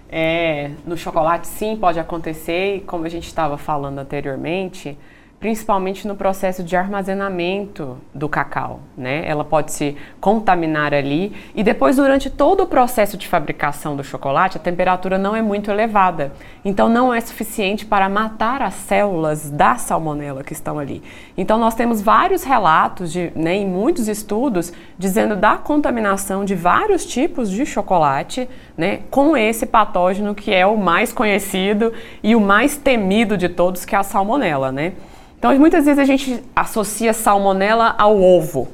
É, 0.09 0.71
no 0.87 0.97
chocolate 0.97 1.47
sim 1.47 1.77
pode 1.77 2.01
acontecer, 2.01 2.77
e 2.77 2.81
como 2.81 3.05
a 3.05 3.11
gente 3.11 3.27
estava 3.27 3.59
falando 3.59 3.99
anteriormente, 3.99 4.97
principalmente 5.41 6.07
no 6.07 6.15
processo 6.15 6.63
de 6.63 6.77
armazenamento 6.77 7.97
do 8.15 8.29
cacau, 8.29 8.81
né? 8.95 9.27
Ela 9.27 9.43
pode 9.43 9.73
se 9.73 9.97
contaminar 10.21 10.93
ali 10.93 11.33
e 11.55 11.63
depois 11.63 11.97
durante 11.97 12.29
todo 12.29 12.65
o 12.65 12.67
processo 12.67 13.17
de 13.17 13.27
fabricação 13.27 13.97
do 13.97 14.05
chocolate 14.05 14.59
a 14.59 14.61
temperatura 14.61 15.17
não 15.17 15.35
é 15.35 15.41
muito 15.41 15.71
elevada, 15.71 16.31
então 16.63 16.91
não 16.91 17.13
é 17.13 17.19
suficiente 17.23 17.87
para 17.87 18.07
matar 18.07 18.61
as 18.61 18.75
células 18.75 19.51
da 19.51 19.77
salmonela 19.77 20.45
que 20.45 20.53
estão 20.53 20.79
ali. 20.79 21.03
Então 21.39 21.57
nós 21.59 21.75
temos 21.75 22.03
vários 22.03 22.45
relatos 22.45 23.11
de, 23.11 23.33
né, 23.35 23.55
em 23.55 23.67
muitos 23.67 24.09
estudos 24.09 24.71
dizendo 24.99 25.35
da 25.37 25.57
contaminação 25.57 26.45
de 26.45 26.55
vários 26.55 27.07
tipos 27.07 27.51
de 27.51 27.65
chocolate, 27.65 28.47
né, 28.77 29.01
com 29.11 29.35
esse 29.35 29.65
patógeno 29.65 30.35
que 30.35 30.53
é 30.53 30.67
o 30.67 30.77
mais 30.77 31.15
conhecido 31.15 31.95
e 32.23 32.37
o 32.37 32.41
mais 32.41 32.77
temido 32.77 33.39
de 33.39 33.49
todos, 33.49 33.87
que 33.87 33.95
é 33.95 33.99
a 33.99 34.03
salmonela, 34.03 34.71
né? 34.71 34.93
Então, 35.41 35.59
muitas 35.59 35.87
vezes 35.87 35.99
a 35.99 36.05
gente 36.05 36.45
associa 36.55 37.15
salmonela 37.15 37.95
ao 37.97 38.21
ovo, 38.21 38.69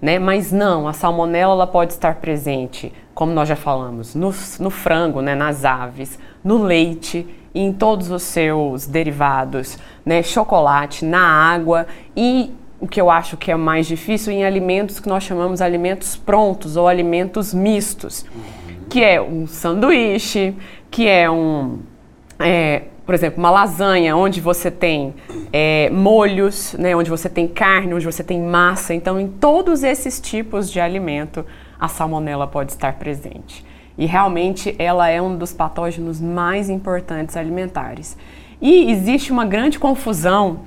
né? 0.00 0.20
Mas 0.20 0.52
não, 0.52 0.86
a 0.86 0.92
salmonela 0.92 1.52
ela 1.52 1.66
pode 1.66 1.94
estar 1.94 2.14
presente, 2.14 2.92
como 3.12 3.32
nós 3.32 3.48
já 3.48 3.56
falamos, 3.56 4.14
no, 4.14 4.32
no 4.60 4.70
frango, 4.70 5.20
né? 5.20 5.34
nas 5.34 5.64
aves, 5.64 6.16
no 6.44 6.62
leite 6.62 7.26
e 7.52 7.60
em 7.60 7.72
todos 7.72 8.08
os 8.08 8.22
seus 8.22 8.86
derivados, 8.86 9.76
né? 10.06 10.22
Chocolate, 10.22 11.04
na 11.04 11.20
água 11.20 11.88
e 12.16 12.52
o 12.78 12.86
que 12.86 13.00
eu 13.00 13.10
acho 13.10 13.36
que 13.36 13.50
é 13.50 13.56
mais 13.56 13.88
difícil 13.88 14.32
em 14.32 14.44
alimentos 14.44 15.00
que 15.00 15.08
nós 15.08 15.24
chamamos 15.24 15.58
de 15.58 15.64
alimentos 15.64 16.14
prontos 16.14 16.76
ou 16.76 16.86
alimentos 16.86 17.52
mistos, 17.52 18.24
que 18.88 19.02
é 19.02 19.20
um 19.20 19.48
sanduíche, 19.48 20.54
que 20.88 21.08
é 21.08 21.28
um 21.28 21.80
é, 22.38 22.82
por 23.04 23.14
exemplo, 23.14 23.38
uma 23.38 23.50
lasanha, 23.50 24.16
onde 24.16 24.40
você 24.40 24.70
tem 24.70 25.14
é, 25.52 25.90
molhos, 25.90 26.74
né, 26.74 26.94
onde 26.94 27.10
você 27.10 27.28
tem 27.28 27.48
carne, 27.48 27.94
onde 27.94 28.06
você 28.06 28.22
tem 28.22 28.40
massa. 28.40 28.94
Então, 28.94 29.18
em 29.18 29.28
todos 29.28 29.82
esses 29.82 30.20
tipos 30.20 30.70
de 30.70 30.80
alimento, 30.80 31.44
a 31.78 31.88
salmonela 31.88 32.46
pode 32.46 32.72
estar 32.72 32.94
presente. 32.94 33.64
E 33.98 34.06
realmente 34.06 34.74
ela 34.78 35.08
é 35.08 35.20
um 35.20 35.36
dos 35.36 35.52
patógenos 35.52 36.20
mais 36.20 36.70
importantes 36.70 37.36
alimentares. 37.36 38.16
E 38.60 38.90
existe 38.90 39.32
uma 39.32 39.44
grande 39.44 39.78
confusão, 39.78 40.60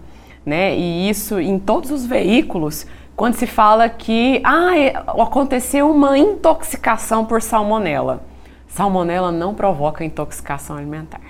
né, 0.46 0.78
e 0.78 1.10
isso 1.10 1.40
em 1.40 1.58
todos 1.58 1.90
os 1.90 2.06
veículos, 2.06 2.86
quando 3.16 3.36
se 3.36 3.48
fala 3.48 3.88
que 3.88 4.42
ah, 4.44 4.78
é, 4.78 4.94
aconteceu 5.08 5.90
uma 5.90 6.18
intoxicação 6.18 7.24
por 7.24 7.42
salmonela. 7.42 8.24
Salmonela 8.68 9.32
não 9.32 9.54
provoca 9.54 10.04
intoxicação 10.04 10.76
alimentar. 10.76 11.25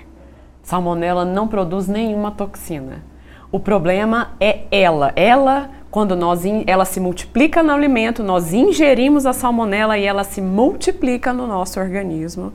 Salmonela 0.66 1.24
não 1.24 1.46
produz 1.46 1.86
nenhuma 1.86 2.32
toxina. 2.32 3.04
O 3.52 3.60
problema 3.60 4.32
é 4.40 4.64
ela. 4.72 5.12
Ela, 5.14 5.70
quando 5.92 6.16
nós 6.16 6.42
ela 6.66 6.84
se 6.84 6.98
multiplica 6.98 7.62
no 7.62 7.72
alimento, 7.72 8.20
nós 8.20 8.52
ingerimos 8.52 9.26
a 9.26 9.32
salmonela 9.32 9.96
e 9.96 10.02
ela 10.02 10.24
se 10.24 10.40
multiplica 10.40 11.32
no 11.32 11.46
nosso 11.46 11.78
organismo. 11.78 12.52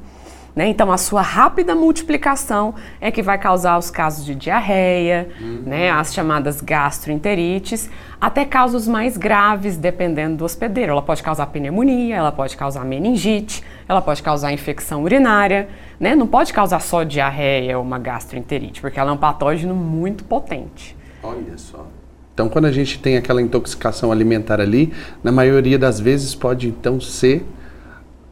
Né? 0.56 0.68
Então, 0.68 0.92
a 0.92 0.98
sua 0.98 1.22
rápida 1.22 1.74
multiplicação 1.74 2.76
é 3.00 3.10
que 3.10 3.22
vai 3.22 3.38
causar 3.38 3.78
os 3.78 3.90
casos 3.90 4.26
de 4.26 4.36
diarreia, 4.36 5.30
uhum. 5.40 5.64
né? 5.66 5.90
as 5.90 6.14
chamadas 6.14 6.60
gastroenterites, 6.60 7.90
até 8.20 8.44
casos 8.44 8.88
mais 8.88 9.16
graves, 9.16 9.78
dependendo 9.78 10.38
do 10.38 10.46
hospedeiro. 10.46 10.92
Ela 10.92 11.02
pode 11.02 11.24
causar 11.24 11.46
pneumonia, 11.48 12.18
ela 12.18 12.32
pode 12.32 12.58
causar 12.58 12.84
meningite, 12.84 13.64
ela 13.88 14.02
pode 14.02 14.22
causar 14.22 14.52
infecção 14.52 15.04
urinária, 15.04 15.70
né? 15.98 16.16
não 16.16 16.28
pode 16.28 16.52
causar 16.52 16.82
só 16.82 17.04
diarreia 17.04 17.78
ou 17.78 17.84
uma 17.84 17.98
gastroenterite, 17.98 18.82
porque 18.82 19.00
ela 19.00 19.12
é 19.12 19.14
um 19.14 19.18
patógeno 19.18 19.74
muito 19.74 20.26
potente. 20.26 20.98
Olha 21.24 21.58
só. 21.58 21.88
Então, 22.34 22.50
quando 22.50 22.66
a 22.66 22.72
gente 22.72 23.00
tem 23.00 23.18
aquela 23.18 23.42
intoxicação 23.42 24.12
alimentar 24.12 24.60
ali, 24.60 24.92
na 25.24 25.32
maioria 25.32 25.78
das 25.78 26.00
vezes 26.00 26.34
pode 26.34 26.68
então 26.68 27.00
ser 27.00 27.46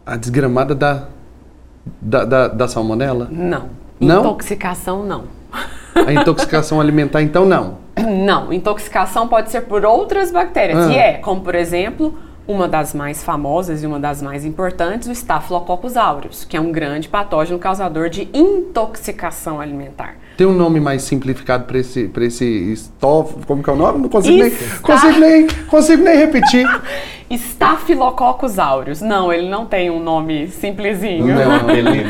a 0.06 0.16
desgramada 0.16 0.74
da 0.74 1.08
da, 2.02 2.26
da, 2.26 2.48
da 2.48 2.68
salmonela? 2.68 3.28
Não. 3.32 3.70
Não? 4.00 4.22
Intoxicação, 4.22 5.04
não. 5.04 5.24
A 5.94 6.14
intoxicação 6.14 6.80
alimentar, 6.80 7.22
então, 7.22 7.46
não? 7.46 7.78
Não. 8.00 8.54
Intoxicação 8.54 9.28
pode 9.28 9.52
ser 9.52 9.62
por 9.62 9.84
outras 9.84 10.32
bactérias. 10.32 10.88
Ah. 10.88 10.92
E 10.92 10.98
é, 10.98 11.14
como 11.16 11.42
por 11.42 11.54
exemplo, 11.54 12.18
uma 12.48 12.68
das 12.68 12.96
mais 12.96 13.24
famosas 13.24 13.84
e 13.84 13.86
uma 13.86 14.00
das 14.00 14.22
mais 14.22 14.44
importantes, 14.44 15.08
o 15.08 15.12
Staphylococcus 15.12 15.96
aureus, 15.96 16.44
que 16.44 16.58
é 16.58 16.62
um 16.62 16.72
grande 16.72 17.08
patógeno 17.08 17.60
causador 17.60 18.10
de 18.10 18.28
intoxicação 18.34 19.62
alimentar. 19.62 20.16
Tem 20.36 20.48
um 20.48 20.54
nome 20.54 20.80
mais 20.80 21.04
simplificado 21.04 21.66
para 21.66 21.78
esse, 21.78 22.08
pra 22.08 22.26
esse 22.26 22.46
estof, 22.46 23.46
como 23.46 23.62
que 23.62 23.70
é 23.70 23.74
o 23.74 23.76
nome? 23.76 24.00
Não 24.00 24.10
consigo, 24.10 24.42
nem, 24.42 24.52
consigo, 24.82 25.20
nem, 25.20 25.48
consigo 25.68 26.04
nem 26.04 26.18
repetir. 26.18 26.66
Staphylococcus 27.30 28.58
aureus. 28.58 29.02
Não, 29.02 29.32
ele 29.32 29.48
não 29.50 29.66
tem 29.66 29.90
um 29.90 30.00
nome 30.00 30.48
simplesinho. 30.48 31.28
Não, 31.28 31.70
ele 31.70 32.04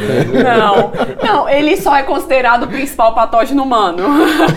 não. 0.43 0.91
Não, 1.21 1.49
ele 1.49 1.75
só 1.77 1.95
é 1.95 2.03
considerado 2.03 2.63
o 2.63 2.67
principal 2.67 3.13
patógeno 3.13 3.63
humano. 3.63 4.03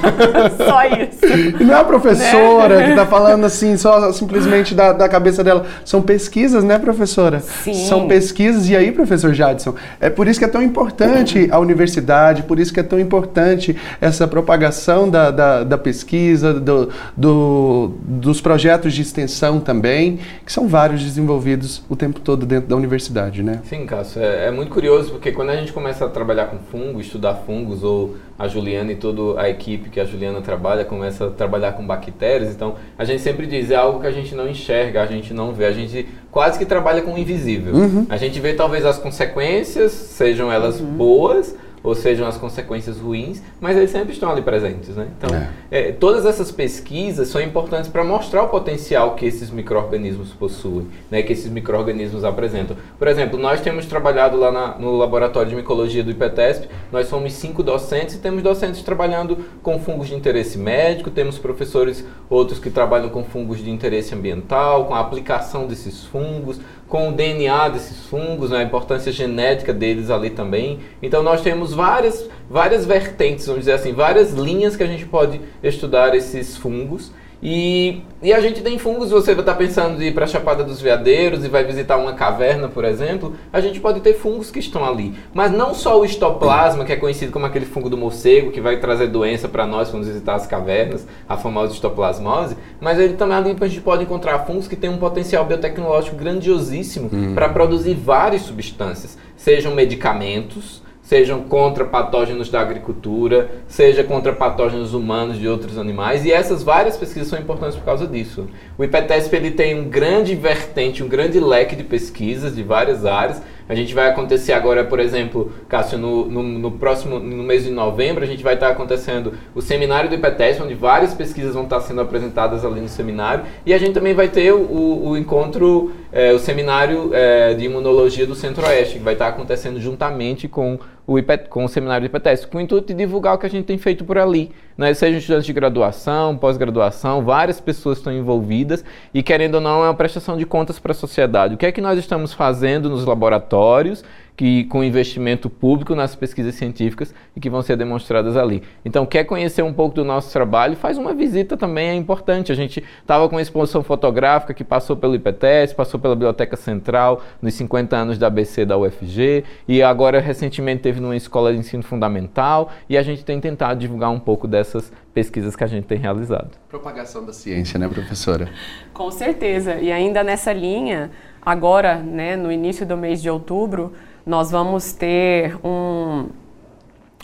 só 0.57 0.85
isso. 0.85 1.25
E 1.61 1.65
não 1.65 1.75
é 1.75 1.81
a 1.81 1.85
professora 1.85 2.77
né? 2.77 2.85
que 2.85 2.91
está 2.91 3.07
falando 3.07 3.45
assim, 3.45 3.77
só 3.77 4.11
simplesmente 4.13 4.75
da, 4.75 4.93
da 4.93 5.09
cabeça 5.09 5.43
dela. 5.43 5.67
São 5.85 6.01
pesquisas, 6.01 6.63
né, 6.65 6.79
professora? 6.79 7.41
Sim. 7.41 7.75
São 7.75 8.07
pesquisas. 8.07 8.69
E 8.69 8.77
aí, 8.77 8.93
professor 8.93 9.35
Jadson, 9.35 9.75
é 10.01 10.09
por 10.09 10.29
isso 10.29 10.39
que 10.39 10.45
é 10.45 10.49
tão 10.49 10.63
importante 10.63 11.49
a 11.51 11.59
universidade, 11.59 12.43
por 12.43 12.59
isso 12.59 12.73
que 12.73 12.81
é 12.81 12.83
tão 12.83 12.99
importante 12.99 13.77
essa 14.01 14.27
propagação 14.29 15.09
da, 15.09 15.31
da, 15.31 15.65
da 15.65 15.79
pesquisa, 15.79 16.55
do, 16.55 16.91
do, 17.17 17.93
dos 18.03 18.41
projetos 18.41 18.93
de 18.95 19.03
extensão 19.03 19.61
também, 19.61 20.19
que 20.45 20.52
que 20.53 20.55
são 20.55 20.69
vários 20.69 21.03
desenvolvidos 21.03 21.83
o 21.89 21.97
tempo 21.97 22.21
todo 22.21 22.45
dentro 22.45 22.69
da 22.69 22.77
universidade, 22.77 23.43
né? 23.43 23.63
Sim, 23.65 23.87
Cássio, 23.87 24.21
é, 24.21 24.49
é, 24.49 24.51
muito 24.51 24.71
curioso 24.71 25.13
porque 25.13 25.33
quando 25.33 25.49
a 25.49 25.57
gente 25.57 25.73
começa 25.73 26.05
a 26.05 26.09
trabalhar 26.11 26.49
com 26.49 26.59
fungo, 26.59 27.01
estudar 27.01 27.37
fungos, 27.47 27.83
ou 27.83 28.17
a 28.39 28.47
Juliana 28.47 28.93
e 28.93 28.97
toda 28.97 29.41
a 29.41 29.49
equipe 29.49 29.89
que 29.89 29.99
a 29.99 30.05
Juliana 30.05 30.43
trabalha 30.43 30.85
começa 30.85 31.29
a 31.29 31.31
trabalhar 31.31 31.73
com 31.73 31.87
bactérias, 31.87 32.51
então 32.51 32.75
a 32.99 33.05
gente 33.07 33.23
sempre 33.23 33.47
diz, 33.47 33.71
é 33.71 33.77
algo 33.77 34.01
que 34.01 34.07
a 34.07 34.11
gente 34.11 34.35
não 34.35 34.47
enxerga, 34.47 35.03
a 35.03 35.07
gente 35.07 35.33
não 35.33 35.55
vê, 35.55 35.65
a 35.65 35.73
gente 35.73 36.07
quase 36.31 36.59
que 36.59 36.67
trabalha 36.67 37.01
com 37.01 37.15
o 37.15 37.19
invisível. 37.19 37.75
Uhum. 37.75 38.07
A 38.11 38.19
gente 38.19 38.39
vê 38.39 38.53
talvez 38.53 38.85
as 38.85 38.99
consequências, 38.99 39.93
sejam 39.93 40.53
elas 40.53 40.81
uhum. 40.81 40.87
boas, 40.87 41.57
ou 41.83 41.95
sejam 41.95 42.27
as 42.27 42.37
consequências 42.37 42.99
ruins, 42.99 43.43
mas 43.61 43.77
eles 43.77 43.91
sempre 43.91 44.13
estão 44.13 44.31
ali 44.31 44.43
presentes, 44.43 44.91
né? 44.97 45.09
Então, 45.19 45.37
é. 45.37 45.49
É, 45.71 45.93
todas 45.93 46.25
essas 46.25 46.53
pesquisas 46.53 47.29
são 47.29 47.41
importantes 47.41 47.91
para 47.91 48.05
mostrar 48.05 48.43
o 48.43 48.49
potencial 48.49 49.15
que 49.15 49.27
esses 49.27 49.51
micro-organismos 49.51 50.31
possuem, 50.31 50.87
né? 51.11 51.23
Que 51.23 51.33
esses 51.33 51.51
micro-organismos 51.51 52.25
apresentam. 52.25 52.77
Por 52.99 53.09
exemplo, 53.09 53.39
nós 53.39 53.61
temos 53.61 53.87
trabalhado 53.87 54.37
lá 54.37 54.53
na, 54.53 54.79
no 54.79 54.97
laboratório 54.97 55.51
de 55.51 55.57
micologia 55.57 56.05
do 56.05 56.11
IPTESP, 56.11 56.69
nós 56.91 57.09
somos 57.09 57.33
cinco 57.33 57.63
docentes 57.63 58.15
e 58.15 58.19
temos 58.19 58.43
docentes 58.43 58.83
trabalhando 58.83 59.39
com 59.63 59.79
fungos 59.79 60.09
de 60.09 60.15
interesse 60.15 60.59
médico, 60.59 61.11
temos 61.11 61.39
professores 61.39 62.05
outros 62.29 62.59
que 62.59 62.71
trabalham 62.71 63.09
com 63.09 63.25
fungos 63.25 63.59
de 63.59 63.71
interesse 63.71 64.15
ambiental, 64.15 64.87
com 64.87 64.95
a 64.95 65.01
aplicação 65.01 65.67
desses 65.67 66.05
fungos, 66.05 66.61
com 66.93 67.09
o 67.09 67.13
DNA 67.13 67.71
desses 67.71 68.05
fungos, 68.05 68.51
né, 68.51 68.59
a 68.59 68.63
importância 68.63 69.11
genética 69.11 69.73
deles 69.73 70.11
ali 70.11 70.29
também. 70.29 70.81
Então 71.03 71.23
nós 71.23 71.41
temos 71.41 71.73
várias, 71.73 72.29
várias 72.51 72.85
vertentes, 72.85 73.47
vamos 73.47 73.61
dizer 73.61 73.73
assim, 73.73 73.95
várias 73.95 74.35
linhas 74.35 74.77
que 74.77 74.83
a 74.83 74.87
gente 74.87 75.07
pode 75.07 75.41
estudar 75.63 76.15
esses 76.15 76.55
fungos. 76.55 77.11
E, 77.43 78.03
e 78.23 78.33
a 78.33 78.41
gente 78.41 78.61
tem 78.63 78.79
fungos, 78.79 79.11
você 79.11 79.33
está 79.33 79.53
pensando 79.53 80.01
em 80.01 80.07
ir 80.07 80.15
para 80.15 80.25
a 80.25 80.29
Chapada 80.29 80.63
dos 80.63 80.81
Veadeiros 80.81 81.45
e 81.45 81.49
vai 81.49 81.65
visitar 81.65 81.97
uma 81.97 82.13
caverna, 82.13 82.69
por 82.69 82.85
exemplo, 82.85 83.35
a 83.53 83.61
gente 83.61 83.81
pode 83.81 84.01
ter 84.01 84.15
fungos 84.15 84.49
que 84.49 84.61
estão 84.61 84.85
ali. 84.85 85.15
Mas 85.35 85.51
não 85.51 85.75
só 85.75 86.01
o 86.01 86.05
histoplasma, 86.05 86.85
que 86.85 86.93
é 86.93 86.97
conhecido 86.97 87.33
como 87.33 87.45
aquele 87.45 87.67
fungo 87.67 87.91
do 87.91 87.97
morcego, 87.97 88.53
que 88.53 88.61
vai 88.61 88.79
trazer 88.79 89.09
doença 89.09 89.49
para 89.49 89.67
nós 89.67 89.91
quando 89.91 90.05
visitar 90.05 90.37
as 90.37 90.47
cavernas, 90.47 91.05
a 91.29 91.37
famosa 91.37 91.73
histoplasmose, 91.73 92.57
mas 92.81 93.01
ele 93.01 93.15
também 93.15 93.37
ali 93.37 93.57
a 93.61 93.67
gente 93.67 93.81
pode 93.81 94.05
encontrar 94.05 94.39
fungos 94.41 94.69
que 94.69 94.77
têm 94.77 94.91
um 94.91 94.99
potencial 94.99 95.45
biotecnológico 95.45 96.15
grandiosíssimo 96.15 97.11
hum. 97.13 97.35
para 97.35 97.49
produzir 97.49 97.95
várias 97.95 98.43
substâncias, 98.43 99.19
sejam 99.37 99.75
medicamentos, 99.75 100.81
sejam 101.13 101.43
contra 101.43 101.85
patógenos 101.85 102.49
da 102.49 102.59
agricultura, 102.63 103.51
seja 103.69 104.03
contra 104.03 104.33
patógenos 104.33 104.95
humanos 104.95 105.39
de 105.39 105.47
outros 105.47 105.77
animais, 105.77 106.25
e 106.25 106.33
essas 106.33 106.63
várias 106.63 106.97
pesquisas 106.97 107.29
são 107.29 107.39
importantes 107.39 107.77
por 107.77 107.85
causa 107.85 108.07
disso. 108.07 108.49
O 108.79 108.83
IPTESP 108.83 109.37
ele 109.37 109.51
tem 109.51 109.79
um 109.79 109.91
grande 109.91 110.35
vertente, 110.35 111.03
um 111.03 111.09
grande 111.09 111.39
leque 111.39 111.77
de 111.77 111.85
pesquisas 111.85 112.57
de 112.57 112.63
várias 112.63 113.05
áreas, 113.05 113.43
a 113.69 113.75
gente 113.75 113.95
vai 113.95 114.09
acontecer 114.09 114.53
agora, 114.53 114.85
por 114.85 114.99
exemplo, 115.01 115.53
Cássio, 115.69 115.97
no, 115.97 116.27
no, 116.27 116.43
no, 116.43 116.71
próximo, 116.73 117.19
no 117.19 117.43
mês 117.43 117.65
de 117.65 117.71
novembro, 117.71 118.23
a 118.23 118.27
gente 118.27 118.43
vai 118.43 118.55
estar 118.55 118.69
acontecendo 118.69 119.35
o 119.55 119.63
seminário 119.63 120.11
do 120.11 120.15
IPTESP, 120.15 120.63
onde 120.63 120.75
várias 120.75 121.15
pesquisas 121.15 121.55
vão 121.55 121.65
estar 121.65 121.81
sendo 121.81 122.01
apresentadas 122.01 122.65
ali 122.65 122.81
no 122.81 122.89
seminário. 122.89 123.45
E 123.65 123.73
a 123.73 123.79
gente 123.79 123.95
também 123.95 124.15
vai 124.15 124.29
ter 124.29 124.53
o, 124.53 125.09
o 125.09 125.17
encontro, 125.17 125.93
é, 126.13 126.33
o 126.33 126.39
seminário 126.39 127.11
é, 127.15 127.55
de 127.55 127.65
imunologia 127.65 128.27
do 128.27 128.35
Centro-Oeste, 128.35 128.99
que 128.99 129.05
vai 129.05 129.15
estar 129.15 129.29
acontecendo 129.29 129.81
juntamente 129.81 130.49
com 130.49 130.79
o, 131.19 131.49
com 131.49 131.65
o 131.65 131.69
seminário 131.69 132.09
do 132.09 132.17
IPTESP, 132.17 132.51
com 132.51 132.59
o 132.59 132.61
intuito 132.61 132.89
de 132.89 132.95
divulgar 132.95 133.35
o 133.35 133.39
que 133.39 133.47
a 133.47 133.51
gente 133.51 133.65
tem 133.65 133.79
feito 133.79 134.05
por 134.05 134.19
ali. 134.19 134.51
Né? 134.77 134.93
Sejam 134.95 135.19
estudantes 135.19 135.47
de 135.47 135.53
graduação, 135.53 136.37
pós-graduação, 136.37 137.23
várias 137.25 137.61
pessoas 137.61 137.99
estão 137.99 138.13
envolvidas 138.13 138.85
e, 139.13 139.23
querendo 139.23 139.57
ou 139.57 139.61
não, 139.61 139.85
é 139.85 139.89
uma 139.89 139.95
prestação 139.95 140.37
de 140.37 140.45
contas 140.45 140.79
para 140.79 140.93
a 140.93 140.95
sociedade. 140.95 141.55
O 141.55 141.57
que 141.57 141.67
é 141.67 141.73
que 141.73 141.81
nós 141.81 141.99
estamos 141.99 142.33
fazendo 142.33 142.89
nos 142.89 143.05
laboratórios 143.05 144.05
que 144.37 144.65
com 144.65 144.83
investimento 144.83 145.51
público 145.51 145.95
nas 145.95 146.15
pesquisas 146.15 146.55
científicas 146.55 147.15
e 147.37 147.41
que 147.41 147.51
vão 147.51 147.63
ser 147.63 147.77
demonstradas 147.77 148.37
ali. 148.37 148.63
Então, 148.85 149.05
quer 149.05 149.25
conhecer 149.25 149.63
um 149.63 149.73
pouco 149.73 149.95
do 149.95 150.05
nosso 150.05 150.33
trabalho, 150.33 150.77
faz 150.77 150.97
uma 150.97 151.15
visita 151.15 151.57
também, 151.57 151.91
é 151.91 151.95
importante. 151.95 152.51
A 152.51 152.55
gente 152.55 152.83
estava 153.01 153.29
com 153.29 153.37
uma 153.37 153.43
exposição 153.43 153.83
fotográfica 153.83 154.55
que 154.55 154.65
passou 154.65 154.97
pelo 154.97 155.15
IPTES, 155.15 155.73
passou 155.75 156.01
pela 156.01 156.15
Biblioteca 156.15 156.57
Central, 156.57 157.23
nos 157.41 157.55
50 157.55 157.97
anos 157.97 158.19
da 158.19 158.27
ABC 158.27 158.65
da 158.65 158.77
UFG, 158.77 159.45
e 159.69 159.83
agora 159.83 160.21
recentemente 160.21 160.83
teve 160.83 161.01
numa 161.01 161.17
escola 161.17 161.53
de 161.53 161.59
ensino 161.59 161.83
fundamental, 161.83 162.71
e 162.89 162.97
a 162.97 163.03
gente 163.03 163.25
tem 163.25 163.39
tentado 163.39 163.79
divulgar 163.79 164.11
um 164.11 164.19
pouco 164.19 164.49
dessas 164.49 164.93
pesquisas 165.13 165.55
que 165.55 165.63
a 165.63 165.67
gente 165.67 165.85
tem 165.85 165.99
realizado. 165.99 166.51
Propagação 166.69 167.25
da 167.25 167.33
ciência, 167.33 167.79
né, 167.79 167.87
professora? 167.87 168.49
Com 168.95 169.11
certeza. 169.11 169.75
E 169.77 169.93
ainda 169.93 170.25
nessa 170.25 170.53
linha, 170.53 171.11
agora, 171.41 171.97
né, 171.97 172.35
no 172.35 172.51
início 172.51 172.87
do 172.87 172.97
mês 172.97 173.21
de 173.21 173.29
outubro, 173.29 173.93
nós 174.25 174.51
vamos 174.51 174.93
ter 174.93 175.57
um, 175.65 176.27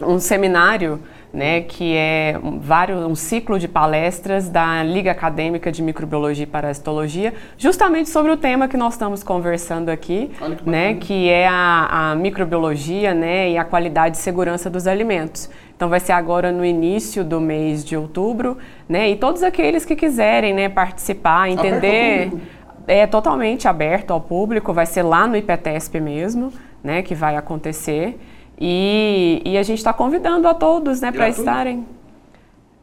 um 0.02 0.18
seminário 0.18 1.00
né, 1.32 1.60
que 1.60 1.94
é 1.94 2.38
um, 2.42 2.58
vários, 2.58 3.04
um 3.04 3.14
ciclo 3.14 3.58
de 3.58 3.68
palestras 3.68 4.48
da 4.48 4.82
Liga 4.82 5.10
Acadêmica 5.10 5.70
de 5.70 5.82
Microbiologia 5.82 6.44
e 6.44 6.46
Parasitologia, 6.46 7.34
justamente 7.56 8.08
sobre 8.08 8.32
o 8.32 8.36
tema 8.36 8.66
que 8.66 8.76
nós 8.76 8.94
estamos 8.94 9.22
conversando 9.22 9.90
aqui, 9.90 10.30
que 10.38 10.68
né, 10.68 10.94
que 10.94 11.28
é 11.28 11.46
a, 11.46 12.10
a, 12.10 12.14
microbiologia 12.14 13.12
né, 13.12 13.50
e 13.50 13.58
a 13.58 13.64
qualidade 13.64 14.16
e 14.16 14.20
segurança 14.20 14.70
dos 14.70 14.86
alimentos. 14.86 15.50
Então 15.76 15.88
vai 15.88 16.00
ser 16.00 16.12
agora 16.12 16.50
no 16.50 16.64
início 16.64 17.22
do 17.22 17.40
mês 17.40 17.84
de 17.84 17.96
outubro, 17.96 18.56
né, 18.88 19.10
e 19.10 19.16
todos 19.16 19.42
aqueles 19.42 19.84
que 19.84 19.94
quiserem 19.94 20.54
né, 20.54 20.68
participar, 20.68 21.50
entender, 21.50 22.32
é 22.86 23.06
totalmente 23.06 23.68
aberto 23.68 24.12
ao 24.12 24.20
público, 24.20 24.72
vai 24.72 24.86
ser 24.86 25.02
lá 25.02 25.26
no 25.26 25.36
IPTESP 25.36 26.00
mesmo 26.00 26.52
né, 26.82 27.02
que 27.02 27.14
vai 27.14 27.36
acontecer. 27.36 28.18
E, 28.60 29.40
e 29.44 29.56
a 29.56 29.62
gente 29.62 29.78
está 29.78 29.92
convidando 29.92 30.48
a 30.48 30.54
todos 30.54 31.00
né, 31.00 31.12
para 31.12 31.28
estarem. 31.28 31.86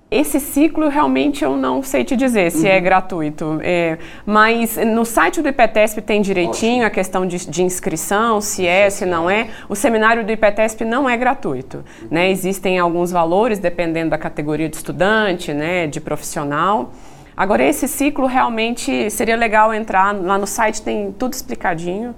Esse 0.10 0.39
ciclo 0.39 0.88
realmente 0.88 1.43
eu 1.43 1.58
não 1.58 1.82
sei 1.82 2.04
te 2.04 2.16
dizer 2.16 2.52
se 2.52 2.68
é 2.68 2.72
uhum. 2.72 2.78
é 2.78 2.80
gratuito, 2.80 3.60
é, 3.64 3.98
mas 4.24 4.78
no 4.78 5.04
site 5.04 5.41
do 5.41 5.50
IPTESP 5.50 6.00
tem 6.02 6.22
direitinho 6.22 6.76
Ótimo. 6.76 6.86
a 6.86 6.89
questão 6.91 7.26
de, 7.26 7.50
de, 7.50 7.64
inscrição, 7.64 8.39
se 8.39 8.68
é, 8.68 8.88
se 8.89 9.04
não 9.04 9.28
é. 9.28 9.50
O 9.68 9.76
seminário 9.76 10.24
do 10.24 10.32
IPTESP 10.32 10.86
não 10.86 11.10
é 11.10 11.18
gratuito, 11.18 11.78
uhum. 11.78 12.08
né? 12.12 12.30
Existem 12.30 12.78
alguns 12.78 13.12
valores 13.12 13.58
dependendo 13.58 14.12
da 14.12 14.18
categoria 14.18 14.70
de 14.70 14.78
estudante, 14.78 15.52
né, 15.54 15.88
de 15.88 16.00
profissional. 16.00 16.93
Agora 17.36 17.64
esse 17.64 17.88
ciclo 17.88 18.28
realmente 18.28 19.10
seria 19.10 19.36
legal 19.36 19.74
entrar 19.74 20.16
lá 20.16 20.38
no 20.38 20.48
site 20.48 20.84
tem 20.84 21.12
tudo 21.12 21.34
explicadinho, 21.34 22.16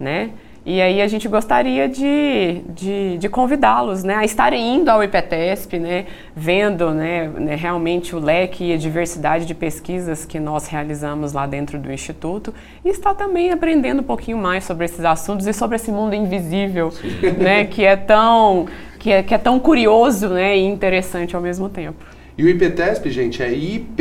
né? 0.00 0.30
E 0.68 0.82
aí 0.82 1.00
a 1.00 1.06
gente 1.06 1.28
gostaria 1.28 1.88
de, 1.88 2.60
de, 2.68 3.18
de 3.18 3.28
convidá-los 3.28 4.02
né, 4.02 4.16
a 4.16 4.24
estarem 4.24 4.74
indo 4.74 4.88
ao 4.88 5.00
IPTESP, 5.00 5.78
né, 5.78 6.06
vendo 6.34 6.90
né, 6.90 7.28
né, 7.28 7.54
realmente 7.54 8.16
o 8.16 8.18
leque 8.18 8.64
e 8.64 8.72
a 8.72 8.76
diversidade 8.76 9.46
de 9.46 9.54
pesquisas 9.54 10.24
que 10.24 10.40
nós 10.40 10.66
realizamos 10.66 11.32
lá 11.32 11.46
dentro 11.46 11.78
do 11.78 11.92
Instituto 11.92 12.52
e 12.84 12.88
estar 12.88 13.14
também 13.14 13.52
aprendendo 13.52 14.00
um 14.00 14.04
pouquinho 14.04 14.38
mais 14.38 14.64
sobre 14.64 14.86
esses 14.86 15.04
assuntos 15.04 15.46
e 15.46 15.52
sobre 15.52 15.76
esse 15.76 15.92
mundo 15.92 16.16
invisível 16.16 16.92
né, 17.38 17.64
que, 17.64 17.84
é 17.84 17.94
tão, 17.94 18.66
que, 18.98 19.12
é, 19.12 19.22
que 19.22 19.32
é 19.32 19.38
tão 19.38 19.60
curioso 19.60 20.30
né, 20.30 20.58
e 20.58 20.64
interessante 20.64 21.36
ao 21.36 21.40
mesmo 21.40 21.68
tempo. 21.68 22.15
E 22.38 22.44
o 22.44 22.48
IPTESP, 22.50 23.10
gente, 23.10 23.42
é 23.42 23.50
IPTSP. 23.50 23.94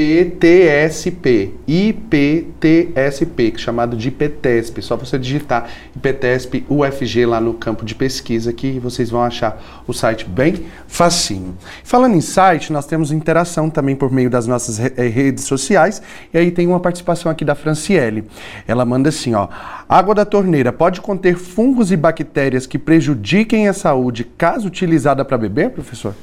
IPTSP, 1.65 3.53
é 3.55 3.57
chamado 3.57 3.95
de 3.95 4.09
IPTESP. 4.09 4.81
Só 4.81 4.97
você 4.97 5.17
digitar 5.17 5.69
IPTESP 5.95 6.65
UFG 6.69 7.25
lá 7.25 7.39
no 7.39 7.53
campo 7.53 7.86
de 7.86 7.95
pesquisa 7.95 8.51
que 8.51 8.77
vocês 8.77 9.09
vão 9.09 9.23
achar 9.23 9.83
o 9.88 9.93
site 9.93 10.25
bem 10.25 10.65
facinho. 10.86 11.57
Falando 11.81 12.15
em 12.15 12.21
site, 12.21 12.73
nós 12.73 12.86
temos 12.86 13.09
interação 13.09 13.69
também 13.69 13.95
por 13.95 14.11
meio 14.11 14.29
das 14.29 14.45
nossas 14.45 14.81
eh, 14.81 15.07
redes 15.07 15.45
sociais. 15.45 16.01
E 16.33 16.38
aí 16.38 16.51
tem 16.51 16.67
uma 16.67 16.81
participação 16.81 17.31
aqui 17.31 17.45
da 17.45 17.55
Franciele. 17.55 18.25
Ela 18.67 18.83
manda 18.83 19.07
assim, 19.07 19.33
ó: 19.33 19.47
Água 19.88 20.13
da 20.13 20.25
torneira 20.25 20.73
pode 20.73 20.99
conter 20.99 21.38
fungos 21.38 21.89
e 21.89 21.95
bactérias 21.95 22.67
que 22.67 22.77
prejudiquem 22.77 23.69
a 23.69 23.73
saúde 23.73 24.25
caso 24.25 24.67
utilizada 24.67 25.23
para 25.23 25.38
beber, 25.38 25.69
professor? 25.69 26.13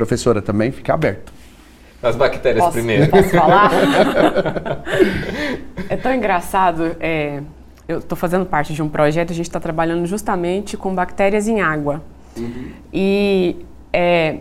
Professora, 0.00 0.40
também 0.40 0.72
fica 0.72 0.94
aberto. 0.94 1.30
As 2.02 2.16
bactérias 2.16 2.64
posso, 2.64 2.72
primeiro. 2.72 3.10
Posso 3.10 3.28
falar? 3.28 3.70
é 5.90 5.96
tão 5.98 6.14
engraçado. 6.14 6.96
É, 6.98 7.42
eu 7.86 7.98
estou 7.98 8.16
fazendo 8.16 8.46
parte 8.46 8.72
de 8.72 8.82
um 8.82 8.88
projeto, 8.88 9.30
a 9.30 9.34
gente 9.34 9.44
está 9.44 9.60
trabalhando 9.60 10.06
justamente 10.06 10.74
com 10.74 10.94
bactérias 10.94 11.46
em 11.46 11.60
água. 11.60 12.00
Uhum. 12.34 12.70
E 12.90 13.56
é, 13.92 14.38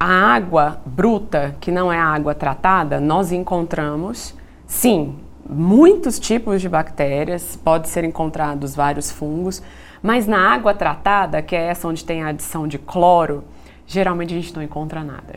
a 0.00 0.34
água 0.34 0.80
bruta, 0.86 1.56
que 1.60 1.70
não 1.70 1.92
é 1.92 1.98
a 1.98 2.06
água 2.06 2.34
tratada, 2.34 2.98
nós 2.98 3.32
encontramos, 3.32 4.34
sim, 4.66 5.14
muitos 5.46 6.18
tipos 6.18 6.58
de 6.62 6.70
bactérias, 6.70 7.54
pode 7.62 7.90
ser 7.90 8.02
encontrados 8.02 8.74
vários 8.74 9.10
fungos, 9.10 9.62
mas 10.02 10.26
na 10.26 10.38
água 10.38 10.72
tratada, 10.72 11.42
que 11.42 11.54
é 11.54 11.66
essa 11.66 11.86
onde 11.86 12.02
tem 12.02 12.22
a 12.22 12.28
adição 12.28 12.66
de 12.66 12.78
cloro, 12.78 13.44
geralmente 13.92 14.32
a 14.32 14.36
gente 14.40 14.54
não 14.54 14.62
encontra 14.62 15.04
nada. 15.04 15.34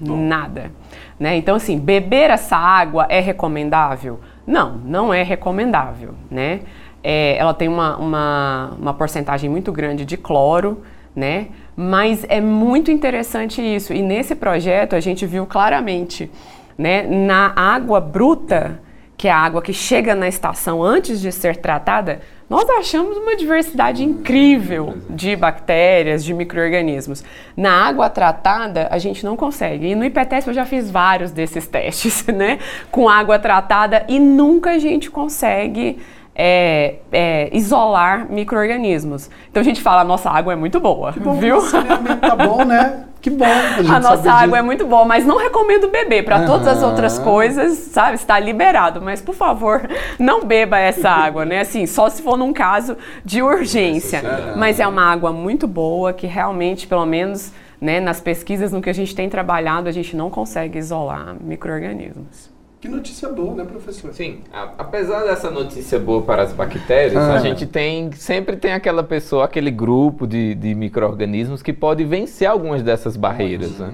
Nada. 0.00 0.70
Né? 1.18 1.36
Então, 1.36 1.56
assim, 1.56 1.78
beber 1.78 2.30
essa 2.30 2.56
água 2.56 3.06
é 3.08 3.18
recomendável? 3.18 4.20
Não, 4.46 4.76
não 4.84 5.12
é 5.12 5.22
recomendável. 5.22 6.14
Né? 6.30 6.60
É, 7.02 7.36
ela 7.36 7.54
tem 7.54 7.66
uma, 7.66 7.96
uma, 7.96 8.74
uma 8.78 8.94
porcentagem 8.94 9.48
muito 9.48 9.72
grande 9.72 10.04
de 10.04 10.16
cloro, 10.16 10.82
né? 11.14 11.48
Mas 11.74 12.24
é 12.28 12.40
muito 12.40 12.90
interessante 12.90 13.62
isso. 13.62 13.92
E 13.94 14.02
nesse 14.02 14.34
projeto 14.34 14.94
a 14.94 15.00
gente 15.00 15.24
viu 15.24 15.46
claramente, 15.46 16.30
né, 16.76 17.02
na 17.02 17.52
água 17.56 18.00
bruta, 18.00 18.80
que 19.16 19.28
é 19.28 19.30
a 19.30 19.38
água 19.38 19.62
que 19.62 19.72
chega 19.72 20.14
na 20.14 20.28
estação 20.28 20.82
antes 20.82 21.20
de 21.20 21.32
ser 21.32 21.56
tratada, 21.56 22.20
nós 22.48 22.68
achamos 22.70 23.16
uma 23.16 23.34
diversidade 23.34 24.04
incrível 24.04 24.98
de 25.10 25.34
bactérias, 25.34 26.24
de 26.24 26.32
micro-organismos. 26.32 27.24
Na 27.56 27.86
água 27.86 28.08
tratada, 28.08 28.86
a 28.90 28.98
gente 28.98 29.24
não 29.24 29.36
consegue. 29.36 29.88
E 29.88 29.94
no 29.94 30.04
IPTESP 30.04 30.48
eu 30.48 30.54
já 30.54 30.64
fiz 30.64 30.90
vários 30.90 31.32
desses 31.32 31.66
testes, 31.66 32.24
né? 32.28 32.58
Com 32.90 33.08
água 33.08 33.38
tratada 33.38 34.04
e 34.08 34.20
nunca 34.20 34.70
a 34.72 34.78
gente 34.78 35.10
consegue 35.10 35.98
é, 36.36 36.96
é, 37.10 37.48
isolar 37.56 38.30
micro-organismos. 38.30 39.30
Então 39.50 39.60
a 39.60 39.64
gente 39.64 39.80
fala, 39.80 40.02
a 40.02 40.04
nossa 40.04 40.28
água 40.28 40.52
é 40.52 40.56
muito 40.56 40.78
boa, 40.78 41.12
Que 41.12 41.20
bom, 41.20 41.34
viu? 41.34 41.56
o 41.56 41.60
saneamento 41.62 42.20
tá 42.20 42.36
bom, 42.36 42.62
né? 42.64 43.04
Que 43.22 43.30
bom. 43.30 43.46
A, 43.46 43.82
gente 43.82 43.90
A 43.90 43.98
nossa 43.98 44.16
saber 44.18 44.28
água 44.28 44.46
disso. 44.46 44.56
é 44.56 44.62
muito 44.62 44.86
boa, 44.86 45.04
mas 45.06 45.24
não 45.24 45.38
recomendo 45.38 45.88
beber. 45.88 46.24
Para 46.24 46.44
todas 46.44 46.68
as 46.68 46.82
outras 46.82 47.18
coisas, 47.18 47.78
sabe, 47.78 48.16
está 48.16 48.38
liberado. 48.38 49.00
Mas, 49.00 49.22
por 49.22 49.34
favor, 49.34 49.88
não 50.20 50.44
beba 50.44 50.78
essa 50.78 51.08
água, 51.08 51.44
né? 51.46 51.60
Assim, 51.60 51.86
só 51.86 52.08
se 52.10 52.22
for 52.22 52.36
num 52.36 52.52
caso 52.52 52.96
de 53.24 53.42
urgência. 53.42 54.22
Mas 54.56 54.78
é 54.78 54.86
uma 54.86 55.10
água 55.10 55.32
muito 55.32 55.66
boa 55.66 56.12
que 56.12 56.26
realmente, 56.26 56.86
pelo 56.86 57.06
menos, 57.06 57.50
né, 57.80 57.98
nas 57.98 58.20
pesquisas 58.20 58.70
no 58.72 58.82
que 58.82 58.90
a 58.90 58.94
gente 58.94 59.14
tem 59.14 59.28
trabalhado, 59.28 59.88
a 59.88 59.92
gente 59.92 60.14
não 60.14 60.28
consegue 60.28 60.78
isolar 60.78 61.34
micro-organismos. 61.40 62.54
Que 62.86 62.92
notícia 62.92 63.28
boa, 63.28 63.52
né, 63.56 63.64
professor? 63.64 64.12
Sim, 64.14 64.38
a- 64.52 64.70
apesar 64.78 65.24
dessa 65.24 65.50
notícia 65.50 65.98
boa 65.98 66.22
para 66.22 66.42
as 66.42 66.52
bactérias, 66.52 67.16
Ah. 67.16 67.34
a 67.34 67.38
gente 67.40 67.66
tem 67.66 68.12
sempre 68.12 68.56
tem 68.56 68.72
aquela 68.72 69.02
pessoa, 69.02 69.44
aquele 69.44 69.72
grupo 69.72 70.24
de, 70.24 70.54
de 70.54 70.72
micro-organismos 70.72 71.62
que 71.62 71.72
pode 71.72 72.04
vencer 72.04 72.46
algumas 72.48 72.84
dessas 72.84 73.16
barreiras. 73.16 73.80
Né? 73.80 73.90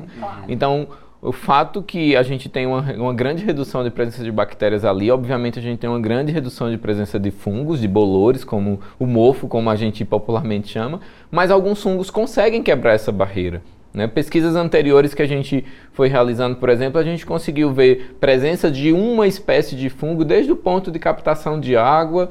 Então, 0.47 0.89
o 1.23 1.33
fato 1.33 1.83
que 1.83 2.15
a 2.15 2.23
gente 2.23 2.51
tem 2.51 2.67
uma, 2.67 2.83
uma 2.93 3.15
grande 3.15 3.43
redução 3.43 3.83
de 3.83 3.91
presença 3.91 4.23
de 4.23 4.31
bactérias 4.31 4.85
ali, 4.85 5.11
obviamente 5.11 5.59
a 5.59 5.63
gente 5.63 5.79
tem 5.79 5.89
uma 5.89 6.01
grande 6.01 6.31
redução 6.31 6.71
de 6.71 6.77
presença 6.77 7.19
de 7.19 7.31
fungos, 7.31 7.81
de 7.81 7.89
bolores, 7.89 8.45
como 8.45 8.79
o 8.99 9.07
mofo, 9.07 9.49
como 9.49 9.71
a 9.71 9.75
gente 9.77 10.05
popularmente 10.05 10.69
chama, 10.69 11.01
mas 11.31 11.51
alguns 11.51 11.83
fungos 11.83 12.11
conseguem 12.11 12.63
quebrar 12.63 12.93
essa 12.93 13.11
barreira. 13.11 13.63
Né? 13.93 14.07
Pesquisas 14.07 14.57
anteriores 14.57 15.13
que 15.15 15.23
a 15.23 15.27
gente 15.27 15.65
foi 15.93 16.09
realizando, 16.09 16.57
por 16.57 16.69
exemplo, 16.69 16.99
a 16.99 17.05
gente 17.05 17.27
conseguiu 17.27 17.73
ver 17.73 18.17
presença 18.19 18.71
de 18.71 18.93
uma 18.93 19.27
espécie 19.27 19.77
de 19.77 19.91
fungo 19.91 20.25
desde 20.25 20.51
o 20.51 20.57
ponto 20.57 20.91
de 20.91 20.99
captação 20.99 21.61
de 21.61 21.77
água, 21.77 22.31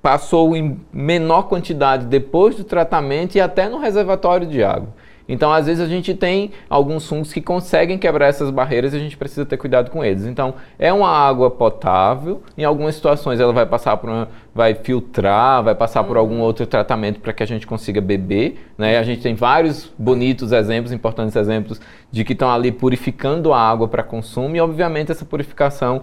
passou 0.00 0.56
em 0.56 0.80
menor 0.92 1.42
quantidade 1.42 2.06
depois 2.06 2.54
do 2.56 2.64
tratamento 2.64 3.34
e 3.34 3.40
até 3.40 3.68
no 3.68 3.78
reservatório 3.78 4.46
de 4.46 4.62
água. 4.62 4.88
Então, 5.28 5.52
às 5.52 5.66
vezes, 5.66 5.82
a 5.82 5.88
gente 5.88 6.14
tem 6.14 6.50
alguns 6.68 7.06
fungos 7.06 7.32
que 7.32 7.40
conseguem 7.40 7.98
quebrar 7.98 8.26
essas 8.26 8.50
barreiras 8.50 8.92
e 8.92 8.96
a 8.96 8.98
gente 8.98 9.16
precisa 9.16 9.46
ter 9.46 9.56
cuidado 9.56 9.90
com 9.90 10.04
eles. 10.04 10.26
Então, 10.26 10.54
é 10.78 10.92
uma 10.92 11.08
água 11.08 11.50
potável. 11.50 12.42
Em 12.58 12.64
algumas 12.64 12.94
situações, 12.94 13.38
ela 13.38 13.52
vai 13.52 13.66
passar 13.66 13.96
por 13.96 14.10
uma, 14.10 14.28
vai 14.54 14.74
filtrar, 14.74 15.62
vai 15.62 15.74
passar 15.74 16.02
por 16.04 16.16
algum 16.16 16.40
outro 16.40 16.66
tratamento 16.66 17.20
para 17.20 17.32
que 17.32 17.42
a 17.42 17.46
gente 17.46 17.66
consiga 17.66 18.00
beber. 18.00 18.70
Né? 18.76 18.98
A 18.98 19.02
gente 19.02 19.22
tem 19.22 19.34
vários 19.34 19.92
bonitos 19.98 20.52
exemplos, 20.52 20.92
importantes 20.92 21.36
exemplos, 21.36 21.80
de 22.10 22.24
que 22.24 22.32
estão 22.32 22.50
ali 22.50 22.72
purificando 22.72 23.52
a 23.52 23.60
água 23.60 23.86
para 23.86 24.02
consumo 24.02 24.56
e, 24.56 24.60
obviamente, 24.60 25.12
essa 25.12 25.24
purificação 25.24 26.02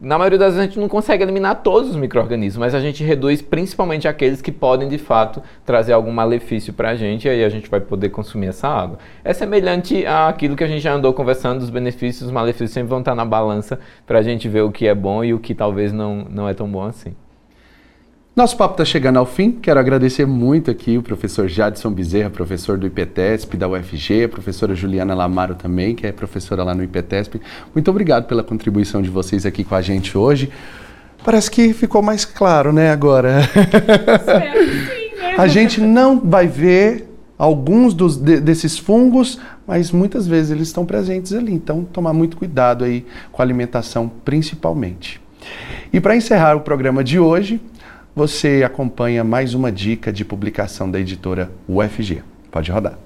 na 0.00 0.18
maioria 0.18 0.38
das 0.38 0.54
vezes 0.54 0.60
a 0.60 0.66
gente 0.66 0.78
não 0.78 0.88
consegue 0.88 1.22
eliminar 1.22 1.62
todos 1.62 1.90
os 1.90 1.96
micro-organismos, 1.96 2.58
mas 2.58 2.74
a 2.74 2.80
gente 2.80 3.02
reduz 3.02 3.42
principalmente 3.42 4.06
aqueles 4.06 4.40
que 4.40 4.52
podem 4.52 4.88
de 4.88 4.98
fato 4.98 5.42
trazer 5.64 5.92
algum 5.92 6.12
malefício 6.12 6.72
para 6.72 6.90
a 6.90 6.94
gente 6.94 7.26
e 7.26 7.30
aí 7.30 7.44
a 7.44 7.48
gente 7.48 7.68
vai 7.68 7.80
poder 7.80 8.10
consumir 8.10 8.48
essa 8.48 8.68
água. 8.68 8.98
É 9.24 9.32
semelhante 9.32 10.04
àquilo 10.06 10.54
que 10.54 10.64
a 10.64 10.68
gente 10.68 10.80
já 10.80 10.92
andou 10.92 11.12
conversando, 11.12 11.60
dos 11.60 11.70
benefícios 11.70 12.22
e 12.22 12.24
os 12.26 12.30
malefícios 12.30 12.70
sempre 12.70 12.90
vão 12.90 13.00
estar 13.00 13.14
na 13.14 13.24
balança 13.24 13.80
para 14.06 14.18
a 14.18 14.22
gente 14.22 14.48
ver 14.48 14.62
o 14.62 14.70
que 14.70 14.86
é 14.86 14.94
bom 14.94 15.24
e 15.24 15.34
o 15.34 15.38
que 15.38 15.54
talvez 15.54 15.92
não, 15.92 16.26
não 16.30 16.48
é 16.48 16.54
tão 16.54 16.68
bom 16.68 16.82
assim. 16.82 17.14
Nosso 18.38 18.56
papo 18.56 18.74
está 18.74 18.84
chegando 18.84 19.18
ao 19.18 19.26
fim. 19.26 19.50
Quero 19.50 19.80
agradecer 19.80 20.24
muito 20.24 20.70
aqui 20.70 20.96
o 20.96 21.02
professor 21.02 21.48
Jadson 21.48 21.90
Bezerra, 21.90 22.30
professor 22.30 22.78
do 22.78 22.86
IPTESP, 22.86 23.56
da 23.56 23.66
UFG, 23.66 24.26
a 24.26 24.28
professora 24.28 24.76
Juliana 24.76 25.12
Lamaro 25.12 25.56
também, 25.56 25.92
que 25.92 26.06
é 26.06 26.12
professora 26.12 26.62
lá 26.62 26.72
no 26.72 26.84
IPTESP. 26.84 27.40
Muito 27.74 27.90
obrigado 27.90 28.28
pela 28.28 28.44
contribuição 28.44 29.02
de 29.02 29.10
vocês 29.10 29.44
aqui 29.44 29.64
com 29.64 29.74
a 29.74 29.82
gente 29.82 30.16
hoje. 30.16 30.52
Parece 31.24 31.50
que 31.50 31.72
ficou 31.72 32.00
mais 32.00 32.24
claro, 32.24 32.72
né, 32.72 32.92
agora? 32.92 33.40
a 35.36 35.48
gente 35.48 35.80
não 35.80 36.20
vai 36.20 36.46
ver 36.46 37.12
alguns 37.36 37.92
dos, 37.92 38.16
de- 38.16 38.38
desses 38.38 38.78
fungos, 38.78 39.40
mas 39.66 39.90
muitas 39.90 40.28
vezes 40.28 40.52
eles 40.52 40.68
estão 40.68 40.86
presentes 40.86 41.32
ali. 41.32 41.52
Então, 41.52 41.82
tomar 41.82 42.12
muito 42.12 42.36
cuidado 42.36 42.84
aí 42.84 43.04
com 43.32 43.42
a 43.42 43.44
alimentação, 43.44 44.08
principalmente. 44.24 45.20
E 45.92 46.00
para 46.00 46.14
encerrar 46.14 46.54
o 46.54 46.60
programa 46.60 47.02
de 47.02 47.18
hoje, 47.18 47.60
você 48.18 48.64
acompanha 48.66 49.22
mais 49.22 49.54
uma 49.54 49.70
dica 49.70 50.12
de 50.12 50.24
publicação 50.24 50.90
da 50.90 50.98
editora 50.98 51.52
UFG. 51.68 52.24
Pode 52.50 52.68
rodar. 52.72 52.98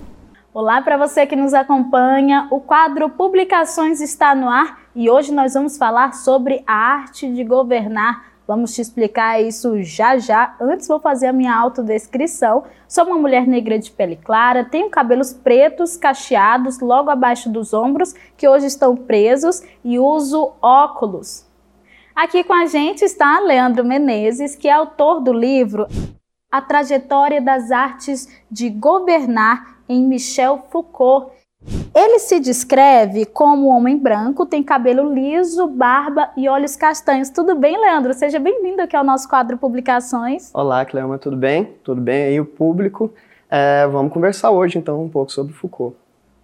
Olá 0.54 0.80
para 0.80 0.96
você 0.96 1.26
que 1.26 1.36
nos 1.36 1.52
acompanha. 1.52 2.48
O 2.50 2.58
quadro 2.60 3.10
Publicações 3.10 4.00
está 4.00 4.34
no 4.34 4.48
ar 4.48 4.80
e 4.96 5.10
hoje 5.10 5.30
nós 5.30 5.52
vamos 5.52 5.76
falar 5.76 6.14
sobre 6.14 6.62
a 6.66 6.72
arte 6.72 7.30
de 7.30 7.44
governar. 7.44 8.24
Vamos 8.48 8.74
te 8.74 8.80
explicar 8.80 9.38
isso 9.38 9.82
já 9.82 10.16
já. 10.16 10.56
Antes 10.58 10.88
vou 10.88 10.98
fazer 10.98 11.26
a 11.26 11.32
minha 11.32 11.54
autodescrição. 11.54 12.64
Sou 12.88 13.04
uma 13.04 13.18
mulher 13.18 13.46
negra 13.46 13.78
de 13.78 13.90
pele 13.90 14.16
clara, 14.16 14.64
tenho 14.64 14.88
cabelos 14.88 15.34
pretos 15.34 15.94
cacheados 15.94 16.80
logo 16.80 17.10
abaixo 17.10 17.50
dos 17.50 17.74
ombros, 17.74 18.14
que 18.34 18.48
hoje 18.48 18.64
estão 18.64 18.96
presos 18.96 19.62
e 19.84 19.98
uso 19.98 20.52
óculos. 20.62 21.51
Aqui 22.14 22.44
com 22.44 22.52
a 22.52 22.66
gente 22.66 23.02
está 23.02 23.40
Leandro 23.40 23.84
Menezes, 23.84 24.54
que 24.54 24.68
é 24.68 24.72
autor 24.72 25.20
do 25.20 25.32
livro 25.32 25.86
A 26.50 26.60
Trajetória 26.60 27.40
das 27.40 27.70
Artes 27.70 28.28
de 28.50 28.68
Governar 28.68 29.78
em 29.88 30.04
Michel 30.04 30.66
Foucault. 30.70 31.32
Ele 31.94 32.18
se 32.18 32.38
descreve 32.38 33.24
como 33.24 33.68
homem 33.68 33.96
branco, 33.96 34.44
tem 34.44 34.62
cabelo 34.62 35.12
liso, 35.12 35.66
barba 35.66 36.30
e 36.36 36.48
olhos 36.48 36.76
castanhos. 36.76 37.30
Tudo 37.30 37.54
bem, 37.54 37.80
Leandro? 37.80 38.12
Seja 38.12 38.38
bem-vindo 38.38 38.82
aqui 38.82 38.94
ao 38.94 39.04
nosso 39.04 39.26
quadro 39.26 39.56
Publicações. 39.56 40.50
Olá, 40.52 40.84
Cleoma, 40.84 41.18
tudo 41.18 41.36
bem? 41.36 41.72
Tudo 41.82 42.00
bem 42.00 42.24
aí, 42.24 42.40
o 42.40 42.44
público? 42.44 43.10
É, 43.50 43.86
vamos 43.86 44.12
conversar 44.12 44.50
hoje, 44.50 44.76
então, 44.76 45.02
um 45.02 45.08
pouco 45.08 45.32
sobre 45.32 45.54
Foucault. 45.54 45.96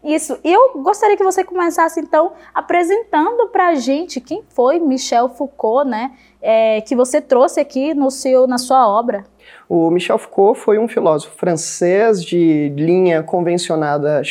Isso. 0.03 0.39
Eu 0.45 0.81
gostaria 0.81 1.17
que 1.17 1.25
você 1.25 1.43
começasse, 1.43 2.01
então, 2.01 2.33
apresentando 2.55 3.49
para 3.49 3.69
a 3.69 3.75
gente 3.75 4.21
quem 4.21 4.43
foi 4.49 4.79
Michel 4.79 5.29
Foucault, 5.29 5.89
né? 5.89 6.13
É, 6.41 6.81
que 6.83 6.95
você 6.95 7.21
trouxe 7.21 7.59
aqui 7.59 7.95
no 7.95 8.11
seu, 8.11 8.47
na 8.47 8.59
sua 8.59 8.89
obra. 8.89 9.25
O 9.69 9.91
Michel 9.91 10.17
Foucault 10.19 10.61
foi 10.61 10.79
um 10.79 10.87
filósofo 10.87 11.37
francês 11.37 12.25
de 12.25 12.73
linha 12.77 13.23
convencionada 13.23 14.23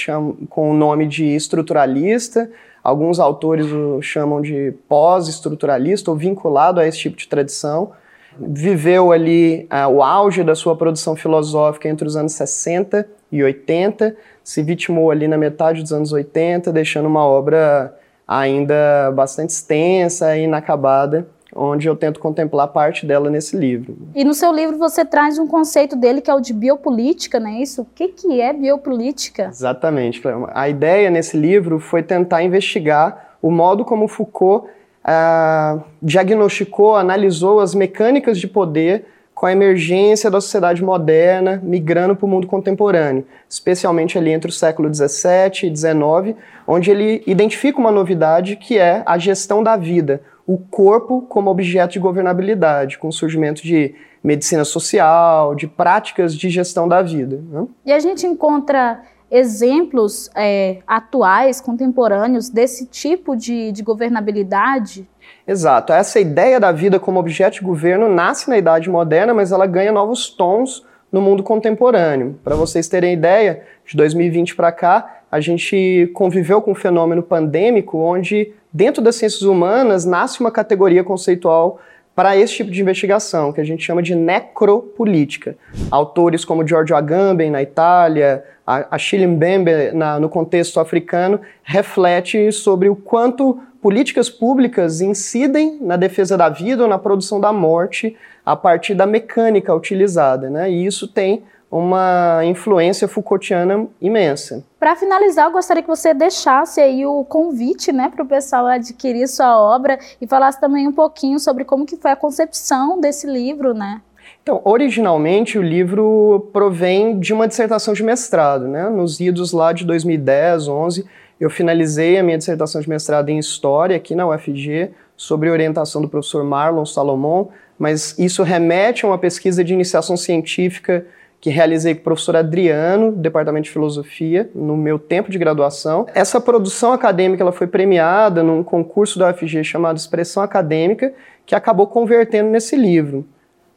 com 0.50 0.72
o 0.72 0.74
nome 0.74 1.06
de 1.06 1.26
estruturalista. 1.36 2.50
Alguns 2.82 3.20
autores 3.20 3.70
o 3.70 4.02
chamam 4.02 4.42
de 4.42 4.74
pós-estruturalista 4.88 6.10
ou 6.10 6.16
vinculado 6.16 6.80
a 6.80 6.88
esse 6.88 7.00
tipo 7.00 7.18
de 7.18 7.28
tradição. 7.28 7.92
Viveu 8.40 9.12
ali 9.12 9.68
ah, 9.70 9.90
o 9.90 10.02
auge 10.02 10.44
da 10.44 10.56
sua 10.56 10.76
produção 10.76 11.16
filosófica 11.16 11.90
entre 11.90 12.08
os 12.08 12.16
anos 12.16 12.34
60 12.34 13.06
e 13.32 13.44
80, 13.44 14.16
se 14.48 14.64
vitimou 14.64 15.12
ali 15.12 15.28
na 15.28 15.38
metade 15.38 15.82
dos 15.82 15.92
anos 15.92 16.14
80, 16.14 16.72
deixando 16.72 17.06
uma 17.06 17.22
obra 17.22 17.94
ainda 18.26 19.12
bastante 19.14 19.50
extensa 19.50 20.38
e 20.38 20.46
inacabada, 20.46 21.28
onde 21.54 21.86
eu 21.86 21.98
tento 21.98 22.22
contemplar 22.22 22.70
parte 22.70 23.06
dela 23.06 23.30
nesse 23.30 23.58
livro. 23.58 23.98
E 24.16 24.24
no 24.24 24.34
seu 24.34 24.54
livro 24.54 24.78
você 24.78 25.04
traz 25.04 25.38
um 25.38 25.48
conceito 25.48 25.98
dele 25.98 26.22
que 26.22 26.32
é 26.32 26.34
o 26.34 26.40
de 26.40 26.54
biopolítica, 26.54 27.42
não 27.42 27.50
é 27.50 27.62
isso? 27.62 27.82
O 27.82 27.88
que, 27.94 28.08
que 28.08 28.40
é 28.40 28.54
biopolítica? 28.54 29.48
Exatamente. 29.48 30.22
A 30.54 30.70
ideia 30.70 31.10
nesse 31.10 31.36
livro 31.36 31.78
foi 31.78 32.02
tentar 32.02 32.42
investigar 32.42 33.36
o 33.42 33.52
modo 33.52 33.84
como 33.84 34.08
Foucault 34.08 34.70
ah, 35.04 35.80
diagnosticou, 36.02 36.96
analisou 36.96 37.60
as 37.60 37.76
mecânicas 37.76 38.40
de 38.40 38.48
poder 38.48 39.08
com 39.38 39.46
a 39.46 39.52
emergência 39.52 40.32
da 40.32 40.42
sociedade 40.42 40.84
moderna 40.84 41.62
migrando 41.64 42.16
para 42.16 42.26
o 42.26 42.28
mundo 42.28 42.48
contemporâneo, 42.48 43.24
especialmente 43.48 44.18
ali 44.18 44.32
entre 44.32 44.50
o 44.50 44.52
século 44.52 44.92
XVII 44.92 45.70
e 45.70 45.76
XIX, 45.76 46.36
onde 46.68 46.90
ele 46.90 47.22
identifica 47.28 47.78
uma 47.78 47.92
novidade 47.92 48.56
que 48.56 48.80
é 48.80 49.04
a 49.06 49.16
gestão 49.20 49.62
da 49.62 49.78
vida, 49.78 50.24
o 50.48 50.58
corpo 50.58 51.22
como 51.30 51.52
objeto 51.52 51.92
de 51.94 52.00
governabilidade, 52.00 52.98
com 52.98 53.10
o 53.10 53.14
surgimento 53.14 53.62
de 53.62 53.94
medicina 54.24 54.66
social, 54.66 55.54
de 55.54 55.68
práticas 55.68 56.34
de 56.34 56.50
gestão 56.50 56.88
da 56.88 57.04
vida. 57.04 57.40
né? 57.52 57.68
E 57.86 57.94
a 57.94 58.00
gente 58.00 58.26
encontra 58.26 59.04
exemplos 59.30 60.30
é, 60.36 60.78
atuais, 60.88 61.60
contemporâneos, 61.60 62.50
desse 62.50 62.86
tipo 62.86 63.36
de, 63.36 63.72
de 63.72 63.84
governabilidade? 63.84 65.08
Exato. 65.46 65.94
Essa 65.94 66.20
ideia 66.20 66.60
da 66.60 66.72
vida 66.72 67.00
como 67.00 67.20
objeto 67.20 67.56
de 67.56 67.62
governo 67.62 68.10
nasce 68.10 68.50
na 68.50 68.58
Idade 68.58 68.90
Moderna, 68.90 69.34
mas 69.34 69.52
ela 69.52 69.66
ganha 69.66 69.92
novos 69.92 70.30
tons 70.30 70.86
no 71.12 71.22
mundo 71.22 71.44
contemporâneo. 71.44 72.40
Para 72.44 72.56
vocês 72.56 72.88
terem 72.88 73.14
ideia, 73.14 73.64
de 73.86 73.96
2020 73.96 74.56
para 74.56 74.72
cá, 74.72 75.22
a 75.32 75.40
gente 75.40 76.10
conviveu 76.14 76.62
com 76.62 76.72
um 76.72 76.76
fenômeno 76.76 77.24
pandêmico 77.24 77.98
onde, 77.98 78.54
dentro 78.72 79.02
das 79.02 79.16
ciências 79.16 79.42
humanas, 79.42 80.06
nasce 80.06 80.40
uma 80.40 80.52
categoria 80.52 81.04
conceitual 81.04 81.80
para 82.18 82.36
esse 82.36 82.56
tipo 82.56 82.72
de 82.72 82.82
investigação, 82.82 83.54
que 83.54 83.62
a 83.62 83.64
gente 83.64 83.84
chama 83.84 84.02
de 84.02 84.16
necropolítica. 84.16 85.56
Autores 85.92 86.44
como 86.44 86.68
Giorgio 86.68 86.96
Agamben, 86.96 87.52
na 87.52 87.62
Itália, 87.62 88.44
Achille 88.66 89.28
Mbembe, 89.28 89.72
no 90.20 90.28
contexto 90.28 90.80
africano, 90.80 91.40
reflete 91.62 92.52
sobre 92.52 92.90
o 92.90 92.96
quanto 92.96 93.60
políticas 93.82 94.30
públicas 94.30 95.02
incidem 95.02 95.78
na 95.82 95.96
defesa 95.96 96.38
da 96.38 96.50
vida 96.50 96.84
ou 96.84 96.90
na 96.90 96.98
produção 96.98 97.40
da 97.40 97.52
morte 97.54 98.16
a 98.46 98.56
partir 98.56 98.94
da 98.96 99.06
mecânica 99.06 99.74
utilizada. 99.74 100.50
Né? 100.50 100.72
E 100.72 100.86
isso 100.86 101.08
tem 101.08 101.44
uma 101.70 102.42
influência 102.46 103.08
Foucaultiana 103.08 103.88
imensa. 104.02 104.64
Para 104.80 104.96
finalizar, 104.96 105.48
eu 105.48 105.52
gostaria 105.52 105.84
que 105.84 105.90
você 105.90 106.14
deixasse 106.14 106.80
aí 106.80 107.06
o 107.06 107.26
convite, 107.26 107.92
né, 107.92 108.10
para 108.10 108.24
o 108.24 108.28
pessoal 108.28 108.68
adquirir 108.68 109.28
sua 109.28 109.60
obra 109.60 110.00
e 110.22 110.26
falasse 110.26 110.60
também 110.62 110.88
um 110.88 110.94
pouquinho 110.94 111.40
sobre 111.40 111.66
como 111.66 111.86
que 111.86 111.98
foi 111.98 112.12
a 112.12 112.16
concepção 112.16 113.00
desse 113.02 113.28
livro, 113.28 113.74
né? 113.74 114.02
Então, 114.42 114.62
originalmente 114.64 115.58
o 115.58 115.62
livro 115.62 116.50
provém 116.54 117.20
de 117.20 117.34
uma 117.34 117.50
dissertação 117.50 117.94
de 117.94 118.02
mestrado, 118.02 118.66
né? 118.66 118.90
Nos 118.90 119.20
idos 119.20 119.52
lá 119.52 119.74
de 119.74 119.86
2010, 119.86 120.70
11, 120.70 121.06
eu 121.40 121.50
finalizei 121.50 122.18
a 122.18 122.24
minha 122.24 122.38
dissertação 122.38 122.82
de 122.82 122.90
mestrado 122.90 123.30
em 123.30 123.38
História 123.38 123.96
aqui 123.96 124.16
na 124.16 124.28
UFG, 124.28 124.92
sobre 125.16 125.50
orientação 125.50 126.02
do 126.02 126.08
professor 126.08 126.44
Marlon 126.44 126.86
Salomon, 126.86 127.48
mas 127.78 128.18
isso 128.18 128.44
remete 128.44 129.06
a 129.06 129.08
uma 129.08 129.18
pesquisa 129.18 129.64
de 129.64 129.74
iniciação 129.74 130.16
científica 130.16 131.06
que 131.40 131.50
realizei 131.50 131.94
com 131.94 132.02
o 132.02 132.04
professor 132.04 132.36
Adriano, 132.36 133.12
do 133.12 133.20
Departamento 133.20 133.66
de 133.66 133.72
Filosofia, 133.72 134.50
no 134.56 134.76
meu 134.76 134.98
tempo 134.98 135.30
de 135.30 135.38
graduação. 135.38 136.08
Essa 136.14 136.42
produção 136.42 136.92
acadêmica 136.94 137.44
ela 137.44 137.52
foi 137.52 137.68
premiada 137.68 138.42
num 138.42 138.64
concurso 138.64 139.20
da 139.20 139.30
UFG 139.30 139.64
chamado 139.64 139.98
Expressão 139.98 140.42
Acadêmica, 140.42 141.14
que 141.46 141.54
acabou 141.54 141.88
convertendo 141.88 142.50
nesse 142.50 142.76
livro, 142.76 143.26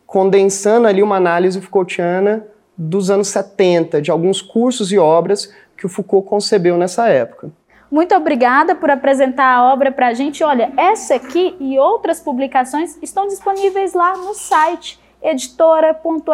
condensando 0.06 0.86
ali 0.86 1.02
uma 1.02 1.16
análise 1.16 1.61
Foucaultiana 1.61 2.46
dos 2.76 3.11
anos 3.11 3.28
70, 3.28 4.00
de 4.00 4.11
alguns 4.11 4.40
cursos 4.40 4.90
e 4.90 4.98
obras 4.98 5.52
que 5.80 5.86
o 5.86 5.88
Foucault 5.88 6.28
concebeu 6.28 6.76
nessa 6.76 7.08
época. 7.08 7.50
Muito 7.90 8.14
obrigada 8.14 8.74
por 8.74 8.90
apresentar 8.90 9.46
a 9.46 9.72
obra 9.72 9.90
para 9.90 10.08
a 10.08 10.14
gente. 10.14 10.44
Olha, 10.44 10.70
essa 10.76 11.14
aqui 11.14 11.56
e 11.58 11.78
outras 11.78 12.20
publicações 12.20 12.98
estão 13.02 13.26
disponíveis 13.26 13.94
lá 13.94 14.14
no 14.16 14.34
site 14.34 15.00
editora.fg.br. 15.22 16.28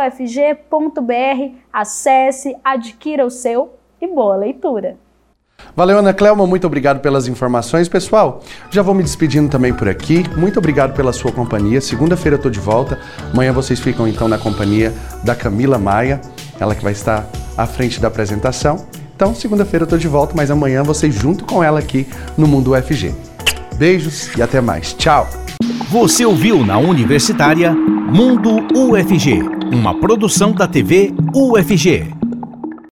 Acesse, 1.72 2.56
adquira 2.62 3.24
o 3.24 3.30
seu 3.30 3.74
e 4.00 4.06
boa 4.06 4.36
leitura. 4.36 4.96
Valeu, 5.74 5.98
Ana 5.98 6.12
Clelma, 6.12 6.46
muito 6.46 6.66
obrigado 6.66 7.00
pelas 7.00 7.28
informações. 7.28 7.88
Pessoal, 7.88 8.42
já 8.70 8.82
vou 8.82 8.94
me 8.94 9.02
despedindo 9.02 9.48
também 9.48 9.72
por 9.72 9.88
aqui. 9.88 10.24
Muito 10.36 10.58
obrigado 10.58 10.94
pela 10.94 11.12
sua 11.12 11.32
companhia. 11.32 11.80
Segunda-feira 11.80 12.36
eu 12.36 12.42
tô 12.42 12.50
de 12.50 12.60
volta. 12.60 12.98
Amanhã 13.32 13.52
vocês 13.52 13.80
ficam 13.80 14.06
então 14.06 14.28
na 14.28 14.38
companhia 14.38 14.92
da 15.24 15.34
Camila 15.34 15.78
Maia, 15.78 16.20
ela 16.60 16.74
que 16.74 16.82
vai 16.82 16.92
estar 16.92 17.26
à 17.56 17.66
frente 17.66 18.00
da 18.00 18.08
apresentação. 18.08 18.86
Então, 19.16 19.34
segunda-feira 19.34 19.84
eu 19.84 19.88
tô 19.88 19.96
de 19.96 20.06
volta, 20.06 20.34
mas 20.36 20.50
amanhã 20.50 20.82
vocês 20.82 21.14
junto 21.14 21.46
com 21.46 21.64
ela 21.64 21.78
aqui 21.78 22.06
no 22.36 22.46
Mundo 22.46 22.74
UFG. 22.74 23.14
Beijos 23.78 24.28
e 24.36 24.42
até 24.42 24.60
mais. 24.60 24.92
Tchau. 24.92 25.26
Você 25.90 26.26
ouviu 26.26 26.62
na 26.66 26.76
Universitária 26.76 27.72
Mundo 27.72 28.58
UFG, 28.76 29.40
uma 29.72 29.98
produção 29.98 30.52
da 30.52 30.68
TV 30.68 31.14
UFG. 31.34 32.15